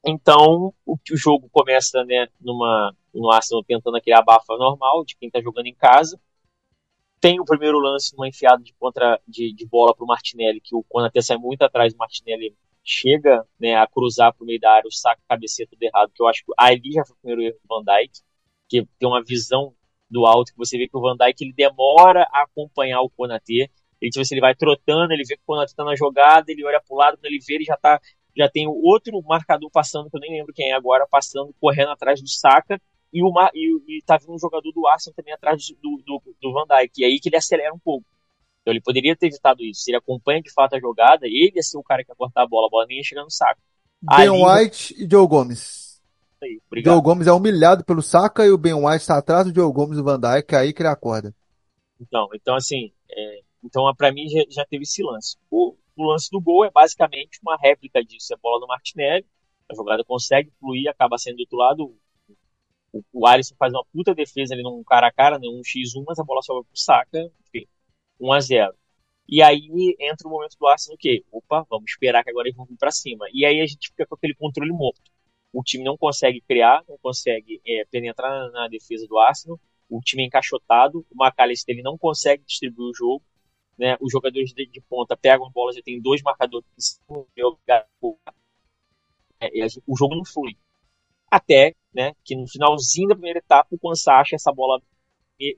Então, 0.06 0.74
o, 0.86 0.95
o 0.95 1.18
jogo 1.18 1.49
começa 1.52 2.04
né, 2.04 2.28
numa, 2.39 2.95
no 3.14 3.32
Arsenal 3.32 3.64
tentando 3.64 3.97
aquele 3.97 4.16
abafa 4.16 4.58
normal 4.58 5.06
de 5.06 5.16
quem 5.16 5.28
está 5.28 5.41
jogando 5.41 5.68
em 5.68 5.76
casa. 5.76 6.20
Tem 7.20 7.39
o 7.39 7.45
primeiro 7.45 7.80
lance, 7.80 8.16
uma 8.16 8.28
enfiada 8.28 8.64
de, 8.64 8.74
contra, 8.74 9.22
de, 9.28 9.54
de 9.54 9.66
bola 9.68 9.95
para 9.95 10.04
o 10.04 10.08
Martinelli, 10.08 10.60
que 10.60 10.76
o 10.76 10.84
Konaté 10.84 11.22
sai 11.22 11.38
muito 11.38 11.62
atrás 11.62 11.93
do 11.93 11.97
Martinelli 11.97 12.56
chega 12.84 13.45
né, 13.60 13.76
a 13.76 13.88
cruzar 13.88 14.34
para 14.34 14.43
o 14.43 14.45
meio 14.45 14.60
da 14.60 14.72
área, 14.72 14.88
o 14.88 14.91
saco 14.91 15.22
cabeceia 15.28 15.68
tudo 15.70 15.84
errado, 15.84 16.12
que 16.14 16.22
eu 16.22 16.28
acho 16.28 16.43
que 16.43 16.52
ali 16.58 16.91
já 16.93 17.06
foi 17.06 17.16
o 17.16 17.20
primeiro 17.20 17.41
erro 17.43 17.60
do 17.64 17.68
Van 17.68 17.84
Dijk, 17.84 18.20
que 18.68 18.88
tem 18.97 19.08
uma 19.08 19.24
visão 19.24 19.74
do 20.10 20.26
alto 20.26 20.52
que 20.52 20.58
você 20.58 20.78
vê 20.78 20.88
que 20.88 20.97
o 20.97 21.02
Van 21.02 21.16
Dijk 21.16 21.43
ele 21.43 21.54
demora 21.54 22.28
a 22.32 22.43
acompanhar 22.43 23.02
o 23.02 23.10
Konaté, 23.10 23.70
ele, 24.02 24.12
tipo, 24.12 24.26
ele 24.32 24.41
vai 24.41 24.56
trotando, 24.56 25.14
ele 25.14 25.24
vê 25.24 25.36
que 25.36 25.43
o 25.43 25.45
Konaté 25.45 25.72
está 25.72 25.84
na 25.84 25.95
jogada, 25.95 26.52
ele 26.52 26.66
olha 26.66 26.82
para 26.82 26.93
o 26.93 26.97
lado, 26.97 27.18
quando 27.18 27.26
ele 27.26 27.39
vê, 27.39 27.56
ele 27.56 27.64
já 27.64 27.78
tá, 27.78 28.02
já 28.36 28.49
tem 28.49 28.67
outro 28.67 29.21
marcador 29.23 29.69
passando, 29.71 30.09
que 30.09 30.17
eu 30.17 30.21
nem 30.21 30.32
lembro 30.32 30.53
quem 30.53 30.71
é 30.71 30.73
agora, 30.73 31.07
passando, 31.09 31.53
correndo 31.59 31.91
atrás 31.91 32.21
do 32.21 32.29
Saka, 32.29 32.82
e, 33.13 33.21
o, 33.23 33.32
e, 33.53 33.97
e 33.97 34.01
tá 34.03 34.17
vindo 34.17 34.34
um 34.34 34.39
jogador 34.39 34.71
do 34.71 34.88
Arsenal 34.88 35.15
também 35.15 35.34
atrás 35.34 35.67
do, 35.82 36.01
do, 36.05 36.21
do 36.41 36.53
Van 36.53 36.65
Dijk, 36.65 37.01
e 37.01 37.05
aí 37.05 37.19
que 37.19 37.29
ele 37.29 37.36
acelera 37.36 37.73
um 37.73 37.79
pouco. 37.79 38.05
Então 38.61 38.73
ele 38.73 38.82
poderia 38.82 39.15
ter 39.15 39.27
evitado 39.27 39.63
isso. 39.63 39.82
Se 39.82 39.91
ele 39.91 39.97
acompanha 39.97 40.41
de 40.41 40.51
fato 40.51 40.75
a 40.75 40.79
jogada, 40.79 41.25
ele 41.25 41.51
ia 41.53 41.61
ser 41.61 41.77
o 41.77 41.84
cara 41.84 42.03
que 42.03 42.11
ia 42.11 42.15
cortar 42.15 42.43
a 42.43 42.47
bola, 42.47 42.67
a 42.67 42.69
bola 42.69 42.86
nem 42.88 42.97
ia 42.97 43.03
chegar 43.03 43.23
no 43.23 43.32
saco. 43.32 43.59
Ben. 44.01 44.29
White 44.29 44.95
e 44.97 45.09
Joe 45.09 45.27
Gomes. 45.27 46.01
Aí, 46.41 46.59
Joe 46.84 47.01
Gomes 47.01 47.27
é 47.27 47.32
humilhado 47.32 47.84
pelo 47.84 48.01
Saka 48.01 48.45
e 48.45 48.49
o 48.49 48.57
Ben 48.57 48.73
White 48.73 49.01
está 49.01 49.17
atrás 49.17 49.45
do 49.45 49.53
Joe 49.53 49.71
Gomes 49.71 49.97
e 49.97 50.01
do 50.01 50.03
Van 50.03 50.19
Dijk, 50.19 50.55
é 50.55 50.57
aí 50.57 50.73
que 50.73 50.82
ele 50.82 50.89
acorda. 50.89 51.36
Então, 51.99 52.27
então 52.34 52.55
assim, 52.55 52.91
é, 53.11 53.41
Então, 53.63 53.84
para 53.95 54.11
mim, 54.11 54.27
já, 54.27 54.43
já, 54.49 54.65
teve 54.65 54.84
esse 54.84 55.03
lance. 55.03 55.38
O, 55.51 55.75
o, 55.95 56.11
lance 56.11 56.29
do 56.31 56.41
gol 56.41 56.65
é 56.65 56.71
basicamente 56.71 57.39
uma 57.41 57.57
réplica 57.57 58.03
disso. 58.03 58.33
É 58.33 58.37
bola 58.37 58.59
do 58.59 58.67
Martinelli, 58.67 59.25
a 59.69 59.75
jogada 59.75 60.03
consegue 60.03 60.51
fluir, 60.59 60.89
acaba 60.89 61.17
sendo 61.17 61.37
do 61.37 61.41
outro 61.41 61.57
lado. 61.57 61.95
O, 62.93 63.03
o 63.13 63.27
Alisson 63.27 63.55
faz 63.57 63.73
uma 63.73 63.85
puta 63.91 64.13
defesa 64.13 64.53
ali 64.53 64.63
num 64.63 64.83
cara 64.83 65.07
a 65.07 65.11
cara, 65.11 65.39
né, 65.39 65.47
um 65.47 65.61
x1, 65.61 66.03
mas 66.05 66.19
a 66.19 66.23
bola 66.23 66.41
sobra 66.41 66.63
pro 66.63 66.77
Saka, 66.77 67.31
enfim, 67.47 67.65
1 68.19 68.33
a 68.33 68.39
0 68.39 68.73
E 69.27 69.41
aí 69.41 69.69
entra 69.99 70.27
o 70.27 70.31
momento 70.31 70.57
do 70.59 70.67
Arsenal, 70.67 70.95
o 70.95 70.97
quê? 70.97 71.23
Opa, 71.31 71.65
vamos 71.69 71.91
esperar 71.91 72.23
que 72.23 72.29
agora 72.29 72.47
eles 72.47 72.57
vão 72.57 72.65
vir 72.65 72.77
pra 72.77 72.91
cima. 72.91 73.25
E 73.33 73.45
aí 73.45 73.61
a 73.61 73.65
gente 73.65 73.89
fica 73.89 74.05
com 74.05 74.15
aquele 74.15 74.35
controle 74.35 74.71
morto. 74.71 75.01
O 75.53 75.63
time 75.63 75.83
não 75.83 75.97
consegue 75.97 76.41
criar, 76.41 76.83
não 76.87 76.97
consegue 77.01 77.61
é, 77.65 77.85
penetrar 77.85 78.29
na, 78.29 78.51
na 78.51 78.67
defesa 78.67 79.05
do 79.07 79.17
Arsenal, 79.17 79.59
o 79.89 79.99
time 79.99 80.23
é 80.23 80.25
encaixotado, 80.27 81.05
o 81.11 81.23
McAllister 81.23 81.75
ele 81.75 81.83
não 81.83 81.97
consegue 81.97 82.43
distribuir 82.45 82.89
o 82.89 82.95
jogo, 82.95 83.23
né? 83.82 83.97
Os 83.99 84.11
jogadores 84.11 84.53
de, 84.53 84.67
de 84.67 84.79
ponta 84.82 85.17
pegam 85.17 85.47
a 85.47 85.49
bola, 85.49 85.73
já 85.73 85.82
tem 85.82 85.99
dois 85.99 86.21
marcadores 86.21 86.67
é, 89.39 89.65
o 89.88 89.97
jogo 89.97 90.15
não 90.15 90.23
flui. 90.23 90.55
Até 91.32 91.73
né, 91.91 92.13
que 92.23 92.36
no 92.36 92.47
finalzinho 92.47 93.07
da 93.07 93.15
primeira 93.15 93.39
etapa, 93.39 93.69
o 93.71 93.79
Kwanzaa 93.79 94.19
acha 94.19 94.36
essa 94.36 94.51
bola 94.51 94.79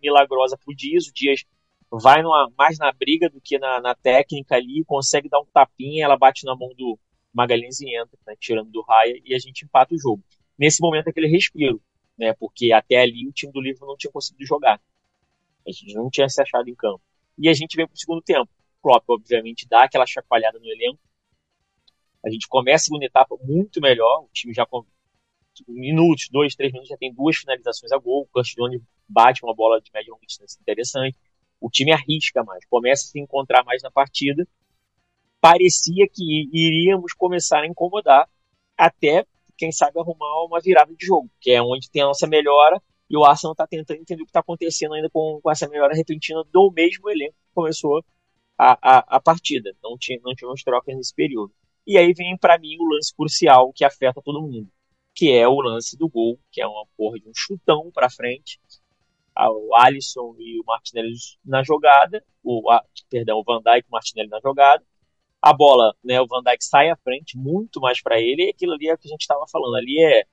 milagrosa 0.01 0.57
pro 0.57 0.73
Dias, 0.73 1.07
o 1.07 1.13
Dias 1.13 1.43
vai 1.91 2.21
numa, 2.21 2.49
mais 2.57 2.77
na 2.79 2.93
briga 2.93 3.29
do 3.29 3.41
que 3.41 3.59
na, 3.59 3.81
na, 3.81 3.93
técnica 3.93 4.55
ali, 4.55 4.85
consegue 4.85 5.27
dar 5.27 5.41
um 5.41 5.45
tapinha, 5.45 6.05
ela 6.05 6.17
bate 6.17 6.45
na 6.45 6.55
mão 6.55 6.69
do 6.77 6.97
Magalhães 7.33 7.81
e 7.81 7.93
entra, 7.93 8.17
né, 8.25 8.35
tirando 8.39 8.71
do 8.71 8.81
Raia, 8.83 9.19
e 9.25 9.35
a 9.35 9.39
gente 9.39 9.65
empata 9.65 9.93
o 9.93 9.99
jogo. 9.99 10.23
Nesse 10.57 10.81
momento 10.81 11.09
aquele 11.09 11.27
respiro, 11.27 11.81
né, 12.17 12.33
porque 12.39 12.71
até 12.71 13.01
ali 13.01 13.27
o 13.27 13.33
time 13.33 13.51
do 13.51 13.59
Livro 13.59 13.85
não 13.85 13.97
tinha 13.97 14.11
conseguido 14.11 14.45
jogar. 14.45 14.79
A 15.67 15.71
gente 15.71 15.93
não 15.93 16.09
tinha 16.09 16.29
se 16.29 16.41
achado 16.41 16.69
em 16.69 16.75
campo. 16.75 17.01
E 17.37 17.49
a 17.49 17.53
gente 17.53 17.75
vem 17.75 17.87
para 17.87 17.95
o 17.95 17.97
segundo 17.97 18.21
tempo. 18.21 18.49
O 18.79 18.81
Klopp, 18.81 19.03
obviamente, 19.09 19.67
dá 19.67 19.83
aquela 19.83 20.05
chacoalhada 20.05 20.59
no 20.59 20.65
elenco. 20.65 20.99
A 22.25 22.29
gente 22.29 22.47
começa 22.47 22.83
a 22.83 22.85
segunda 22.85 23.05
etapa 23.05 23.35
muito 23.43 23.81
melhor. 23.81 24.23
O 24.23 24.29
time 24.33 24.53
já 24.53 24.65
com 24.65 24.85
minutos, 25.67 26.29
dois, 26.29 26.55
três 26.55 26.71
minutos, 26.71 26.89
já 26.89 26.97
tem 26.97 27.13
duas 27.13 27.37
finalizações 27.37 27.91
a 27.91 27.97
gol. 27.97 28.23
O 28.23 28.33
Castilhone 28.33 28.81
bate 29.07 29.43
uma 29.43 29.53
bola 29.53 29.81
de 29.81 29.91
média 29.93 30.13
distância 30.25 30.59
interessante. 30.59 31.17
O 31.59 31.69
time 31.69 31.91
arrisca 31.91 32.43
mais, 32.43 32.65
começa 32.65 33.03
a 33.03 33.11
se 33.11 33.19
encontrar 33.19 33.63
mais 33.63 33.81
na 33.81 33.91
partida. 33.91 34.47
Parecia 35.39 36.07
que 36.11 36.49
iríamos 36.53 37.13
começar 37.13 37.61
a 37.61 37.67
incomodar 37.67 38.29
até, 38.77 39.25
quem 39.57 39.71
sabe, 39.71 39.99
arrumar 39.99 40.45
uma 40.45 40.59
virada 40.59 40.93
de 40.95 41.05
jogo, 41.05 41.29
que 41.39 41.51
é 41.51 41.61
onde 41.61 41.89
tem 41.89 42.01
a 42.01 42.07
nossa 42.07 42.27
melhora 42.27 42.81
e 43.13 43.15
o 43.15 43.23
Arsenal 43.23 43.51
está 43.51 43.67
tentando 43.67 44.01
entender 44.01 44.23
o 44.23 44.25
que 44.25 44.31
está 44.31 44.39
acontecendo 44.39 44.95
ainda 44.95 45.07
com, 45.07 45.39
com, 45.39 45.51
essa 45.51 45.69
melhora 45.69 45.93
repentina 45.93 46.43
do 46.51 46.71
mesmo 46.71 47.07
elenco 47.11 47.35
que 47.35 47.53
começou 47.53 48.03
a, 48.57 48.71
a, 48.81 49.17
a 49.17 49.19
partida. 49.21 49.71
Não, 49.83 49.95
tinha, 49.99 50.19
não 50.23 50.33
tivemos 50.33 50.63
trocas 50.63 50.95
nesse 50.95 51.13
período. 51.13 51.53
E 51.85 51.95
aí 51.95 52.11
vem 52.11 52.35
para 52.35 52.57
mim 52.57 52.75
o 52.79 52.85
lance 52.91 53.15
crucial 53.15 53.71
que 53.71 53.85
afeta 53.85 54.19
todo 54.19 54.41
mundo, 54.41 54.67
que 55.13 55.31
é 55.31 55.47
o 55.47 55.61
lance 55.61 55.95
do 55.95 56.09
gol, 56.09 56.39
que 56.51 56.59
é 56.59 56.65
uma 56.65 56.87
porra 56.97 57.19
de 57.19 57.29
um 57.29 57.33
chutão 57.35 57.91
para 57.93 58.09
frente. 58.09 58.59
O 59.37 59.75
Alisson 59.75 60.35
e 60.39 60.59
o 60.59 60.63
Martinelli 60.65 61.13
na 61.45 61.61
jogada, 61.61 62.23
o, 62.43 62.67
a, 62.71 62.83
perdão, 63.11 63.37
o 63.37 63.43
Van 63.43 63.61
Dijk 63.61 63.85
e 63.85 63.89
o 63.89 63.91
Martinelli 63.91 64.29
na 64.29 64.39
jogada. 64.39 64.83
A 65.39 65.53
bola, 65.53 65.95
né, 66.03 66.19
o 66.19 66.25
Van 66.25 66.41
Dijk 66.41 66.63
sai 66.65 66.89
à 66.89 66.95
frente, 66.95 67.37
muito 67.37 67.79
mais 67.79 68.01
para 68.01 68.19
ele, 68.19 68.47
e 68.47 68.49
aquilo 68.49 68.73
ali 68.73 68.87
é 68.87 68.93
o 68.95 68.97
que 68.97 69.07
a 69.07 69.11
gente 69.11 69.21
estava 69.21 69.45
falando. 69.51 69.75
Ali 69.75 70.03
é, 70.03 70.25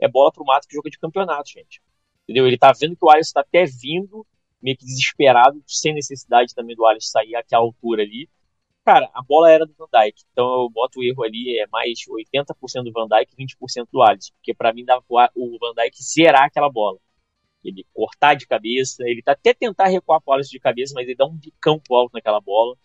é 0.00 0.08
bola 0.08 0.32
pro 0.32 0.44
mato 0.44 0.66
que 0.66 0.74
joga 0.74 0.90
de 0.90 0.98
campeonato, 0.98 1.48
gente. 1.48 1.80
Entendeu? 2.24 2.46
Ele 2.46 2.58
tá 2.58 2.72
vendo 2.72 2.96
que 2.96 3.04
o 3.04 3.10
Alisson 3.10 3.34
tá 3.34 3.40
até 3.40 3.64
vindo, 3.64 4.26
meio 4.62 4.76
que 4.76 4.84
desesperado, 4.84 5.62
sem 5.66 5.94
necessidade 5.94 6.54
também 6.54 6.74
do 6.74 6.86
Alisson 6.86 7.10
sair 7.10 7.36
aqui 7.36 7.54
à 7.54 7.58
altura 7.58 8.02
ali. 8.02 8.28
Cara, 8.84 9.10
a 9.14 9.22
bola 9.22 9.50
era 9.50 9.64
do 9.64 9.74
Van 9.78 9.86
Dijk, 9.92 10.22
então 10.30 10.62
eu 10.62 10.70
boto 10.70 11.00
o 11.00 11.02
erro 11.02 11.22
ali, 11.22 11.58
é 11.58 11.66
mais 11.68 12.00
80% 12.06 12.84
do 12.84 12.92
Van 12.92 13.08
Dijk 13.08 13.32
e 13.32 13.44
20% 13.44 13.88
do 13.90 14.02
Alisson, 14.02 14.32
porque 14.34 14.52
para 14.54 14.74
mim 14.74 14.84
dava 14.84 15.02
o 15.08 15.58
Van 15.58 15.72
Dijk 15.74 16.02
zerar 16.02 16.44
aquela 16.44 16.70
bola. 16.70 16.98
Ele 17.64 17.86
cortar 17.94 18.34
de 18.34 18.46
cabeça, 18.46 19.02
ele 19.06 19.22
tá 19.22 19.32
até 19.32 19.54
tentar 19.54 19.86
recuar 19.86 20.20
pro 20.20 20.34
Alisson 20.34 20.50
de 20.50 20.60
cabeça, 20.60 20.92
mas 20.94 21.06
ele 21.06 21.16
dá 21.16 21.26
um 21.26 21.34
bicão 21.34 21.80
pro 21.80 21.96
alto 21.96 22.12
naquela 22.12 22.40
bola. 22.40 22.76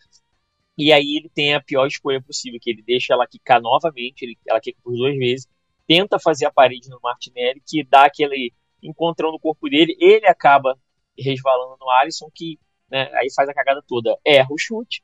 E 0.77 0.93
aí 0.93 1.17
ele 1.17 1.29
tem 1.29 1.53
a 1.53 1.61
pior 1.61 1.85
escolha 1.87 2.21
possível, 2.21 2.57
que 2.61 2.69
ele 2.69 2.81
deixa 2.81 3.13
ela 3.13 3.27
quicar 3.27 3.61
novamente, 3.61 4.21
ele, 4.23 4.37
ela 4.47 4.61
quica 4.61 4.79
por 4.81 4.93
duas 4.95 5.17
vezes, 5.17 5.45
tenta 5.85 6.17
fazer 6.17 6.45
a 6.45 6.51
parede 6.51 6.87
no 6.89 6.99
Martinelli, 7.03 7.61
que 7.67 7.83
dá 7.83 8.05
aquele 8.05 8.53
encontrando 8.81 9.35
o 9.35 9.39
corpo 9.39 9.69
dele, 9.69 9.95
ele 9.99 10.27
acaba 10.27 10.77
resvalando 11.17 11.77
no 11.79 11.89
Alisson, 11.89 12.29
que 12.33 12.59
né, 12.89 13.09
aí 13.13 13.31
faz 13.33 13.49
a 13.49 13.53
cagada 13.53 13.83
toda. 13.87 14.17
Erra 14.25 14.47
o 14.51 14.57
chute, 14.57 15.03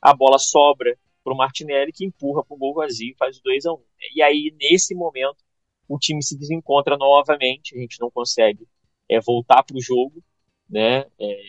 a 0.00 0.14
bola 0.14 0.38
sobra 0.38 0.98
para 1.22 1.32
o 1.32 1.36
Martinelli, 1.36 1.92
que 1.92 2.04
empurra 2.04 2.44
para 2.44 2.54
o 2.54 2.58
gol 2.58 2.74
vazio 2.74 3.14
faz 3.18 3.38
o 3.38 3.42
2 3.42 3.64
a 3.66 3.72
1 3.72 3.80
E 4.14 4.22
aí, 4.22 4.54
nesse 4.60 4.94
momento, 4.94 5.42
o 5.88 5.98
time 5.98 6.22
se 6.22 6.36
desencontra 6.38 6.96
novamente, 6.96 7.76
a 7.76 7.80
gente 7.80 7.98
não 8.00 8.10
consegue 8.10 8.68
é, 9.08 9.20
voltar 9.20 9.62
para 9.62 9.76
o 9.76 9.80
jogo, 9.80 10.22
né? 10.68 11.06
É, 11.18 11.42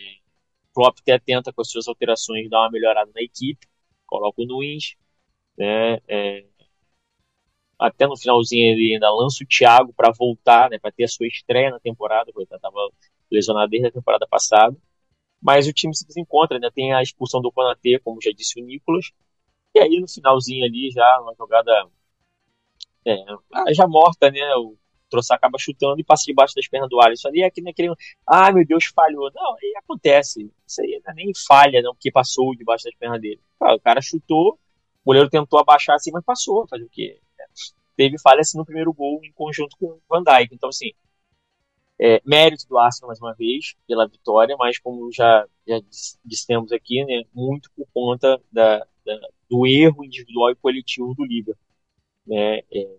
Klopp 0.74 0.98
até 1.00 1.18
tenta 1.18 1.52
com 1.52 1.60
as 1.62 1.70
suas 1.70 1.88
alterações 1.88 2.48
dar 2.50 2.60
uma 2.60 2.70
melhorada 2.70 3.10
na 3.14 3.22
equipe, 3.22 3.66
coloca 4.06 4.42
o 4.42 4.46
Nunes, 4.46 4.94
né? 5.56 6.00
É, 6.08 6.46
até 7.78 8.06
no 8.06 8.16
finalzinho 8.16 8.72
ele 8.72 8.94
ainda 8.94 9.10
lança 9.12 9.44
o 9.44 9.46
Thiago 9.46 9.92
para 9.94 10.12
voltar, 10.12 10.70
né, 10.70 10.78
para 10.78 10.92
ter 10.92 11.04
a 11.04 11.08
sua 11.08 11.26
estreia 11.26 11.70
na 11.70 11.80
temporada, 11.80 12.32
porque 12.32 12.48
ele 12.50 12.56
estava 12.56 12.90
lesionado 13.30 13.70
desde 13.70 13.88
a 13.88 13.92
temporada 13.92 14.26
passada. 14.26 14.76
Mas 15.40 15.66
o 15.66 15.72
time 15.72 15.94
se 15.94 16.06
desencontra, 16.06 16.56
ainda 16.56 16.70
tem 16.70 16.92
a 16.94 17.02
expulsão 17.02 17.40
do 17.40 17.52
Konatê, 17.52 18.00
como 18.02 18.20
já 18.22 18.30
disse 18.32 18.60
o 18.60 18.64
Nicolas. 18.64 19.10
E 19.74 19.80
aí 19.80 20.00
no 20.00 20.08
finalzinho 20.08 20.64
ali, 20.64 20.90
já 20.90 21.20
uma 21.20 21.34
jogada 21.34 21.70
é, 23.04 23.74
já 23.74 23.86
morta, 23.86 24.30
né, 24.30 24.42
o 24.56 24.76
Troçar 25.08 25.36
acaba 25.36 25.58
chutando 25.58 26.00
e 26.00 26.04
passa 26.04 26.24
debaixo 26.26 26.54
das 26.54 26.66
pernas 26.66 26.90
do 26.90 27.00
Alisson 27.00 27.28
ali, 27.28 27.44
aqui 27.44 27.62
naquele, 27.62 27.94
ah, 28.26 28.52
meu 28.52 28.66
Deus, 28.66 28.86
falhou. 28.86 29.30
Não, 29.34 29.54
aí 29.54 29.74
acontece. 29.76 30.50
Isso 30.66 30.80
aí 30.80 31.00
não 31.04 31.12
é 31.12 31.14
nem 31.14 31.32
falha, 31.46 31.80
não, 31.82 31.94
porque 31.94 32.10
passou 32.10 32.56
debaixo 32.56 32.84
das 32.84 32.94
pernas 32.96 33.20
dele. 33.20 33.40
o 33.60 33.80
cara 33.80 34.00
chutou, 34.00 34.54
o 34.54 34.58
goleiro 35.04 35.30
tentou 35.30 35.60
abaixar 35.60 35.94
assim, 35.94 36.10
mas 36.10 36.24
passou. 36.24 36.66
Fazer 36.66 36.84
o 36.84 36.88
quê? 36.88 37.20
Teve 37.96 38.18
falhas 38.20 38.52
no 38.54 38.64
primeiro 38.64 38.92
gol 38.92 39.20
em 39.24 39.32
conjunto 39.32 39.76
com 39.78 39.86
o 39.86 40.00
Van 40.08 40.22
Dijk. 40.22 40.54
Então, 40.54 40.68
assim, 40.68 40.92
é, 41.98 42.20
mérito 42.24 42.66
do 42.68 42.78
Arsenal 42.78 43.08
mais 43.08 43.20
uma 43.20 43.34
vez 43.34 43.74
pela 43.86 44.06
vitória, 44.06 44.56
mas 44.58 44.78
como 44.78 45.10
já, 45.12 45.46
já 45.66 45.80
dissemos 46.24 46.72
aqui, 46.72 47.04
né, 47.04 47.24
muito 47.34 47.70
por 47.74 47.86
conta 47.92 48.40
da, 48.52 48.78
da, 49.04 49.20
do 49.48 49.66
erro 49.66 50.04
individual 50.04 50.50
e 50.50 50.56
coletivo 50.56 51.14
do 51.14 51.24
Liga. 51.24 51.56
Né, 52.26 52.58
é, 52.70 52.96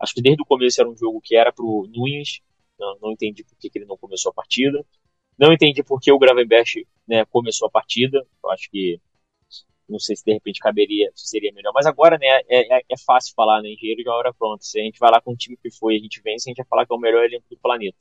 acho 0.00 0.14
que 0.14 0.22
desde 0.22 0.42
o 0.42 0.46
começo 0.46 0.80
era 0.80 0.88
um 0.88 0.96
jogo 0.96 1.20
que 1.20 1.36
era 1.36 1.52
para 1.52 1.64
o 1.64 1.86
Nunes, 1.88 2.40
não, 2.78 2.98
não, 3.02 3.12
entendi 3.12 3.44
por 3.44 3.56
que, 3.58 3.68
que, 3.68 3.78
ele 3.78 3.86
não 3.86 3.96
começou 3.96 4.30
a 4.30 4.34
partida. 4.34 4.84
Não 5.36 5.52
entendi 5.52 5.82
por 5.82 6.00
que 6.00 6.12
o 6.12 6.18
Gravenberch 6.18 6.86
né, 7.06 7.24
começou 7.26 7.66
a 7.66 7.70
partida. 7.70 8.24
Acho 8.50 8.70
que 8.70 9.00
não 9.88 9.98
sei 9.98 10.16
se 10.16 10.24
de 10.24 10.32
repente 10.32 10.60
caberia, 10.60 11.10
seria 11.14 11.52
melhor. 11.52 11.72
Mas 11.74 11.86
agora, 11.86 12.18
né, 12.18 12.26
é, 12.48 12.78
é, 12.78 12.82
é 12.90 12.98
fácil 13.06 13.34
falar, 13.34 13.62
né? 13.62 13.70
Engenheiro 13.70 14.02
de 14.02 14.08
hora 14.08 14.34
pronta. 14.34 14.62
Se 14.62 14.80
a 14.80 14.84
gente 14.84 14.98
vai 14.98 15.10
lá 15.10 15.20
com 15.20 15.32
o 15.32 15.36
time 15.36 15.56
que 15.56 15.70
foi 15.70 15.94
e 15.94 15.96
a 15.98 16.00
gente 16.00 16.20
vence, 16.22 16.48
a 16.48 16.50
gente 16.50 16.58
vai 16.58 16.66
falar 16.66 16.86
que 16.86 16.92
é 16.92 16.96
o 16.96 17.00
melhor 17.00 17.24
elenco 17.24 17.46
do 17.50 17.58
planeta. 17.58 17.96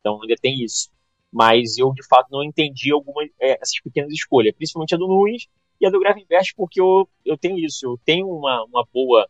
Então 0.00 0.20
ainda 0.22 0.34
tem 0.40 0.62
isso. 0.64 0.90
Mas 1.32 1.76
eu, 1.78 1.92
de 1.92 2.06
fato, 2.06 2.28
não 2.30 2.42
entendi 2.42 2.92
algumas 2.92 3.28
é, 3.40 3.52
essas 3.60 3.80
pequenas 3.82 4.12
escolhas, 4.12 4.54
principalmente 4.56 4.94
a 4.94 4.98
do 4.98 5.06
Nunes 5.06 5.46
e 5.80 5.86
a 5.86 5.90
do 5.90 6.00
Gravenberch, 6.00 6.54
porque 6.56 6.80
eu, 6.80 7.08
eu 7.24 7.36
tenho 7.36 7.58
isso, 7.58 7.86
eu 7.86 8.00
tenho 8.04 8.28
uma, 8.28 8.64
uma 8.64 8.86
boa 8.92 9.28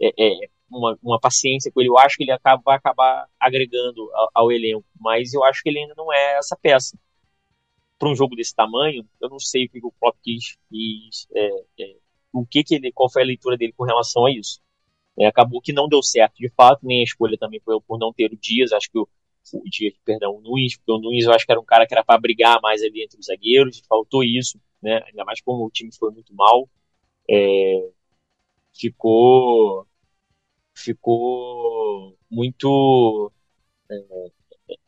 é, 0.00 0.08
é, 0.18 0.48
uma, 0.70 0.98
uma 1.02 1.18
paciência 1.18 1.72
com 1.72 1.80
ele. 1.80 1.88
Eu 1.88 1.98
acho 1.98 2.16
que 2.16 2.24
ele 2.24 2.32
acaba, 2.32 2.62
vai 2.64 2.76
acabar 2.76 3.26
agregando 3.40 4.10
ao, 4.14 4.30
ao 4.34 4.52
elenco, 4.52 4.84
mas 5.00 5.32
eu 5.32 5.42
acho 5.44 5.62
que 5.62 5.70
ele 5.70 5.80
ainda 5.80 5.94
não 5.96 6.12
é 6.12 6.38
essa 6.38 6.56
peça 6.60 6.98
para 7.98 8.10
um 8.10 8.16
jogo 8.16 8.36
desse 8.36 8.54
tamanho, 8.54 9.06
eu 9.20 9.28
não 9.28 9.40
sei 9.40 9.66
o 9.66 9.68
que 9.68 9.84
o 9.84 9.92
Klopp 9.92 10.16
quis, 10.22 10.56
quis 10.68 11.26
é, 11.34 11.48
é, 11.80 11.96
o 12.32 12.46
que, 12.46 12.62
que 12.62 12.76
ele, 12.76 12.92
qual 12.92 13.10
foi 13.10 13.22
a 13.22 13.26
leitura 13.26 13.56
dele 13.56 13.72
com 13.76 13.84
relação 13.84 14.26
a 14.26 14.30
isso. 14.30 14.60
É, 15.18 15.26
acabou 15.26 15.60
que 15.60 15.72
não 15.72 15.88
deu 15.88 16.02
certo, 16.02 16.36
de 16.36 16.48
fato, 16.50 16.86
nem 16.86 17.00
a 17.00 17.04
escolha 17.04 17.36
também 17.36 17.60
foi 17.60 17.80
por 17.80 17.98
não 17.98 18.12
ter 18.12 18.32
o 18.32 18.36
Dias, 18.36 18.72
acho 18.72 18.88
que 18.90 18.98
o, 18.98 19.08
o 19.54 19.64
Dias, 19.64 19.94
perdão, 20.04 20.36
o 20.36 20.40
Nunes, 20.40 20.76
porque 20.76 20.92
o 20.92 20.98
Nunes 20.98 21.24
eu 21.24 21.32
acho 21.32 21.44
que 21.44 21.50
era 21.50 21.60
um 21.60 21.64
cara 21.64 21.86
que 21.86 21.94
era 21.94 22.04
para 22.04 22.20
brigar 22.20 22.60
mais 22.62 22.82
ali 22.82 23.02
entre 23.02 23.18
os 23.18 23.26
zagueiros, 23.26 23.82
faltou 23.88 24.22
isso, 24.22 24.60
né, 24.80 25.02
ainda 25.06 25.24
mais 25.24 25.40
como 25.40 25.66
o 25.66 25.70
time 25.70 25.90
foi 25.92 26.12
muito 26.12 26.32
mal, 26.34 26.68
é, 27.28 27.90
ficou 28.72 29.86
ficou 30.72 32.16
muito 32.30 33.32
é, 33.90 33.96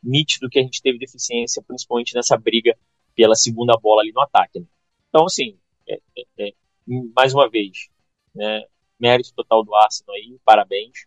nítido 0.01 0.49
que 0.49 0.59
a 0.59 0.61
gente 0.61 0.81
teve 0.81 0.97
deficiência, 0.97 1.61
principalmente 1.61 2.15
nessa 2.15 2.37
briga 2.37 2.77
pela 3.15 3.35
segunda 3.35 3.73
bola 3.81 4.01
ali 4.01 4.11
no 4.11 4.21
ataque. 4.21 4.59
Né? 4.59 4.65
Então, 5.09 5.25
assim, 5.25 5.57
é, 5.87 5.99
é, 6.17 6.47
é, 6.47 6.53
mais 7.15 7.33
uma 7.33 7.49
vez, 7.49 7.89
né, 8.33 8.65
mérito 8.99 9.33
total 9.35 9.63
do 9.63 9.75
Arsenal 9.75 10.15
aí, 10.15 10.37
parabéns. 10.45 11.05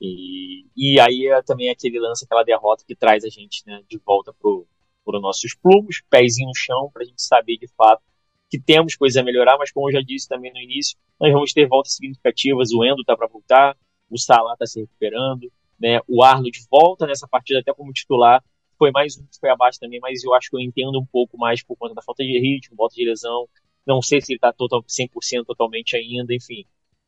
E, 0.00 0.66
e 0.76 1.00
aí 1.00 1.26
é 1.26 1.42
também 1.42 1.70
aquele 1.70 1.98
lance, 1.98 2.24
aquela 2.24 2.44
derrota 2.44 2.84
que 2.86 2.94
traz 2.94 3.24
a 3.24 3.28
gente 3.28 3.64
né, 3.66 3.82
de 3.88 3.98
volta 3.98 4.32
pro, 4.32 4.66
pro 5.04 5.20
nossos 5.20 5.54
plumos, 5.54 6.02
pezinho 6.08 6.48
no 6.48 6.54
chão, 6.54 6.90
para 6.92 7.02
a 7.02 7.06
gente 7.06 7.20
saber 7.20 7.56
de 7.56 7.66
fato 7.68 8.02
que 8.50 8.58
temos 8.58 8.96
coisas 8.96 9.16
a 9.16 9.22
melhorar, 9.22 9.58
mas 9.58 9.70
como 9.70 9.88
eu 9.88 9.92
já 9.92 10.00
disse 10.00 10.28
também 10.28 10.52
no 10.52 10.58
início, 10.58 10.96
nós 11.20 11.32
vamos 11.32 11.52
ter 11.52 11.66
voltas 11.66 11.94
significativas. 11.94 12.70
O 12.72 12.84
Endo 12.84 13.00
está 13.00 13.16
para 13.16 13.26
voltar, 13.26 13.76
o 14.10 14.18
Salah 14.18 14.54
está 14.54 14.66
se 14.66 14.80
recuperando, 14.80 15.52
né? 15.78 16.00
O 16.08 16.22
Arnold 16.22 16.58
volta 16.70 17.06
nessa 17.06 17.28
partida 17.28 17.60
até 17.60 17.72
como 17.74 17.92
titular. 17.92 18.42
Foi 18.78 18.90
mais 18.90 19.18
um 19.18 19.26
que 19.26 19.38
foi 19.40 19.50
abaixo 19.50 19.78
também, 19.80 19.98
mas 20.00 20.22
eu 20.22 20.32
acho 20.34 20.48
que 20.50 20.56
eu 20.56 20.60
entendo 20.60 20.98
um 20.98 21.06
pouco 21.06 21.36
mais 21.36 21.62
por 21.62 21.76
conta 21.76 21.94
da 21.94 22.02
falta 22.02 22.22
de 22.22 22.38
ritmo, 22.38 22.76
volta 22.76 22.94
de 22.94 23.04
lesão. 23.04 23.48
Não 23.86 24.00
sei 24.00 24.20
se 24.20 24.32
ele 24.32 24.36
está 24.38 24.52
total, 24.52 24.82
100% 24.82 25.44
totalmente 25.44 25.96
ainda, 25.96 26.34
enfim. 26.34 26.64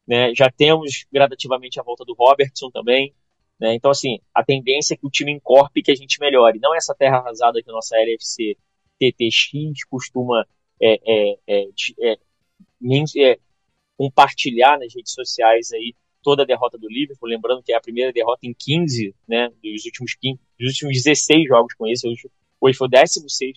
Né? 0.06 0.34
Já 0.34 0.50
temos 0.50 1.04
gradativamente 1.12 1.78
a 1.78 1.82
volta 1.82 2.04
do 2.04 2.14
Robertson 2.14 2.70
também. 2.70 3.14
Né? 3.60 3.74
Então, 3.74 3.90
assim, 3.90 4.18
a 4.34 4.42
tendência 4.42 4.94
é 4.94 4.96
que 4.96 5.06
o 5.06 5.10
time 5.10 5.32
encorpe 5.32 5.80
e 5.80 5.82
que 5.82 5.92
a 5.92 5.94
gente 5.94 6.18
melhore. 6.18 6.58
Não 6.58 6.74
essa 6.74 6.94
terra 6.94 7.18
arrasada 7.18 7.62
que 7.62 7.70
a 7.70 7.72
nossa 7.72 7.96
LFC 7.96 8.56
TTX 8.98 9.84
costuma 9.88 10.46
é, 10.80 10.94
é, 11.04 11.38
é, 11.46 11.68
é, 12.02 12.18
é 13.18 13.38
compartilhar 13.96 14.78
nas 14.78 14.94
redes 14.94 15.12
sociais 15.12 15.72
aí 15.72 15.94
toda 16.22 16.42
a 16.42 16.46
derrota 16.46 16.78
do 16.78 16.88
Liverpool, 16.88 17.28
lembrando 17.28 17.62
que 17.62 17.72
é 17.72 17.76
a 17.76 17.80
primeira 17.80 18.12
derrota 18.12 18.46
em 18.46 18.54
15, 18.54 19.14
né, 19.28 19.48
dos 19.62 19.84
últimos 19.84 20.14
15, 20.14 20.38
dos 20.60 20.68
últimos 20.72 21.02
16 21.02 21.48
jogos 21.48 21.74
com 21.74 21.86
esse, 21.86 22.06
hoje, 22.06 22.30
hoje 22.60 22.76
foi 22.76 22.86
o 22.86 22.90
16 22.90 23.56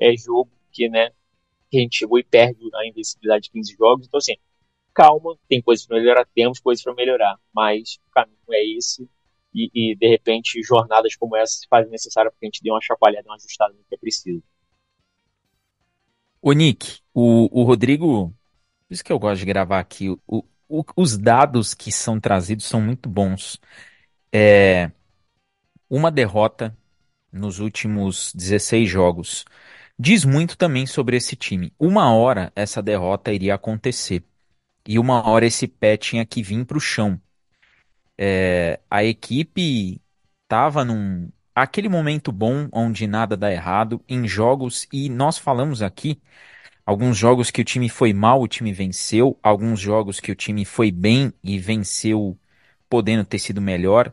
é, 0.00 0.16
jogo 0.16 0.50
que, 0.72 0.88
né, 0.88 1.10
que 1.70 1.78
a 1.78 1.80
gente 1.80 1.98
chegou 1.98 2.18
e 2.18 2.24
perde 2.24 2.58
a 2.74 2.86
invencibilidade 2.86 3.44
de 3.44 3.50
15 3.50 3.76
jogos, 3.76 4.06
então 4.06 4.18
assim, 4.18 4.34
calma, 4.92 5.38
tem 5.48 5.62
coisas 5.62 5.86
para 5.86 5.98
melhorar, 5.98 6.26
temos 6.34 6.58
coisas 6.58 6.82
para 6.82 6.94
melhorar, 6.94 7.38
mas 7.54 8.00
o 8.08 8.10
caminho 8.10 8.36
é 8.50 8.76
esse, 8.76 9.08
e, 9.54 9.70
e, 9.72 9.96
de 9.96 10.08
repente 10.08 10.62
jornadas 10.62 11.14
como 11.14 11.36
essa 11.36 11.52
se 11.52 11.68
fazem 11.68 11.90
necessárias 11.90 12.32
porque 12.32 12.46
a 12.46 12.48
gente 12.48 12.62
dê 12.62 12.70
uma 12.70 12.80
chacoalhada, 12.80 13.28
uma 13.28 13.36
ajustada 13.36 13.72
no 13.72 13.84
que 13.84 13.94
é 13.94 13.98
preciso. 13.98 14.42
O 16.40 16.52
Nick, 16.52 17.00
o, 17.14 17.60
o 17.60 17.62
Rodrigo, 17.62 18.34
por 18.88 18.94
isso 18.94 19.04
que 19.04 19.12
eu 19.12 19.18
gosto 19.18 19.40
de 19.40 19.46
gravar 19.46 19.78
aqui, 19.78 20.08
o, 20.26 20.44
o, 20.68 20.84
os 20.96 21.16
dados 21.16 21.74
que 21.74 21.92
são 21.92 22.18
trazidos 22.18 22.64
são 22.64 22.80
muito 22.80 23.08
bons. 23.08 23.60
É, 24.32 24.90
uma 25.94 26.10
derrota 26.10 26.76
nos 27.32 27.60
últimos 27.60 28.32
16 28.34 28.88
jogos 28.88 29.44
diz 29.98 30.24
muito 30.24 30.56
também 30.56 30.86
sobre 30.86 31.16
esse 31.16 31.36
time. 31.36 31.72
Uma 31.78 32.12
hora 32.14 32.52
essa 32.56 32.82
derrota 32.82 33.32
iria 33.32 33.54
acontecer 33.54 34.24
e 34.86 34.98
uma 34.98 35.28
hora 35.28 35.46
esse 35.46 35.68
pé 35.68 35.96
tinha 35.96 36.24
que 36.26 36.42
vir 36.42 36.64
para 36.64 36.78
o 36.78 36.80
chão. 36.80 37.20
É, 38.18 38.80
a 38.90 39.04
equipe 39.04 40.00
estava 40.44 40.84
num 40.84 41.30
aquele 41.54 41.88
momento 41.88 42.32
bom 42.32 42.68
onde 42.72 43.06
nada 43.06 43.36
dá 43.36 43.52
errado 43.52 44.02
em 44.08 44.26
jogos 44.26 44.86
e 44.92 45.08
nós 45.10 45.38
falamos 45.38 45.82
aqui 45.82 46.20
Alguns 46.84 47.16
jogos 47.16 47.50
que 47.50 47.60
o 47.60 47.64
time 47.64 47.88
foi 47.88 48.12
mal, 48.12 48.40
o 48.42 48.48
time 48.48 48.72
venceu. 48.72 49.38
Alguns 49.42 49.80
jogos 49.80 50.20
que 50.20 50.32
o 50.32 50.34
time 50.34 50.64
foi 50.64 50.90
bem 50.90 51.32
e 51.42 51.58
venceu, 51.58 52.38
podendo 52.88 53.24
ter 53.24 53.38
sido 53.38 53.60
melhor. 53.60 54.12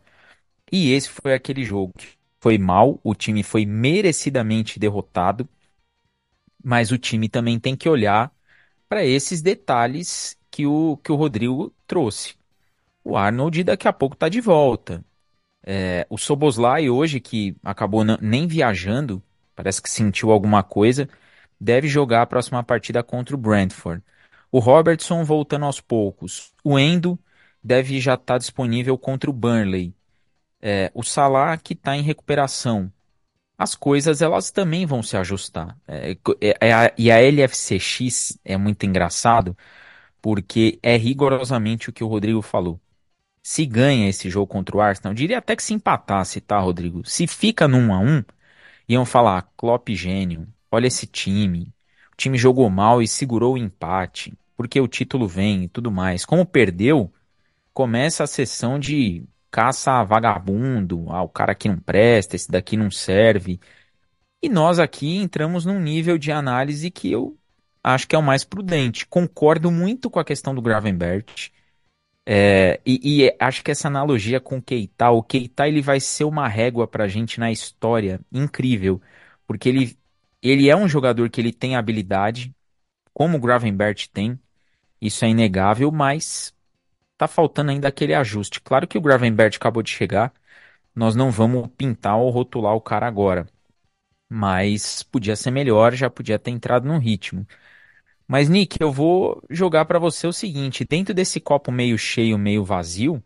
E 0.72 0.92
esse 0.92 1.10
foi 1.10 1.34
aquele 1.34 1.64
jogo 1.64 1.94
que 1.98 2.08
foi 2.40 2.58
mal, 2.58 3.00
o 3.04 3.14
time 3.16 3.44
foi 3.44 3.66
merecidamente 3.66 4.80
derrotado. 4.80 5.48
Mas 6.64 6.92
o 6.92 6.98
time 6.98 7.30
também 7.30 7.60
tem 7.60 7.76
que 7.76 7.90
olhar 7.90 8.32
para 8.88 9.06
esses 9.06 9.42
detalhes 9.42 10.38
que 10.52 10.66
o, 10.66 10.98
que 11.04 11.12
o 11.12 11.16
Rodrigo 11.16 11.74
trouxe. 11.88 12.36
O 13.04 13.18
Arnold 13.18 13.64
daqui 13.64 13.88
a 13.88 13.94
pouco 13.94 14.16
está 14.16 14.30
de 14.30 14.42
volta. 14.42 15.04
É, 15.64 16.06
o 16.10 16.18
Soboslai 16.18 16.90
hoje, 16.90 17.20
que 17.20 17.56
acabou 17.64 18.04
nem 18.04 18.48
viajando, 18.48 19.22
parece 19.56 19.82
que 19.82 19.90
sentiu 19.90 20.32
alguma 20.32 20.64
coisa, 20.64 21.10
deve 21.60 21.88
jogar 21.88 22.22
a 22.24 22.26
próxima 22.26 22.64
partida 22.64 23.04
contra 23.04 23.36
o 23.36 23.38
Brentford. 23.40 24.04
O 24.52 24.60
Robertson 24.60 25.24
voltando 25.24 25.66
aos 25.66 25.82
poucos. 25.82 26.54
O 26.64 26.80
Endo 26.80 27.20
deve 27.64 28.00
já 28.00 28.16
estar 28.16 28.26
tá 28.34 28.38
disponível 28.38 28.98
contra 28.98 29.30
o 29.30 29.34
Burnley. 29.34 29.94
É, 30.62 30.92
o 30.94 31.04
Salah 31.04 31.58
que 31.58 31.74
está 31.74 31.96
em 31.96 32.02
recuperação. 32.02 32.92
As 33.58 33.76
coisas 33.76 34.22
elas 34.22 34.52
também 34.52 34.86
vão 34.86 35.04
se 35.04 35.18
ajustar. 35.18 35.78
É, 35.88 36.12
é, 36.42 36.58
é 36.70 36.74
a, 36.74 36.94
e 36.98 37.12
a 37.12 37.20
LFCX 37.22 38.40
é 38.46 38.58
muito 38.58 38.86
engraçado 38.86 39.56
porque 40.22 40.80
é 40.84 40.96
rigorosamente 40.98 41.90
o 41.90 41.94
que 41.94 42.04
o 42.04 42.08
Rodrigo 42.08 42.42
falou. 42.42 42.80
Se 43.42 43.66
ganha 43.66 44.10
esse 44.10 44.30
jogo 44.30 44.48
contra 44.48 44.76
o 44.78 44.82
Arsenal, 44.82 45.14
diria 45.14 45.40
até 45.40 45.56
que 45.56 45.64
se 45.64 45.74
empatasse, 45.74 46.42
tá, 46.42 46.60
Rodrigo? 46.60 47.04
Se 47.06 47.28
fica 47.28 47.68
1 47.68 47.94
a 47.94 48.00
1 48.00 48.24
iam 48.88 49.06
falar 49.06 49.52
Klopp 49.58 49.90
gênio, 49.90 50.48
olha 50.72 50.88
esse 50.88 51.08
time. 51.08 51.74
O 52.14 52.18
time 52.18 52.38
jogou 52.38 52.70
mal 52.70 53.02
e 53.02 53.08
segurou 53.08 53.54
o 53.54 53.58
empate, 53.58 54.34
porque 54.58 54.80
o 54.82 54.88
título 54.88 55.28
vem 55.28 55.64
e 55.66 55.70
tudo 55.70 55.92
mais. 55.92 56.26
Como 56.26 56.46
perdeu, 56.46 57.12
começa 57.74 58.24
a 58.24 58.28
sessão 58.28 58.80
de 58.80 59.26
caça 59.52 59.94
a 59.94 60.04
vagabundo, 60.04 61.06
ah, 61.10 61.24
o 61.24 61.30
cara 61.30 61.54
aqui 61.54 61.70
não 61.70 61.80
presta, 61.80 62.36
esse 62.36 62.52
daqui 62.52 62.78
não 62.78 62.92
serve. 62.92 63.60
E 64.42 64.50
nós 64.50 64.80
aqui 64.80 65.18
entramos 65.18 65.66
num 65.66 65.80
nível 65.80 66.18
de 66.18 66.32
análise 66.32 66.92
que 66.92 67.12
eu 67.12 67.38
acho 67.84 68.08
que 68.08 68.16
é 68.16 68.20
o 68.20 68.24
mais 68.24 68.44
prudente. 68.44 69.06
Concordo 69.08 69.72
muito 69.72 70.10
com 70.10 70.20
a 70.20 70.26
questão 70.26 70.56
do 70.56 70.62
Gravenbert. 70.62 71.52
É, 72.26 72.80
e, 72.86 73.24
e, 73.26 73.36
acho 73.40 73.64
que 73.64 73.72
essa 73.72 73.88
analogia 73.88 74.40
com 74.40 74.58
o 74.58 74.62
Keita, 74.62 75.10
o 75.10 75.24
Keita 75.24 75.68
ele 75.68 75.82
vai 75.82 76.00
ser 76.00 76.26
uma 76.26 76.48
régua 76.48 76.88
pra 76.88 77.08
gente 77.08 77.40
na 77.40 77.52
história 77.52 78.20
incrível, 78.32 79.02
porque 79.48 79.70
ele 79.70 79.98
ele 80.42 80.70
é 80.70 80.76
um 80.76 80.88
jogador 80.88 81.30
que 81.30 81.42
ele 81.42 81.52
tem 81.52 81.76
habilidade, 81.76 82.56
como 83.14 83.38
o 83.38 83.42
Gravenbert 83.42 84.08
tem, 84.14 84.40
isso 85.02 85.26
é 85.26 85.30
inegável, 85.30 85.92
mas 85.92 86.54
tá 87.20 87.28
faltando 87.28 87.72
ainda 87.72 87.88
aquele 87.90 88.14
ajuste. 88.16 88.62
Claro 88.62 88.88
que 88.88 88.98
o 88.98 89.02
Gravenbert 89.02 89.56
acabou 89.56 89.84
de 89.84 89.92
chegar, 89.92 90.34
nós 90.96 91.16
não 91.16 91.32
vamos 91.32 91.70
pintar 91.78 92.18
ou 92.18 92.30
rotular 92.32 92.76
o 92.76 92.82
cara 92.82 93.08
agora. 93.08 93.48
Mas 94.30 95.04
podia 95.04 95.36
ser 95.36 95.52
melhor, 95.52 95.94
já 95.96 96.10
podia 96.10 96.40
ter 96.40 96.52
entrado 96.52 96.88
no 96.88 97.00
ritmo. 97.00 97.48
Mas 98.28 98.50
Nick, 98.50 98.78
eu 98.82 98.92
vou 98.92 99.44
jogar 99.50 99.86
para 99.86 100.00
você 100.00 100.28
o 100.28 100.34
seguinte: 100.34 100.86
dentro 100.86 101.14
desse 101.14 101.40
copo 101.40 101.72
meio 101.72 101.98
cheio, 101.98 102.38
meio 102.38 102.64
vazio, 102.64 103.24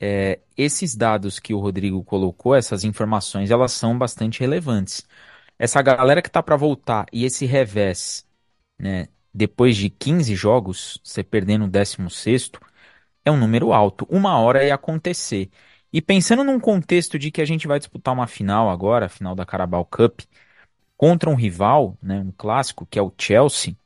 é, 0.00 0.40
esses 0.56 0.96
dados 0.96 1.38
que 1.38 1.54
o 1.54 1.58
Rodrigo 1.60 2.04
colocou, 2.04 2.54
essas 2.54 2.84
informações, 2.84 3.50
elas 3.50 3.72
são 3.72 3.98
bastante 3.98 4.40
relevantes 4.40 5.06
essa 5.60 5.82
galera 5.82 6.22
que 6.22 6.30
tá 6.30 6.42
para 6.42 6.56
voltar 6.56 7.06
e 7.12 7.26
esse 7.26 7.44
revés, 7.44 8.26
né, 8.78 9.08
depois 9.32 9.76
de 9.76 9.90
15 9.90 10.34
jogos, 10.34 10.98
você 11.04 11.22
perdendo 11.22 11.66
o 11.66 11.68
16 11.68 12.50
é 13.24 13.30
um 13.30 13.36
número 13.38 13.72
alto. 13.72 14.06
Uma 14.10 14.38
hora 14.38 14.64
ia 14.64 14.74
acontecer. 14.74 15.50
E 15.92 16.00
pensando 16.00 16.44
num 16.44 16.60
contexto 16.60 17.18
de 17.18 17.30
que 17.30 17.40
a 17.40 17.44
gente 17.44 17.66
vai 17.66 17.78
disputar 17.78 18.14
uma 18.14 18.26
final 18.26 18.70
agora, 18.70 19.06
a 19.06 19.08
final 19.08 19.34
da 19.34 19.44
Carabao 19.46 19.84
Cup, 19.84 20.20
contra 20.96 21.30
um 21.30 21.34
rival, 21.34 21.96
né, 22.02 22.20
um 22.20 22.32
clássico, 22.32 22.86
que 22.86 22.98
é 22.98 23.02
o 23.02 23.12
Chelsea, 23.18 23.76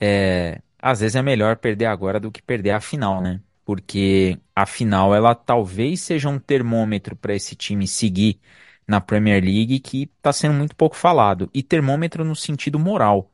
é, 0.00 0.60
às 0.80 1.00
vezes 1.00 1.16
é 1.16 1.22
melhor 1.22 1.56
perder 1.56 1.86
agora 1.86 2.20
do 2.20 2.30
que 2.32 2.42
perder 2.42 2.70
a 2.72 2.80
final, 2.80 3.20
né? 3.20 3.40
Porque 3.64 4.38
a 4.54 4.66
final 4.66 5.14
ela 5.14 5.34
talvez 5.34 6.00
seja 6.00 6.28
um 6.28 6.38
termômetro 6.38 7.16
para 7.16 7.34
esse 7.34 7.54
time 7.56 7.86
seguir 7.86 8.40
na 8.86 9.00
Premier 9.00 9.42
League 9.44 9.80
que 9.80 10.04
está 10.16 10.32
sendo 10.32 10.54
muito 10.54 10.74
pouco 10.76 10.96
falado. 10.96 11.50
E 11.54 11.62
termômetro 11.62 12.24
no 12.24 12.34
sentido 12.36 12.78
moral. 12.78 13.30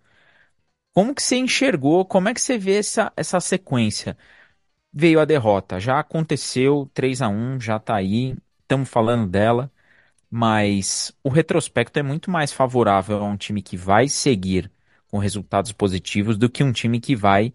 Como 0.93 1.15
que 1.15 1.23
você 1.23 1.37
enxergou, 1.37 2.05
como 2.05 2.29
é 2.29 2.35
que 2.35 2.41
você 2.41 2.57
vê 2.59 2.79
essa, 2.79 3.13
essa 3.17 3.41
sequência? 3.41 4.17
Veio 4.97 5.19
a 5.19 5.25
derrota, 5.25 5.81
já 5.81 5.99
aconteceu, 5.99 6.89
3 6.95 7.21
a 7.21 7.29
1 7.29 7.61
já 7.61 7.77
está 7.79 7.97
aí, 7.97 8.37
estamos 8.63 8.89
falando 8.89 9.29
dela, 9.29 9.71
mas 10.31 11.13
o 11.23 11.29
retrospecto 11.29 11.99
é 11.99 12.03
muito 12.03 12.31
mais 12.31 12.53
favorável 12.53 13.19
a 13.19 13.25
um 13.25 13.37
time 13.37 13.61
que 13.61 13.77
vai 13.77 14.09
seguir 14.09 14.71
com 15.11 15.19
resultados 15.19 15.73
positivos 15.73 16.37
do 16.37 16.49
que 16.49 16.63
um 16.63 16.73
time 16.73 17.01
que 17.01 17.17
vai 17.17 17.53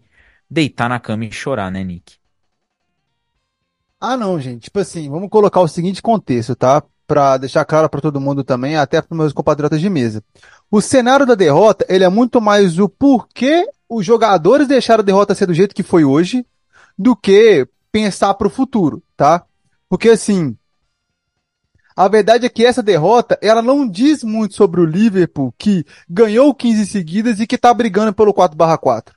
deitar 0.50 0.88
na 0.88 1.00
cama 1.00 1.24
e 1.24 1.32
chorar, 1.32 1.70
né, 1.70 1.82
Nick? 1.82 2.16
Ah, 3.98 4.16
não, 4.16 4.38
gente. 4.38 4.64
Tipo 4.64 4.78
assim, 4.80 5.08
vamos 5.08 5.30
colocar 5.30 5.60
o 5.60 5.68
seguinte 5.68 6.02
contexto, 6.02 6.54
tá? 6.54 6.82
para 7.10 7.38
deixar 7.38 7.64
claro 7.64 7.88
para 7.88 8.00
todo 8.00 8.20
mundo 8.20 8.44
também, 8.44 8.76
até 8.76 9.02
para 9.02 9.16
meus 9.16 9.32
compatriotas 9.32 9.80
de 9.80 9.90
mesa. 9.90 10.22
O 10.70 10.80
cenário 10.80 11.26
da 11.26 11.34
derrota, 11.34 11.84
ele 11.88 12.04
é 12.04 12.08
muito 12.08 12.40
mais 12.40 12.78
o 12.78 12.88
porquê 12.88 13.68
os 13.88 14.06
jogadores 14.06 14.68
deixaram 14.68 15.00
a 15.00 15.04
derrota 15.04 15.34
ser 15.34 15.46
do 15.46 15.52
jeito 15.52 15.74
que 15.74 15.82
foi 15.82 16.04
hoje, 16.04 16.46
do 17.00 17.16
que 17.16 17.66
pensar 17.90 18.34
para 18.34 18.46
o 18.46 18.50
futuro, 18.50 19.02
tá? 19.16 19.46
Porque 19.88 20.10
assim, 20.10 20.54
a 21.96 22.06
verdade 22.08 22.44
é 22.44 22.50
que 22.50 22.66
essa 22.66 22.82
derrota, 22.82 23.38
ela 23.40 23.62
não 23.62 23.88
diz 23.88 24.22
muito 24.22 24.54
sobre 24.54 24.82
o 24.82 24.84
Liverpool 24.84 25.54
que 25.56 25.82
ganhou 26.06 26.54
15 26.54 26.86
seguidas 26.86 27.40
e 27.40 27.46
que 27.46 27.56
tá 27.56 27.72
brigando 27.72 28.12
pelo 28.12 28.34
4/4. 28.34 29.14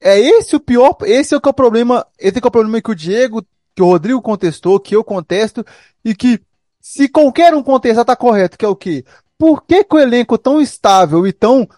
É 0.00 0.18
esse 0.18 0.56
o 0.56 0.60
pior, 0.60 0.96
esse 1.02 1.34
é 1.34 1.36
o 1.36 1.40
que 1.42 1.48
é 1.48 1.50
o 1.50 1.54
problema, 1.54 2.06
esse 2.18 2.38
é, 2.38 2.40
é 2.42 2.48
o 2.48 2.50
problema 2.50 2.80
que 2.80 2.90
o 2.90 2.94
Diego 2.94 3.46
que 3.74 3.82
o 3.82 3.86
Rodrigo 3.86 4.20
contestou, 4.22 4.80
que 4.80 4.96
eu 4.96 5.04
contesto, 5.04 5.64
e 6.04 6.14
que 6.14 6.40
se 6.80 7.08
qualquer 7.08 7.54
um 7.54 7.62
contestar 7.62 8.04
tá 8.04 8.16
correto, 8.16 8.58
que 8.58 8.64
é 8.64 8.68
o 8.68 8.76
quê? 8.76 9.04
Por 9.38 9.62
que, 9.62 9.84
que 9.84 9.94
o 9.94 9.98
elenco 9.98 10.38
tão 10.38 10.60
estável 10.60 11.26
e 11.26 11.32
tão 11.32 11.68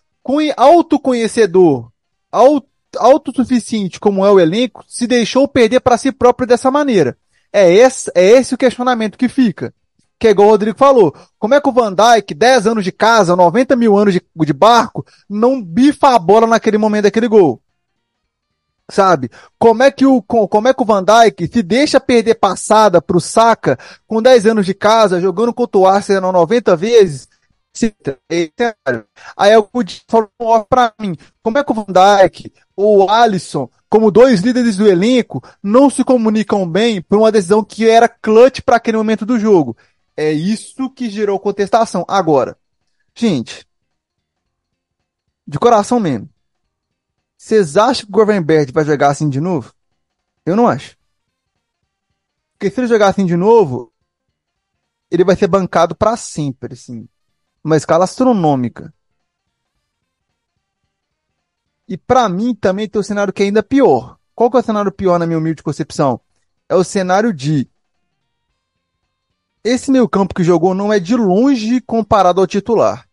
autoconhecedor, 0.57 1.91
auto, 2.31 2.69
autossuficiente 2.97 4.01
como 4.01 4.25
é 4.25 4.31
o 4.31 4.41
elenco, 4.41 4.85
se 4.89 5.07
deixou 5.07 5.47
perder 5.49 5.81
para 5.81 5.99
si 5.99 6.13
próprio 6.13 6.47
dessa 6.47 6.71
maneira. 6.71 7.17
É 7.53 7.73
esse, 7.73 8.11
é 8.15 8.25
esse 8.25 8.55
o 8.55 8.59
questionamento 8.59 9.17
que 9.17 9.29
fica. 9.29 9.73
Que 10.19 10.29
é 10.29 10.31
igual 10.31 10.49
o 10.49 10.51
Rodrigo 10.51 10.79
falou. 10.79 11.15
Como 11.39 11.55
é 11.55 11.61
que 11.61 11.69
o 11.69 11.73
Van 11.73 11.95
Dijk, 11.95 12.35
10 12.35 12.67
anos 12.67 12.85
de 12.85 12.91
casa, 12.91 13.37
90 13.37 13.77
mil 13.77 13.97
anos 13.97 14.15
de, 14.15 14.23
de 14.35 14.53
barco, 14.53 15.07
não 15.29 15.63
bifa 15.63 16.15
a 16.15 16.19
bola 16.19 16.47
naquele 16.47 16.79
momento 16.79 17.05
daquele 17.05 17.29
gol? 17.29 17.61
Sabe? 18.91 19.31
Como 19.59 19.83
é 19.83 19.91
que 19.91 20.05
o, 20.05 20.21
como 20.23 20.69
é 20.69 20.75
que 20.75 20.83
o 20.83 20.85
Van 20.85 21.05
Dijk 21.05 21.47
se 21.47 21.63
deixa 21.63 22.01
perder 22.01 22.35
passada 22.35 23.01
pro 23.01 23.21
Saka 23.21 23.79
com 24.07 24.21
10 24.21 24.47
anos 24.47 24.67
de 24.67 24.75
casa, 24.75 25.21
jogando 25.21 25.55
contra 25.55 25.79
o 25.79 25.87
Arsenal 25.87 26.33
90 26.33 26.77
vezes, 26.77 27.29
Aí 29.37 29.53
eu 29.53 29.69
falou 30.07 30.65
para 30.69 30.95
mim, 31.01 31.17
como 31.43 31.59
é 31.59 31.65
que 31.65 31.73
o 31.73 31.75
Van 31.75 31.87
Dijk, 31.89 32.53
o 32.77 33.09
Alisson, 33.09 33.69
como 33.89 34.13
dois 34.13 34.41
líderes 34.41 34.77
do 34.77 34.87
elenco, 34.87 35.43
não 35.61 35.91
se 35.91 36.05
comunicam 36.05 36.69
bem 36.69 37.03
por 37.03 37.19
uma 37.19 37.33
decisão 37.33 37.65
que 37.65 37.89
era 37.89 38.09
clutch 38.09 38.61
para 38.61 38.77
aquele 38.77 38.97
momento 38.97 39.27
do 39.27 39.39
jogo? 39.39 39.77
É 40.17 40.31
isso 40.31 40.89
que 40.91 41.11
gerou 41.11 41.41
contestação. 41.41 42.05
Agora, 42.07 42.57
gente, 43.13 43.67
de 45.45 45.59
coração 45.59 45.99
mesmo, 45.99 46.31
vocês 47.37 47.77
acham 47.77 48.07
que 48.07 48.13
o 48.13 48.15
Govenberg 48.15 48.73
vai 48.73 48.85
jogar 48.85 49.09
assim 49.11 49.29
de 49.29 49.41
novo? 49.41 49.75
Eu 50.47 50.55
não 50.55 50.69
acho. 50.69 50.97
Porque 52.53 52.71
se 52.71 52.81
ele 52.81 52.87
jogar 52.87 53.09
assim 53.09 53.27
de 53.27 53.37
novo, 53.37 53.93
ele 55.11 55.25
vai 55.25 55.35
ser 55.35 55.49
bancado 55.49 55.97
para 55.97 56.17
sempre, 56.17 56.75
assim 56.75 57.09
uma 57.65 57.77
escala 57.77 58.05
astronômica. 58.05 58.93
E 61.89 61.97
para 61.97 62.29
mim 62.29 62.55
também 62.55 62.89
tem 62.89 62.99
o 62.99 63.01
um 63.01 63.05
cenário 63.05 63.33
que 63.33 63.43
é 63.43 63.47
ainda 63.47 63.63
pior. 63.63 64.19
Qual 64.35 64.51
que 64.51 64.57
é 64.57 64.61
o 64.61 64.63
cenário 64.63 64.93
pior 64.93 65.19
na 65.19 65.27
minha 65.27 65.39
humilde 65.39 65.63
concepção? 65.63 66.21
É 66.69 66.75
o 66.75 66.85
cenário 66.85 67.33
de 67.33 67.69
esse 69.63 69.91
meio 69.91 70.07
campo 70.07 70.35
que 70.35 70.45
jogou 70.45 70.75
não 70.75 70.93
é 70.93 71.01
de 71.01 71.17
longe 71.17 71.81
comparado 71.81 72.41
ao 72.41 72.47
titular. 72.47 73.09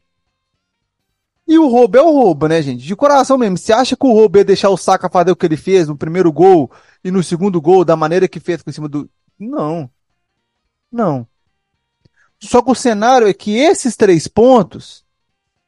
E 1.48 1.58
o 1.58 1.68
roubo 1.68 1.98
é 1.98 2.02
o 2.02 2.12
roubo, 2.12 2.48
né, 2.48 2.62
gente? 2.62 2.84
De 2.86 2.96
coração 2.96 3.38
mesmo. 3.38 3.58
Você 3.58 3.74
acha 3.74 3.96
que 3.96 4.06
o 4.06 4.14
roubo 4.14 4.38
ia 4.38 4.46
deixar 4.46 4.70
o 4.70 4.78
Saka 4.78 5.10
fazer 5.10 5.32
o 5.32 5.36
que 5.36 5.46
ele 5.46 5.58
fez 5.58 5.88
no 5.88 5.98
primeiro 5.98 6.32
gol 6.32 6.72
e 7.04 7.12
no 7.12 7.24
segundo 7.24 7.60
gol 7.62 7.84
da 7.84 7.96
maneira 7.96 8.28
que 8.28 8.40
fez 8.40 8.62
por 8.62 8.74
cima 8.74 8.88
do. 8.88 9.10
Não. 9.40 9.90
Não. 10.92 11.28
Só 12.42 12.62
que 12.62 12.72
o 12.72 12.76
cenário 12.76 13.28
é 13.28 13.34
que 13.34 13.56
esses 13.58 13.96
três 13.96 14.28
pontos, 14.28 15.06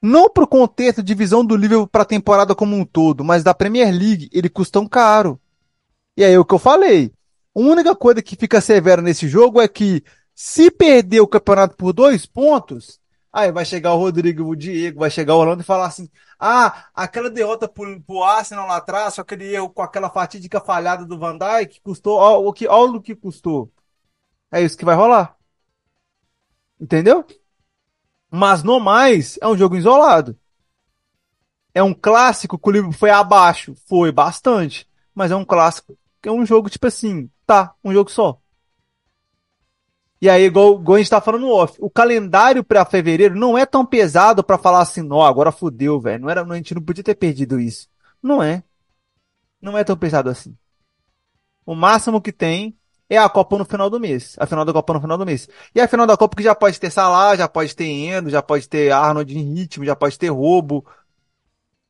não 0.01 0.29
para 0.29 0.43
o 0.43 0.47
contexto 0.47 1.03
de 1.03 1.13
visão 1.13 1.45
do 1.45 1.55
Liverpool 1.55 1.87
para 1.87 2.01
a 2.01 2.05
temporada 2.05 2.55
como 2.55 2.75
um 2.75 2.83
todo, 2.83 3.23
mas 3.23 3.43
da 3.43 3.53
Premier 3.53 3.91
League, 3.91 4.29
ele 4.33 4.49
custam 4.49 4.87
caro. 4.87 5.39
E 6.17 6.23
aí 6.23 6.33
é 6.33 6.39
o 6.39 6.45
que 6.45 6.53
eu 6.53 6.59
falei. 6.59 7.13
A 7.55 7.59
única 7.59 7.95
coisa 7.95 8.21
que 8.21 8.35
fica 8.35 8.59
severa 8.59 9.01
nesse 9.01 9.27
jogo 9.27 9.61
é 9.61 9.67
que 9.67 10.03
se 10.33 10.71
perder 10.71 11.21
o 11.21 11.27
campeonato 11.27 11.75
por 11.77 11.93
dois 11.93 12.25
pontos, 12.25 12.99
aí 13.31 13.51
vai 13.51 13.65
chegar 13.65 13.93
o 13.93 13.97
Rodrigo, 13.97 14.43
o 14.43 14.55
Diego, 14.55 14.99
vai 14.99 15.11
chegar 15.11 15.35
o 15.35 15.39
Orlando 15.39 15.61
e 15.61 15.65
falar 15.65 15.85
assim: 15.85 16.09
ah, 16.39 16.87
aquela 16.93 17.29
derrota 17.29 17.67
pro, 17.67 18.01
pro 18.01 18.23
Arsenal 18.23 18.67
lá 18.67 18.77
atrás, 18.77 19.13
só 19.13 19.21
aquele 19.21 19.53
erro 19.53 19.69
com 19.69 19.83
aquela 19.83 20.09
fatídica 20.09 20.59
falhada 20.59 21.05
do 21.05 21.19
Van 21.19 21.37
Dijk, 21.37 21.81
custou, 21.81 22.17
olha 22.17 22.39
o 22.39 22.51
que, 22.53 22.67
o 22.67 23.01
que 23.01 23.15
custou. 23.15 23.71
É 24.51 24.61
isso 24.61 24.77
que 24.77 24.85
vai 24.85 24.95
rolar. 24.95 25.37
Entendeu? 26.83 27.25
Mas 28.29 28.61
no 28.61 28.77
mais, 28.77 29.39
é 29.41 29.47
um 29.47 29.57
jogo 29.57 29.77
isolado. 29.77 30.37
É 31.73 31.81
um 31.81 31.93
clássico 31.93 32.59
que 32.59 32.67
o 32.67 32.71
livro 32.71 32.91
foi 32.91 33.09
abaixo. 33.09 33.73
Foi 33.87 34.11
bastante. 34.11 34.85
Mas 35.15 35.31
é 35.31 35.35
um 35.35 35.45
clássico. 35.45 35.97
É 36.21 36.29
um 36.29 36.45
jogo 36.45 36.69
tipo 36.69 36.85
assim. 36.85 37.29
Tá, 37.45 37.73
um 37.81 37.93
jogo 37.93 38.11
só. 38.11 38.37
E 40.21 40.29
aí, 40.29 40.43
igual, 40.43 40.73
igual 40.79 40.95
a 40.95 40.97
gente 40.99 41.09
tá 41.09 41.21
falando 41.21 41.49
off, 41.49 41.77
o 41.79 41.89
calendário 41.89 42.63
para 42.63 42.85
fevereiro 42.85 43.35
não 43.35 43.57
é 43.57 43.65
tão 43.65 43.85
pesado 43.85 44.43
para 44.43 44.57
falar 44.57 44.81
assim, 44.81 45.01
não, 45.01 45.21
agora 45.21 45.51
fudeu, 45.51 45.99
velho. 46.01 46.23
Não 46.23 46.29
era, 46.29 46.43
a 46.43 46.55
gente 46.55 46.75
não 46.75 46.81
podia 46.81 47.03
ter 47.03 47.15
perdido 47.15 47.59
isso. 47.59 47.87
Não 48.21 48.43
é. 48.43 48.61
Não 49.61 49.77
é 49.77 49.85
tão 49.85 49.97
pesado 49.97 50.29
assim. 50.29 50.57
O 51.65 51.75
máximo 51.75 52.21
que 52.21 52.31
tem 52.33 52.77
é 53.15 53.17
a 53.17 53.29
Copa 53.29 53.57
no 53.57 53.65
final 53.65 53.89
do 53.89 53.99
mês. 53.99 54.35
A 54.39 54.45
final 54.45 54.65
da 54.65 54.73
Copa 54.73 54.93
no 54.93 55.01
final 55.01 55.17
do 55.17 55.25
mês. 55.25 55.47
E 55.73 55.81
a 55.81 55.87
final 55.87 56.07
da 56.07 56.17
Copa 56.17 56.35
que 56.35 56.43
já 56.43 56.55
pode 56.55 56.79
ter 56.79 56.89
Salah, 56.89 57.35
já 57.35 57.47
pode 57.47 57.75
ter 57.75 57.85
Endo, 57.85 58.29
já 58.29 58.41
pode 58.41 58.67
ter 58.67 58.91
Arnold 58.91 59.37
em 59.37 59.53
ritmo, 59.53 59.85
já 59.85 59.95
pode 59.95 60.17
ter 60.17 60.29
roubo. 60.29 60.85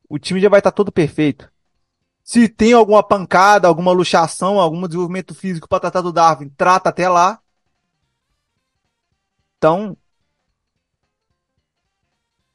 O 0.09 0.19
time 0.19 0.39
já 0.39 0.49
vai 0.49 0.59
estar 0.59 0.71
tá 0.71 0.75
todo 0.75 0.91
perfeito. 0.91 1.51
Se 2.23 2.47
tem 2.47 2.73
alguma 2.73 3.03
pancada, 3.03 3.67
alguma 3.67 3.91
luxação, 3.91 4.59
algum 4.59 4.81
desenvolvimento 4.87 5.35
físico 5.35 5.67
para 5.67 5.79
tratar 5.81 6.01
do 6.01 6.13
Darwin, 6.13 6.49
trata 6.49 6.89
até 6.89 7.09
lá. 7.09 7.39
Então, 9.57 9.97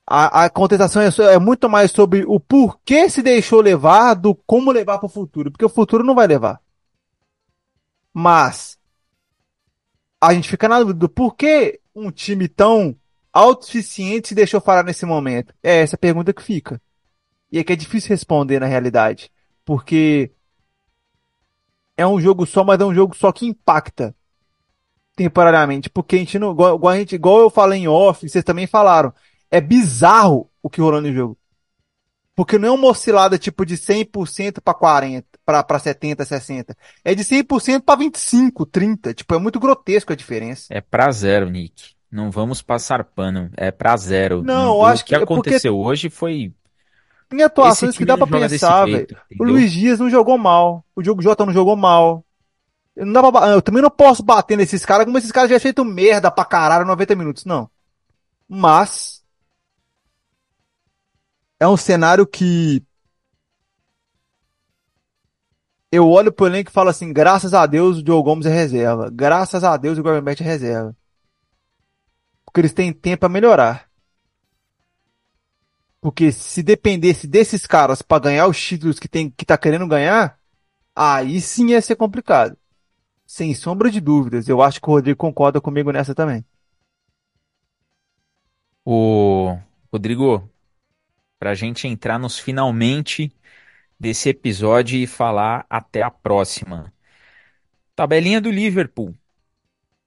a, 0.06 0.44
a 0.44 0.50
contestação 0.50 1.02
é, 1.02 1.08
é, 1.34 1.38
muito 1.38 1.68
mais 1.68 1.90
sobre 1.90 2.24
o 2.26 2.40
porquê 2.40 3.10
se 3.10 3.22
deixou 3.22 3.60
levar 3.60 4.14
do 4.14 4.34
como 4.34 4.72
levar 4.72 4.98
para 4.98 5.06
o 5.06 5.10
futuro. 5.10 5.50
Porque 5.50 5.64
o 5.64 5.68
futuro 5.68 6.02
não 6.02 6.14
vai 6.14 6.26
levar. 6.26 6.60
Mas 8.20 8.76
a 10.20 10.34
gente 10.34 10.48
fica 10.48 10.66
na 10.66 10.80
dúvida 10.80 10.98
do 10.98 11.08
porquê 11.08 11.80
um 11.94 12.10
time 12.10 12.48
tão 12.48 12.96
autossuficiente 13.32 14.30
se 14.30 14.34
deixou 14.34 14.60
falar 14.60 14.82
nesse 14.82 15.06
momento. 15.06 15.54
É 15.62 15.82
essa 15.82 15.96
pergunta 15.96 16.32
que 16.32 16.42
fica. 16.42 16.82
E 17.52 17.60
é 17.60 17.62
que 17.62 17.72
é 17.72 17.76
difícil 17.76 18.08
responder 18.08 18.58
na 18.58 18.66
realidade. 18.66 19.30
Porque 19.64 20.32
é 21.96 22.04
um 22.04 22.20
jogo 22.20 22.44
só, 22.44 22.64
mas 22.64 22.80
é 22.80 22.84
um 22.84 22.92
jogo 22.92 23.14
só 23.14 23.30
que 23.30 23.46
impacta 23.46 24.12
temporariamente. 25.14 25.88
Porque 25.88 26.16
a 26.16 26.18
gente 26.18 26.40
não. 26.40 26.50
Igual, 26.50 26.96
gente, 26.96 27.14
igual 27.14 27.38
eu 27.38 27.50
falei 27.50 27.82
em 27.82 27.86
off, 27.86 28.28
vocês 28.28 28.42
também 28.42 28.66
falaram. 28.66 29.14
É 29.48 29.60
bizarro 29.60 30.50
o 30.60 30.68
que 30.68 30.80
rolou 30.80 31.00
no 31.00 31.12
jogo. 31.12 31.38
Porque 32.34 32.58
não 32.58 32.68
é 32.68 32.72
uma 32.72 32.88
oscilada 32.88 33.38
tipo 33.38 33.64
de 33.64 33.76
100% 33.76 34.60
para 34.60 34.74
40, 34.74 35.37
para 35.62 35.78
70, 35.78 36.24
60. 36.24 36.76
É 37.04 37.14
de 37.14 37.24
100% 37.24 37.80
para 37.80 37.98
25, 37.98 38.66
30. 38.66 39.14
Tipo, 39.14 39.34
é 39.34 39.38
muito 39.38 39.58
grotesco 39.58 40.12
a 40.12 40.16
diferença. 40.16 40.66
É 40.70 40.80
para 40.80 41.10
zero, 41.10 41.48
Nick. 41.48 41.96
Não 42.10 42.30
vamos 42.30 42.62
passar 42.62 43.04
pano. 43.04 43.50
É 43.56 43.70
para 43.70 43.96
zero. 43.96 44.42
Não, 44.42 44.76
eu 44.76 44.84
acho 44.84 45.04
que. 45.04 45.14
O 45.14 45.18
que 45.18 45.24
aconteceu 45.24 45.78
hoje 45.78 46.08
foi. 46.08 46.52
Em 47.30 47.42
atuações 47.42 47.96
que 47.96 48.04
dá 48.04 48.16
pra 48.16 48.26
pensar, 48.26 48.86
velho. 48.86 49.06
O 49.38 49.44
Luiz 49.44 49.70
Dias 49.70 49.98
não 49.98 50.08
jogou 50.08 50.38
mal. 50.38 50.84
O 50.96 51.02
Diogo 51.02 51.20
Jota 51.20 51.44
não 51.44 51.52
jogou 51.52 51.76
mal. 51.76 52.24
Eu, 52.96 53.06
não 53.06 53.30
pra... 53.30 53.48
eu 53.48 53.62
também 53.62 53.82
não 53.82 53.90
posso 53.90 54.22
bater 54.22 54.56
nesses 54.56 54.84
caras 54.84 55.04
como 55.04 55.18
esses 55.18 55.30
caras 55.30 55.50
já 55.50 55.60
feito 55.60 55.84
merda 55.84 56.30
pra 56.30 56.44
caralho 56.44 56.86
90 56.86 57.14
minutos, 57.14 57.44
não. 57.44 57.70
Mas 58.48 59.22
é 61.60 61.68
um 61.68 61.76
cenário 61.76 62.26
que 62.26 62.82
eu 65.90 66.08
olho 66.08 66.32
pro 66.32 66.46
elenco 66.46 66.70
e 66.70 66.72
falo 66.72 66.90
assim, 66.90 67.12
graças 67.12 67.54
a 67.54 67.64
Deus 67.66 67.98
o 67.98 68.02
Diogo 68.02 68.22
Gomes 68.22 68.46
é 68.46 68.50
reserva. 68.50 69.10
Graças 69.10 69.64
a 69.64 69.76
Deus 69.76 69.98
o 69.98 70.02
Gordon 70.02 70.30
é 70.30 70.34
reserva. 70.34 70.94
Porque 72.44 72.60
eles 72.60 72.72
têm 72.72 72.92
tempo 72.92 73.24
a 73.24 73.28
melhorar. 73.28 73.88
Porque 76.00 76.30
se 76.30 76.62
dependesse 76.62 77.26
desses 77.26 77.66
caras 77.66 78.02
para 78.02 78.22
ganhar 78.22 78.46
os 78.46 78.60
títulos 78.60 78.98
que 78.98 79.08
tem 79.08 79.30
que 79.30 79.44
tá 79.44 79.58
querendo 79.58 79.86
ganhar, 79.86 80.38
aí 80.94 81.40
sim 81.40 81.70
ia 81.70 81.82
ser 81.82 81.96
complicado. 81.96 82.56
Sem 83.26 83.54
sombra 83.54 83.90
de 83.90 84.00
dúvidas. 84.00 84.48
Eu 84.48 84.62
acho 84.62 84.80
que 84.80 84.88
o 84.88 84.92
Rodrigo 84.92 85.18
concorda 85.18 85.60
comigo 85.60 85.90
nessa 85.90 86.14
também. 86.14 86.44
O 88.84 89.58
Rodrigo, 89.92 90.48
para 91.38 91.50
a 91.50 91.54
gente 91.54 91.86
entrar 91.86 92.18
nos 92.18 92.38
finalmente 92.38 93.30
desse 93.98 94.28
episódio 94.30 94.98
e 94.98 95.06
falar 95.06 95.66
até 95.68 96.02
a 96.02 96.10
próxima. 96.10 96.92
Tabelinha 97.94 98.40
do 98.40 98.50
Liverpool. 98.50 99.14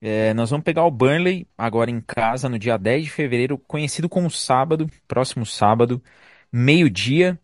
É, 0.00 0.34
nós 0.34 0.50
vamos 0.50 0.64
pegar 0.64 0.84
o 0.84 0.90
Burnley 0.90 1.46
agora 1.56 1.90
em 1.90 2.00
casa 2.00 2.48
no 2.48 2.58
dia 2.58 2.76
10 2.76 3.04
de 3.04 3.10
fevereiro, 3.10 3.56
conhecido 3.58 4.08
como 4.08 4.30
sábado, 4.30 4.88
próximo 5.06 5.46
sábado, 5.46 6.02
meio-dia. 6.52 7.38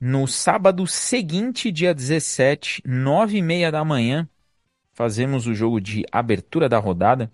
No 0.00 0.26
sábado 0.28 0.86
seguinte, 0.86 1.72
dia 1.72 1.94
17, 1.94 2.82
nove 2.86 3.38
e 3.38 3.42
meia 3.42 3.72
da 3.72 3.84
manhã, 3.84 4.28
fazemos 4.94 5.46
o 5.46 5.54
jogo 5.54 5.80
de 5.80 6.04
abertura 6.12 6.68
da 6.68 6.78
rodada 6.78 7.30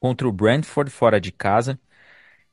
contra 0.00 0.28
o 0.28 0.32
Brentford 0.32 0.90
fora 0.90 1.20
de 1.20 1.32
casa. 1.32 1.78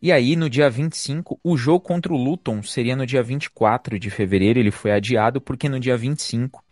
E 0.01 0.11
aí, 0.11 0.35
no 0.35 0.49
dia 0.49 0.69
25, 0.69 1.39
o 1.43 1.57
jogo 1.57 1.79
contra 1.81 2.13
o 2.13 2.17
Luton 2.17 2.61
seria 2.61 2.95
no 2.95 3.05
dia 3.05 3.23
24 3.23 3.99
de 3.99 4.09
fevereiro. 4.09 4.59
Ele 4.59 4.71
foi 4.71 4.91
adiado 4.91 5.41
porque 5.41 5.67
no 5.67 5.79
dia 5.79 5.97
25 5.97 6.63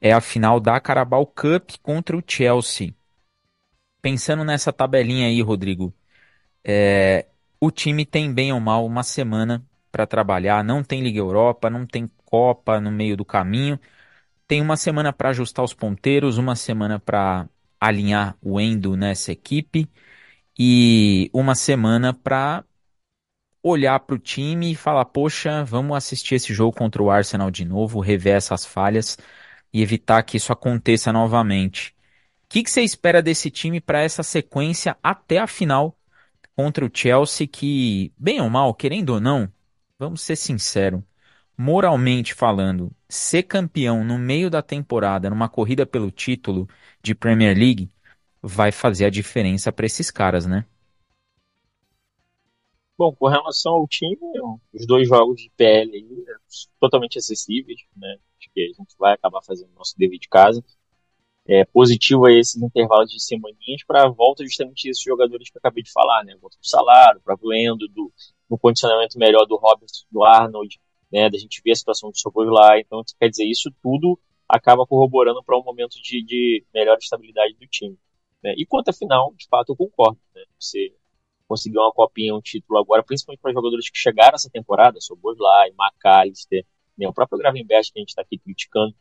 é 0.00 0.12
a 0.12 0.20
final 0.20 0.60
da 0.60 0.80
Carabao 0.80 1.26
Cup 1.26 1.72
contra 1.82 2.16
o 2.16 2.22
Chelsea. 2.26 2.94
Pensando 4.02 4.44
nessa 4.44 4.72
tabelinha 4.72 5.28
aí, 5.28 5.40
Rodrigo, 5.40 5.94
é, 6.64 7.26
o 7.60 7.70
time 7.70 8.06
tem 8.06 8.32
bem 8.32 8.52
ou 8.52 8.60
mal 8.60 8.86
uma 8.86 9.02
semana 9.02 9.64
para 9.92 10.06
trabalhar, 10.06 10.64
não 10.64 10.82
tem 10.84 11.02
Liga 11.02 11.18
Europa, 11.18 11.70
não 11.70 11.86
tem 11.86 12.10
Copa 12.24 12.80
no 12.80 12.90
meio 12.90 13.16
do 13.16 13.24
caminho. 13.24 13.78
Tem 14.48 14.60
uma 14.60 14.76
semana 14.76 15.12
para 15.12 15.30
ajustar 15.30 15.64
os 15.64 15.74
ponteiros, 15.74 16.38
uma 16.38 16.56
semana 16.56 16.98
para 17.00 17.48
alinhar 17.80 18.36
o 18.42 18.60
Endo 18.60 18.96
nessa 18.96 19.32
equipe 19.32 19.88
e 20.58 21.30
uma 21.32 21.54
semana 21.54 22.14
para 22.14 22.64
olhar 23.62 23.98
para 24.00 24.14
o 24.14 24.18
time 24.18 24.72
e 24.72 24.76
falar: 24.76 25.06
poxa, 25.06 25.64
vamos 25.64 25.96
assistir 25.96 26.36
esse 26.36 26.52
jogo 26.54 26.76
contra 26.76 27.02
o 27.02 27.10
Arsenal 27.10 27.50
de 27.50 27.64
novo, 27.64 28.00
rever 28.00 28.36
essas 28.36 28.64
falhas 28.66 29.18
e 29.72 29.82
evitar 29.82 30.22
que 30.22 30.36
isso 30.36 30.52
aconteça 30.52 31.12
novamente. 31.12 31.94
O 32.44 32.48
que, 32.48 32.62
que 32.62 32.70
você 32.70 32.82
espera 32.82 33.22
desse 33.22 33.50
time 33.50 33.80
para 33.80 34.02
essa 34.02 34.22
sequência 34.22 34.96
até 35.02 35.38
a 35.38 35.46
final 35.46 35.98
contra 36.54 36.84
o 36.84 36.90
Chelsea? 36.92 37.46
Que, 37.48 38.12
bem 38.18 38.40
ou 38.40 38.50
mal, 38.50 38.74
querendo 38.74 39.10
ou 39.10 39.20
não, 39.20 39.52
vamos 39.98 40.20
ser 40.22 40.36
sinceros, 40.36 41.02
moralmente 41.56 42.34
falando, 42.34 42.92
ser 43.08 43.44
campeão 43.44 44.04
no 44.04 44.18
meio 44.18 44.50
da 44.50 44.62
temporada, 44.62 45.30
numa 45.30 45.48
corrida 45.48 45.86
pelo 45.86 46.10
título 46.10 46.68
de 47.02 47.14
Premier 47.14 47.56
League, 47.56 47.90
vai 48.46 48.70
fazer 48.70 49.06
a 49.06 49.10
diferença 49.10 49.72
para 49.72 49.86
esses 49.86 50.10
caras, 50.10 50.44
né? 50.44 50.66
Bom, 52.96 53.12
com 53.14 53.26
relação 53.26 53.72
ao 53.72 53.88
time, 53.88 54.18
os 54.72 54.86
dois 54.86 55.08
jogos 55.08 55.40
de 55.40 55.50
PL 55.56 55.90
aí, 55.96 56.24
totalmente 56.78 57.18
acessíveis, 57.18 57.80
né? 57.96 58.18
Acho 58.38 58.50
que 58.52 58.60
a 58.60 58.66
gente 58.66 58.94
vai 58.98 59.14
acabar 59.14 59.40
fazendo 59.42 59.70
o 59.70 59.74
nosso 59.74 59.96
dever 59.96 60.18
de 60.18 60.28
casa. 60.28 60.62
É 61.46 61.64
positivo 61.64 62.26
aí 62.26 62.38
esses 62.38 62.62
intervalos 62.62 63.10
de 63.10 63.20
semaninhas 63.20 63.82
para 63.86 64.04
a 64.04 64.08
volta 64.08 64.44
justamente 64.44 64.86
desses 64.86 65.02
jogadores 65.02 65.50
que 65.50 65.56
eu 65.56 65.60
acabei 65.60 65.82
de 65.82 65.90
falar, 65.90 66.22
né? 66.24 66.36
Volta 66.40 66.58
do 66.58 66.66
salário, 66.66 67.20
para 67.22 67.36
o 67.40 67.52
Endo, 67.52 67.88
do, 67.88 68.12
do 68.48 68.58
condicionamento 68.58 69.18
melhor 69.18 69.46
do 69.46 69.56
Robinson, 69.56 70.04
do 70.10 70.22
Arnold, 70.22 70.78
né? 71.10 71.30
Da 71.30 71.38
gente 71.38 71.62
ver 71.64 71.72
a 71.72 71.76
situação 71.76 72.10
do 72.10 72.18
Socorro 72.18 72.50
lá. 72.50 72.78
Então, 72.78 73.02
quer 73.18 73.28
dizer, 73.30 73.44
isso 73.46 73.72
tudo 73.82 74.18
acaba 74.48 74.86
corroborando 74.86 75.42
para 75.42 75.58
um 75.58 75.64
momento 75.64 75.94
de, 76.02 76.22
de 76.22 76.64
melhor 76.72 76.98
estabilidade 76.98 77.54
do 77.54 77.66
time. 77.66 77.98
Né? 78.44 78.54
E 78.58 78.66
quanto 78.66 78.90
à 78.90 78.92
final, 78.92 79.32
de 79.34 79.48
fato, 79.48 79.72
eu 79.72 79.76
concordo. 79.76 80.20
Né? 80.34 80.44
Você 80.60 80.94
conseguiu 81.48 81.80
uma 81.80 81.92
copinha, 81.92 82.34
um 82.34 82.42
título 82.42 82.78
agora, 82.78 83.02
principalmente 83.02 83.40
para 83.40 83.52
jogadores 83.52 83.88
que 83.88 83.96
chegaram 83.96 84.34
essa 84.34 84.50
temporada, 84.50 85.00
Soboslai, 85.00 85.70
McAllister, 85.70 86.64
né, 86.96 87.08
o 87.08 87.12
próprio 87.12 87.38
Gravenberg 87.38 87.90
que 87.90 87.98
a 87.98 88.00
gente 88.00 88.10
está 88.10 88.22
aqui 88.22 88.38
criticando, 88.38 88.94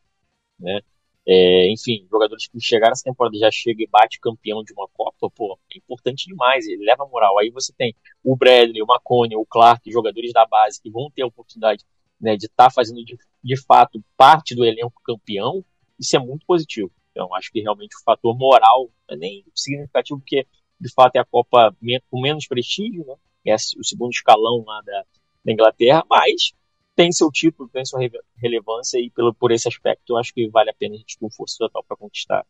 né, 0.60 0.82
é, 1.26 1.72
enfim, 1.72 2.06
jogadores 2.12 2.48
que 2.48 2.60
chegaram 2.60 2.92
essa 2.92 3.04
temporada 3.04 3.38
já 3.38 3.50
chega 3.50 3.82
e 3.82 3.88
bate 3.88 4.20
campeão 4.20 4.62
de 4.64 4.74
uma 4.74 4.88
Copa, 4.90 5.30
pô, 5.30 5.58
é 5.74 5.78
importante 5.78 6.28
demais, 6.28 6.68
ele 6.68 6.84
leva 6.84 7.06
moral. 7.06 7.40
Aí 7.40 7.50
você 7.50 7.74
tem 7.74 7.96
o 8.24 8.36
Bradley, 8.36 8.82
o 8.82 8.86
Macone, 8.86 9.36
o 9.36 9.46
Clark, 9.46 9.90
jogadores 9.90 10.34
da 10.34 10.46
base 10.46 10.82
que 10.82 10.90
vão 10.90 11.10
ter 11.10 11.22
a 11.22 11.28
oportunidade 11.28 11.86
né, 12.20 12.36
de 12.36 12.46
estar 12.46 12.66
tá 12.66 12.72
fazendo 12.72 13.04
de, 13.06 13.18
de 13.42 13.66
fato 13.66 14.04
parte 14.18 14.54
do 14.54 14.66
elenco 14.66 15.02
campeão, 15.04 15.64
isso 15.98 16.16
é 16.16 16.20
muito 16.20 16.46
positivo. 16.46 16.92
Então, 17.14 17.34
acho 17.36 17.52
que 17.52 17.62
realmente 17.62 17.96
o 17.96 18.04
fator 18.04 18.36
moral 18.36 18.90
é 19.08 19.16
nem 19.16 19.46
significativo, 19.54 20.20
porque 20.20 20.48
de 20.80 20.92
fato 20.92 21.16
é 21.16 21.20
a 21.20 21.26
Copa 21.26 21.74
com 22.10 22.20
menos 22.20 22.48
prestígio, 22.48 23.06
né? 23.06 23.16
É 23.46 23.56
o 23.56 23.84
segundo 23.84 24.12
escalão 24.12 24.64
lá 24.66 24.82
da, 24.82 25.06
da 25.46 25.54
Inglaterra, 25.54 26.04
mas 26.10 26.54
tem 26.96 27.12
seu 27.12 27.32
título, 27.32 27.70
tem 27.70 27.86
sua 27.86 28.00
relevância 28.36 28.98
e 29.00 29.12
pelo, 29.12 29.34
por 29.34 29.52
esse 29.52 29.68
aspecto 29.68 30.14
eu 30.14 30.18
acho 30.18 30.34
que 30.34 30.50
vale 30.50 30.70
a 30.70 30.74
pena 30.74 30.96
a 30.96 30.98
gente 30.98 31.18
um 31.22 31.30
força 31.30 31.56
total 31.60 31.84
para 31.84 31.98
conquistar 31.98 32.46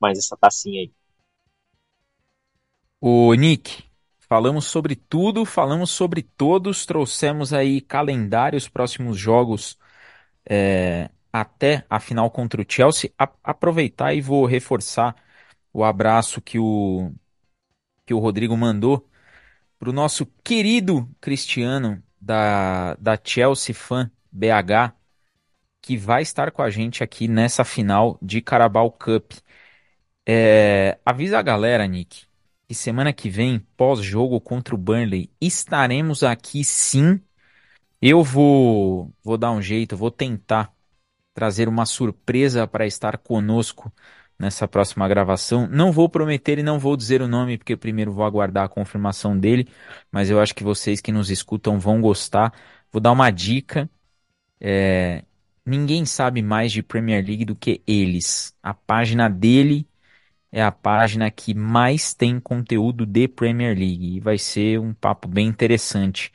mais 0.00 0.18
essa 0.18 0.36
tacinha 0.36 0.82
aí. 0.82 0.92
O 3.00 3.34
Nick, 3.34 3.84
falamos 4.20 4.66
sobre 4.66 4.94
tudo, 4.94 5.44
falamos 5.44 5.90
sobre 5.90 6.22
todos, 6.22 6.86
trouxemos 6.86 7.52
aí 7.52 7.80
calendários 7.80 8.68
próximos 8.68 9.18
jogos 9.18 9.78
é, 10.48 11.10
até 11.34 11.84
a 11.90 11.98
final 11.98 12.30
contra 12.30 12.62
o 12.62 12.64
Chelsea. 12.68 13.10
A, 13.18 13.28
aproveitar 13.42 14.14
e 14.14 14.20
vou 14.20 14.46
reforçar 14.46 15.16
o 15.72 15.82
abraço 15.82 16.40
que 16.40 16.60
o 16.60 17.12
que 18.06 18.14
o 18.14 18.18
Rodrigo 18.20 18.56
mandou 18.56 19.08
para 19.78 19.90
o 19.90 19.92
nosso 19.92 20.26
querido 20.44 21.08
Cristiano 21.20 22.02
da, 22.20 22.94
da 22.96 23.18
Chelsea 23.22 23.74
Fan 23.74 24.10
BH, 24.32 24.94
que 25.82 25.96
vai 25.96 26.22
estar 26.22 26.50
com 26.52 26.62
a 26.62 26.70
gente 26.70 27.02
aqui 27.02 27.28
nessa 27.28 27.64
final 27.64 28.18
de 28.22 28.40
Carabao 28.42 28.90
Cup. 28.92 29.32
É, 30.26 30.98
avisa 31.04 31.38
a 31.38 31.42
galera, 31.42 31.86
Nick, 31.86 32.26
que 32.68 32.74
semana 32.74 33.12
que 33.12 33.30
vem, 33.30 33.60
pós-jogo 33.76 34.40
contra 34.40 34.74
o 34.74 34.78
Burnley, 34.78 35.30
estaremos 35.40 36.22
aqui 36.22 36.64
sim. 36.64 37.20
Eu 38.00 38.22
vou, 38.22 39.12
vou 39.22 39.38
dar 39.38 39.52
um 39.52 39.62
jeito, 39.62 39.96
vou 39.96 40.10
tentar 40.10 40.73
trazer 41.34 41.68
uma 41.68 41.84
surpresa 41.86 42.66
para 42.66 42.86
estar 42.86 43.18
conosco 43.18 43.92
nessa 44.38 44.66
próxima 44.68 45.06
gravação. 45.08 45.66
Não 45.68 45.92
vou 45.92 46.08
prometer 46.08 46.58
e 46.58 46.62
não 46.62 46.78
vou 46.78 46.96
dizer 46.96 47.22
o 47.22 47.28
nome, 47.28 47.58
porque 47.58 47.76
primeiro 47.76 48.12
vou 48.12 48.24
aguardar 48.24 48.64
a 48.64 48.68
confirmação 48.68 49.38
dele, 49.38 49.68
mas 50.10 50.30
eu 50.30 50.40
acho 50.40 50.54
que 50.54 50.64
vocês 50.64 51.00
que 51.00 51.12
nos 51.12 51.30
escutam 51.30 51.78
vão 51.78 52.00
gostar. 52.00 52.52
Vou 52.92 53.00
dar 53.00 53.12
uma 53.12 53.30
dica. 53.30 53.88
É... 54.60 55.24
Ninguém 55.66 56.04
sabe 56.06 56.42
mais 56.42 56.72
de 56.72 56.82
Premier 56.82 57.24
League 57.24 57.44
do 57.44 57.56
que 57.56 57.82
eles. 57.86 58.54
A 58.62 58.74
página 58.74 59.28
dele 59.30 59.88
é 60.52 60.62
a 60.62 60.72
página 60.72 61.30
que 61.30 61.54
mais 61.54 62.14
tem 62.14 62.40
conteúdo 62.40 63.06
de 63.06 63.28
Premier 63.28 63.76
League. 63.76 64.16
E 64.16 64.20
vai 64.20 64.38
ser 64.38 64.80
um 64.80 64.94
papo 64.94 65.28
bem 65.28 65.46
interessante. 65.48 66.32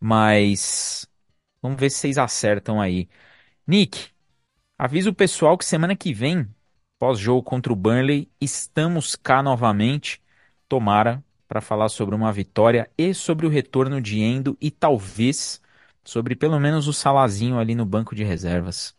Mas 0.00 1.08
vamos 1.62 1.80
ver 1.80 1.90
se 1.90 1.98
vocês 1.98 2.18
acertam 2.18 2.80
aí. 2.80 3.08
Nick, 3.66 4.10
avisa 4.80 5.10
o 5.10 5.14
pessoal 5.14 5.58
que 5.58 5.64
semana 5.66 5.94
que 5.94 6.14
vem 6.14 6.48
pós-jogo 6.98 7.42
contra 7.42 7.70
o 7.70 7.76
Burnley, 7.76 8.30
estamos 8.40 9.14
cá 9.14 9.42
novamente. 9.42 10.22
Tomara 10.66 11.22
para 11.46 11.60
falar 11.60 11.90
sobre 11.90 12.14
uma 12.14 12.32
vitória 12.32 12.90
e 12.96 13.12
sobre 13.12 13.44
o 13.46 13.50
retorno 13.50 14.00
de 14.00 14.20
Endo 14.20 14.56
e 14.58 14.70
talvez 14.70 15.60
sobre 16.02 16.34
pelo 16.34 16.58
menos 16.58 16.88
o 16.88 16.94
Salazinho 16.94 17.58
ali 17.58 17.74
no 17.74 17.84
banco 17.84 18.14
de 18.14 18.24
reservas. 18.24 18.96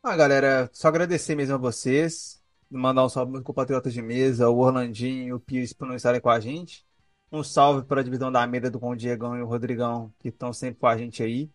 Ah, 0.00 0.14
galera, 0.14 0.70
só 0.72 0.86
agradecer 0.86 1.34
mesmo 1.34 1.56
a 1.56 1.58
vocês, 1.58 2.40
mandar 2.70 3.04
um 3.04 3.08
salve 3.08 3.32
para 3.32 3.42
compatriotas 3.42 3.92
de 3.92 4.00
mesa, 4.00 4.48
o 4.48 4.58
Orlandinho 4.58 5.26
e 5.26 5.32
o 5.32 5.40
Pires 5.40 5.72
por 5.72 5.88
não 5.88 5.96
estarem 5.96 6.20
com 6.20 6.30
a 6.30 6.38
gente. 6.38 6.86
Um 7.32 7.42
salve 7.42 7.84
para 7.84 8.00
a 8.00 8.04
divisão 8.04 8.30
da 8.30 8.46
mesa 8.46 8.70
do 8.70 8.78
Com 8.78 8.94
Diegão 8.94 9.36
e 9.36 9.42
o 9.42 9.46
Rodrigão, 9.46 10.14
que 10.20 10.28
estão 10.28 10.52
sempre 10.52 10.78
com 10.78 10.86
a 10.86 10.96
gente 10.96 11.20
aí. 11.20 11.50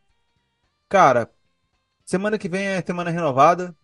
Cara, 0.94 1.28
Semana 2.06 2.38
que 2.40 2.50
vem 2.50 2.68
é 2.68 2.82
semana 2.84 3.12
renovada. 3.12 3.76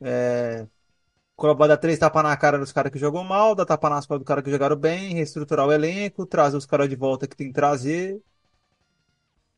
É... 0.00 0.66
Colobar 1.36 1.68
dar 1.68 1.78
três 1.78 1.98
tapas 1.98 2.22
na 2.22 2.36
cara 2.36 2.58
dos 2.58 2.72
caras 2.72 2.92
que 2.92 2.98
jogou 2.98 3.24
mal, 3.24 3.54
dar 3.54 3.66
tapa 3.66 3.90
nas 3.90 4.06
costas 4.06 4.20
do 4.20 4.26
cara 4.26 4.42
que 4.42 4.50
jogaram 4.50 4.76
bem, 4.76 5.14
reestruturar 5.14 5.66
o 5.66 5.72
elenco, 5.72 6.26
trazer 6.26 6.56
os 6.56 6.66
caras 6.66 6.88
de 6.88 6.96
volta 6.96 7.28
que 7.28 7.36
tem 7.36 7.48
que 7.48 7.54
trazer. 7.54 8.22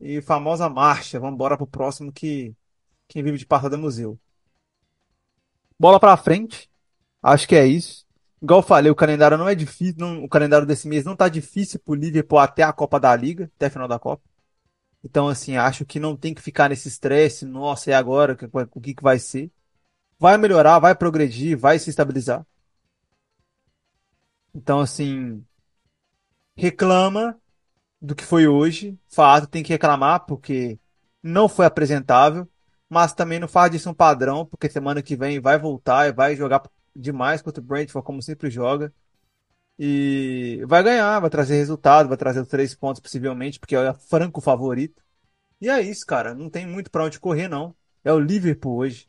E 0.01 0.21
famosa 0.23 0.69
marcha. 0.69 1.21
Vamos 1.21 1.35
embora 1.37 1.57
pro 1.57 1.67
próximo 1.67 2.13
que 2.13 2.55
quem 3.09 3.23
vive 3.23 3.39
de 3.39 3.47
passada 3.47 3.77
é 3.77 3.79
museu. 3.79 4.19
Bola 5.79 6.01
pra 6.01 6.17
frente. 6.17 6.71
Acho 7.23 7.49
que 7.49 7.57
é 7.57 7.67
isso. 7.67 8.07
Igual 8.43 8.61
eu 8.61 8.65
falei, 8.67 8.91
o 8.91 8.97
calendário 8.97 9.39
não 9.39 9.49
é 9.49 9.55
difícil. 9.55 9.97
Não, 9.99 10.25
o 10.25 10.29
calendário 10.29 10.67
desse 10.67 10.89
mês 10.89 11.05
não 11.05 11.17
tá 11.17 11.29
difícil 11.29 11.81
pro 11.81 11.95
Liverpool 11.95 12.39
até 12.39 12.63
a 12.65 12.73
Copa 12.73 12.99
da 12.99 13.15
Liga, 13.15 13.51
até 13.57 13.67
a 13.67 13.71
final 13.71 13.89
da 13.89 13.99
Copa. 13.99 14.32
Então, 15.05 15.29
assim, 15.29 15.57
acho 15.57 15.85
que 15.85 15.99
não 16.01 16.17
tem 16.17 16.33
que 16.35 16.41
ficar 16.43 16.69
nesse 16.71 16.89
estresse. 16.89 17.45
Nossa, 17.45 17.91
e 17.91 17.93
agora? 17.95 18.37
O 18.75 18.81
que, 18.81 18.95
que 18.95 19.03
vai 19.03 19.19
ser? 19.19 19.51
Vai 20.19 20.39
melhorar, 20.39 20.79
vai 20.81 20.95
progredir, 20.97 21.59
vai 21.59 21.79
se 21.79 21.91
estabilizar. 21.91 22.47
Então, 24.55 24.81
assim, 24.81 25.45
reclama 26.57 27.41
do 28.01 28.17
que 28.17 28.25
foi 28.25 28.49
hoje. 28.49 28.99
Fato, 29.09 29.49
tem 29.49 29.65
que 29.65 29.73
reclamar 29.73 30.27
porque 30.27 30.79
não 31.23 31.49
foi 31.49 31.67
apresentável. 31.67 32.49
Mas 32.89 33.15
também 33.15 33.41
não 33.41 33.49
faz 33.49 33.71
disso 33.73 33.91
um 33.91 33.95
padrão, 33.95 34.47
porque 34.47 34.69
semana 34.71 35.03
que 35.03 35.17
vem 35.17 35.41
vai 35.41 35.59
voltar 35.59 36.09
e 36.09 36.13
vai 36.13 36.37
jogar 36.37 36.63
demais 36.97 37.43
contra 37.43 37.63
o 37.63 37.67
Brentford, 37.67 38.07
como 38.07 38.23
sempre 38.23 38.51
joga. 38.51 38.95
E 39.79 40.63
vai 40.67 40.83
ganhar, 40.83 41.19
vai 41.21 41.31
trazer 41.31 41.57
resultado, 41.57 42.09
vai 42.09 42.17
trazer 42.17 42.41
os 42.41 42.49
três 42.49 42.75
pontos 42.75 43.01
possivelmente, 43.01 43.59
porque 43.59 43.75
é 43.75 43.91
o 43.91 43.95
franco 43.95 44.41
favorito. 44.41 45.03
E 45.61 45.69
é 45.69 45.81
isso, 45.81 46.05
cara. 46.07 46.35
Não 46.35 46.51
tem 46.51 46.67
muito 46.67 46.91
para 46.91 47.05
onde 47.05 47.21
correr, 47.21 47.49
não. 47.49 47.75
É 48.05 48.13
o 48.13 48.19
Liverpool 48.19 48.79
hoje. 48.79 49.09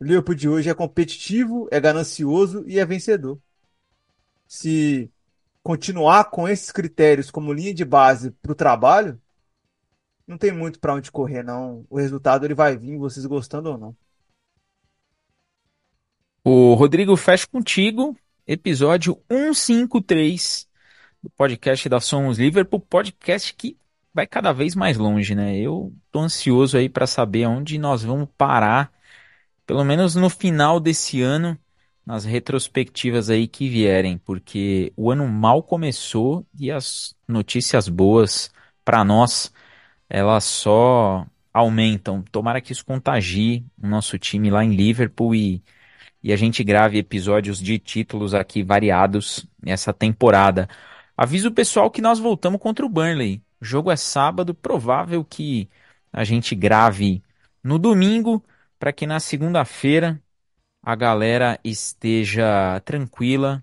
O 0.00 0.04
Liverpool 0.04 0.34
de 0.34 0.48
hoje 0.48 0.70
é 0.70 0.74
competitivo, 0.74 1.68
é 1.70 1.80
ganancioso 1.80 2.64
e 2.66 2.78
é 2.78 2.86
vencedor. 2.86 3.38
Se 4.46 5.10
continuar 5.62 6.24
com 6.30 6.48
esses 6.48 6.72
critérios 6.72 7.30
como 7.30 7.52
linha 7.52 7.74
de 7.74 7.84
base 7.84 8.30
para 8.30 8.52
o 8.52 8.54
trabalho, 8.54 9.20
não 10.26 10.38
tem 10.38 10.52
muito 10.52 10.78
para 10.78 10.94
onde 10.94 11.10
correr, 11.10 11.42
não. 11.42 11.84
O 11.90 11.98
resultado 11.98 12.44
ele 12.44 12.54
vai 12.54 12.76
vir, 12.76 12.96
vocês 12.96 13.26
gostando 13.26 13.70
ou 13.70 13.78
não. 13.78 13.96
O 16.44 16.74
Rodrigo 16.74 17.16
fecha 17.16 17.46
contigo 17.46 18.16
episódio 18.48 19.22
153 19.30 20.66
do 21.22 21.28
podcast 21.28 21.86
da 21.86 22.00
Somos 22.00 22.38
Liverpool, 22.38 22.80
podcast 22.80 23.52
que 23.52 23.76
vai 24.14 24.26
cada 24.26 24.52
vez 24.52 24.74
mais 24.74 24.96
longe, 24.96 25.34
né? 25.34 25.58
Eu 25.58 25.92
tô 26.10 26.20
ansioso 26.20 26.78
aí 26.78 26.88
para 26.88 27.06
saber 27.06 27.46
onde 27.46 27.76
nós 27.76 28.02
vamos 28.02 28.26
parar, 28.38 28.90
pelo 29.66 29.84
menos 29.84 30.14
no 30.14 30.30
final 30.30 30.80
desse 30.80 31.20
ano, 31.20 31.58
nas 32.06 32.24
retrospectivas 32.24 33.28
aí 33.28 33.46
que 33.46 33.68
vierem, 33.68 34.16
porque 34.16 34.94
o 34.96 35.10
ano 35.10 35.28
mal 35.28 35.62
começou 35.62 36.46
e 36.58 36.70
as 36.70 37.14
notícias 37.28 37.86
boas 37.86 38.50
para 38.82 39.04
nós, 39.04 39.52
elas 40.08 40.44
só 40.44 41.26
aumentam. 41.52 42.22
Tomara 42.32 42.62
que 42.62 42.72
isso 42.72 42.84
contagie 42.84 43.66
o 43.82 43.86
nosso 43.86 44.18
time 44.18 44.48
lá 44.48 44.64
em 44.64 44.74
Liverpool 44.74 45.34
e 45.34 45.62
e 46.22 46.32
a 46.32 46.36
gente 46.36 46.64
grave 46.64 46.98
episódios 46.98 47.60
de 47.60 47.78
títulos 47.78 48.34
aqui 48.34 48.62
variados 48.62 49.46
nessa 49.62 49.92
temporada. 49.92 50.68
Aviso 51.16 51.48
o 51.48 51.54
pessoal 51.54 51.90
que 51.90 52.02
nós 52.02 52.18
voltamos 52.18 52.60
contra 52.60 52.84
o 52.84 52.88
Burnley. 52.88 53.42
O 53.60 53.64
jogo 53.64 53.90
é 53.90 53.96
sábado, 53.96 54.54
provável 54.54 55.24
que 55.24 55.68
a 56.12 56.24
gente 56.24 56.54
grave 56.54 57.22
no 57.62 57.78
domingo 57.78 58.44
para 58.78 58.92
que 58.92 59.06
na 59.06 59.20
segunda-feira 59.20 60.20
a 60.82 60.94
galera 60.94 61.58
esteja 61.64 62.80
tranquila, 62.84 63.62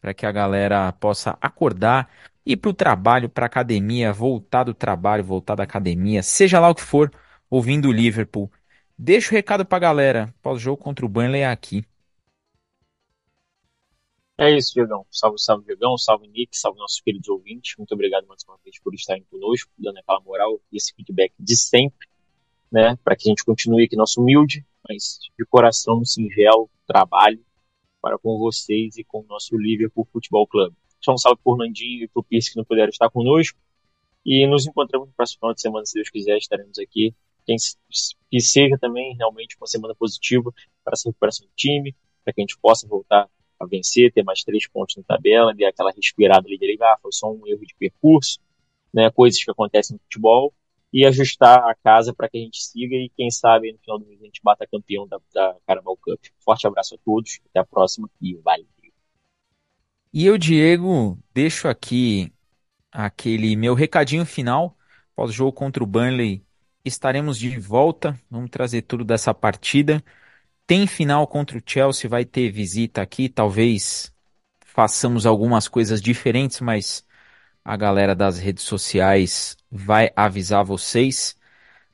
para 0.00 0.14
que 0.14 0.26
a 0.26 0.32
galera 0.32 0.92
possa 0.92 1.36
acordar, 1.40 2.08
ir 2.44 2.56
para 2.56 2.70
o 2.70 2.74
trabalho, 2.74 3.28
para 3.28 3.44
a 3.44 3.48
academia, 3.48 4.12
voltar 4.12 4.64
do 4.64 4.74
trabalho, 4.74 5.24
voltar 5.24 5.54
da 5.54 5.64
academia, 5.64 6.22
seja 6.22 6.58
lá 6.60 6.68
o 6.68 6.74
que 6.74 6.82
for, 6.82 7.10
ouvindo 7.50 7.88
o 7.88 7.92
Liverpool. 7.92 8.50
Deixa 8.98 9.30
o 9.30 9.34
recado 9.34 9.64
para 9.64 9.76
a 9.76 9.80
galera. 9.80 10.34
Pós-jogo 10.42 10.82
contra 10.82 11.04
o 11.04 11.08
Burnley 11.08 11.42
é 11.42 11.50
aqui. 11.50 11.84
É 14.36 14.50
isso, 14.56 14.74
Diegão. 14.74 15.06
Salve, 15.10 15.38
salve, 15.38 15.64
Diegão. 15.64 15.96
Salve, 15.96 16.26
Nick. 16.26 16.58
Salve, 16.58 16.78
nossos 16.78 17.00
queridos 17.00 17.28
ouvintes. 17.28 17.76
Muito 17.78 17.92
obrigado 17.92 18.26
mais 18.26 18.42
uma 18.48 18.58
vez 18.64 18.80
por 18.80 18.92
estarem 18.92 19.24
conosco, 19.30 19.70
dando 19.78 19.98
aquela 19.98 20.20
moral 20.20 20.60
e 20.72 20.76
esse 20.76 20.92
feedback 20.92 21.32
de 21.38 21.56
sempre, 21.56 22.08
né? 22.70 22.96
Para 23.04 23.14
que 23.14 23.28
a 23.28 23.30
gente 23.30 23.44
continue 23.44 23.84
aqui 23.84 23.94
nosso 23.94 24.20
humilde, 24.20 24.66
mas 24.88 25.20
de 25.38 25.44
coração 25.46 26.04
singelo 26.04 26.68
trabalho 26.84 27.44
para 28.02 28.18
com 28.18 28.36
vocês 28.36 28.96
e 28.96 29.04
com 29.04 29.20
o 29.20 29.26
nosso 29.26 29.56
Liverpool 29.56 30.06
Futebol 30.12 30.46
Clube. 30.48 30.76
Só 31.00 31.12
um 31.12 31.18
salve 31.18 31.40
por 31.42 31.56
Nandinho 31.56 32.04
e 32.04 32.08
por 32.08 32.24
Pierce 32.24 32.50
que 32.50 32.56
não 32.56 32.64
puderam 32.64 32.90
estar 32.90 33.08
conosco. 33.10 33.58
E 34.26 34.46
nos 34.48 34.66
encontramos 34.66 35.08
no 35.08 35.14
próximo 35.14 35.38
final 35.40 35.54
de 35.54 35.60
semana, 35.60 35.86
se 35.86 35.94
Deus 35.94 36.10
quiser, 36.10 36.38
estaremos 36.38 36.78
aqui. 36.78 37.14
Que 37.46 38.40
seja 38.40 38.76
também 38.78 39.14
realmente 39.16 39.56
uma 39.58 39.66
semana 39.66 39.94
positiva 39.94 40.50
para 40.82 40.94
essa 40.94 41.08
recuperação 41.08 41.46
do 41.46 41.52
time, 41.54 41.94
para 42.24 42.32
que 42.32 42.40
a 42.40 42.42
gente 42.42 42.58
possa 42.58 42.88
voltar 42.88 43.28
a 43.58 43.66
vencer, 43.66 44.12
ter 44.12 44.22
mais 44.22 44.42
três 44.42 44.66
pontos 44.68 44.96
na 44.96 45.02
tabela, 45.02 45.54
dar 45.54 45.68
aquela 45.68 45.90
respirada 45.92 46.46
ali 46.46 46.58
de 46.58 46.66
ligar, 46.66 46.98
foi 47.00 47.12
só 47.12 47.32
um 47.32 47.46
erro 47.46 47.64
de 47.64 47.74
percurso, 47.78 48.38
né, 48.92 49.10
coisas 49.10 49.42
que 49.42 49.50
acontecem 49.50 49.94
no 49.94 50.00
futebol, 50.00 50.52
e 50.92 51.04
ajustar 51.04 51.58
a 51.68 51.74
casa 51.74 52.14
para 52.14 52.28
que 52.28 52.38
a 52.38 52.40
gente 52.40 52.62
siga 52.62 52.94
e 52.94 53.10
quem 53.16 53.30
sabe 53.30 53.72
no 53.72 53.78
final 53.78 53.98
do 53.98 54.06
mês 54.06 54.20
a 54.20 54.24
gente 54.24 54.40
bata 54.42 54.66
campeão 54.66 55.08
da, 55.08 55.18
da 55.32 55.56
Carnaval 55.66 55.96
Cup. 55.96 56.20
Forte 56.38 56.66
abraço 56.66 56.94
a 56.94 56.98
todos, 57.04 57.40
até 57.50 57.58
a 57.60 57.64
próxima 57.64 58.08
e 58.20 58.36
valeu. 58.36 58.66
E 60.16 60.26
eu, 60.26 60.38
Diego, 60.38 61.18
deixo 61.34 61.66
aqui 61.66 62.32
aquele 62.92 63.56
meu 63.56 63.74
recadinho 63.74 64.24
final. 64.24 64.78
Pós-jogo 65.16 65.52
contra 65.52 65.82
o 65.82 65.86
Burnley, 65.88 66.40
estaremos 66.84 67.36
de 67.36 67.58
volta. 67.58 68.16
Vamos 68.30 68.48
trazer 68.48 68.82
tudo 68.82 69.04
dessa 69.04 69.34
partida. 69.34 70.00
Tem 70.66 70.86
final 70.86 71.26
contra 71.26 71.58
o 71.58 71.62
Chelsea, 71.64 72.08
vai 72.08 72.24
ter 72.24 72.50
visita 72.50 73.02
aqui, 73.02 73.28
talvez 73.28 74.12
façamos 74.64 75.26
algumas 75.26 75.68
coisas 75.68 76.00
diferentes, 76.00 76.60
mas 76.60 77.04
a 77.64 77.76
galera 77.76 78.14
das 78.14 78.38
redes 78.38 78.64
sociais 78.64 79.56
vai 79.70 80.10
avisar 80.16 80.64
vocês, 80.64 81.36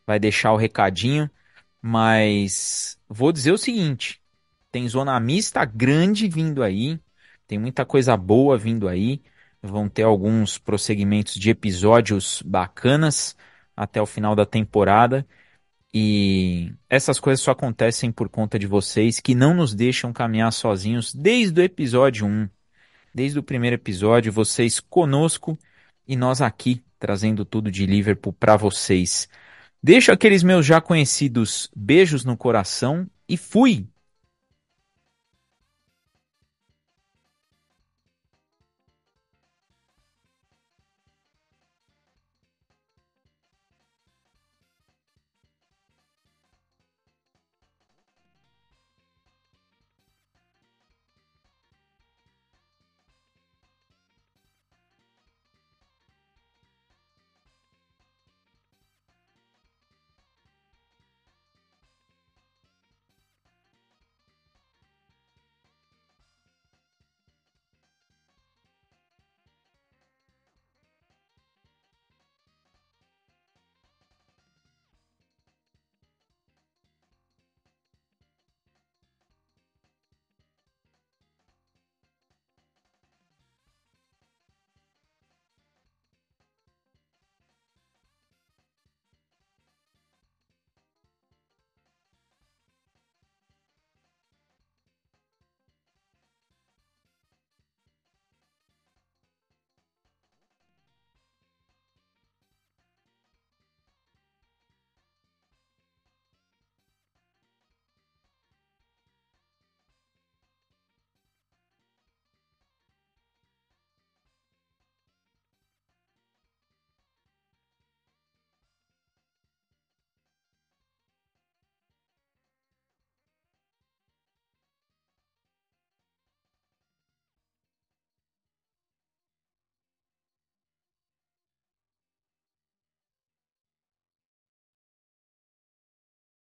vai 0.06 0.18
deixar 0.20 0.52
o 0.52 0.56
recadinho, 0.56 1.28
mas 1.82 2.98
vou 3.09 3.32
dizer 3.32 3.52
o 3.52 3.59
seguinte, 3.59 4.22
tem 4.70 4.88
zona 4.88 5.18
mista 5.18 5.64
grande 5.64 6.28
vindo 6.28 6.62
aí, 6.62 7.01
tem 7.47 7.59
muita 7.59 7.84
coisa 7.84 8.16
boa 8.16 8.56
vindo 8.56 8.88
aí, 8.88 9.22
vão 9.62 9.88
ter 9.88 10.05
alguns 10.05 10.59
prosseguimentos 10.59 11.34
de 11.34 11.51
episódios 11.51 12.42
bacanas 12.42 13.36
até 13.76 14.01
o 14.01 14.06
final 14.06 14.34
da 14.36 14.47
temporada. 14.47 15.26
E 15.92 16.72
essas 16.88 17.18
coisas 17.18 17.42
só 17.42 17.50
acontecem 17.50 18.12
por 18.12 18.28
conta 18.28 18.58
de 18.58 18.66
vocês 18.66 19.18
que 19.18 19.34
não 19.34 19.54
nos 19.54 19.74
deixam 19.74 20.12
caminhar 20.12 20.52
sozinhos 20.52 21.12
desde 21.12 21.60
o 21.60 21.64
episódio 21.64 22.26
1. 22.26 22.48
Desde 23.12 23.38
o 23.38 23.42
primeiro 23.42 23.74
episódio, 23.74 24.32
vocês 24.32 24.78
conosco 24.78 25.58
e 26.06 26.14
nós 26.14 26.40
aqui 26.40 26.82
trazendo 26.98 27.44
tudo 27.44 27.70
de 27.70 27.86
Liverpool 27.86 28.32
para 28.32 28.56
vocês. 28.56 29.28
Deixo 29.82 30.12
aqueles 30.12 30.42
meus 30.42 30.64
já 30.64 30.80
conhecidos 30.80 31.70
beijos 31.74 32.24
no 32.24 32.36
coração 32.36 33.08
e 33.28 33.36
fui! 33.36 33.88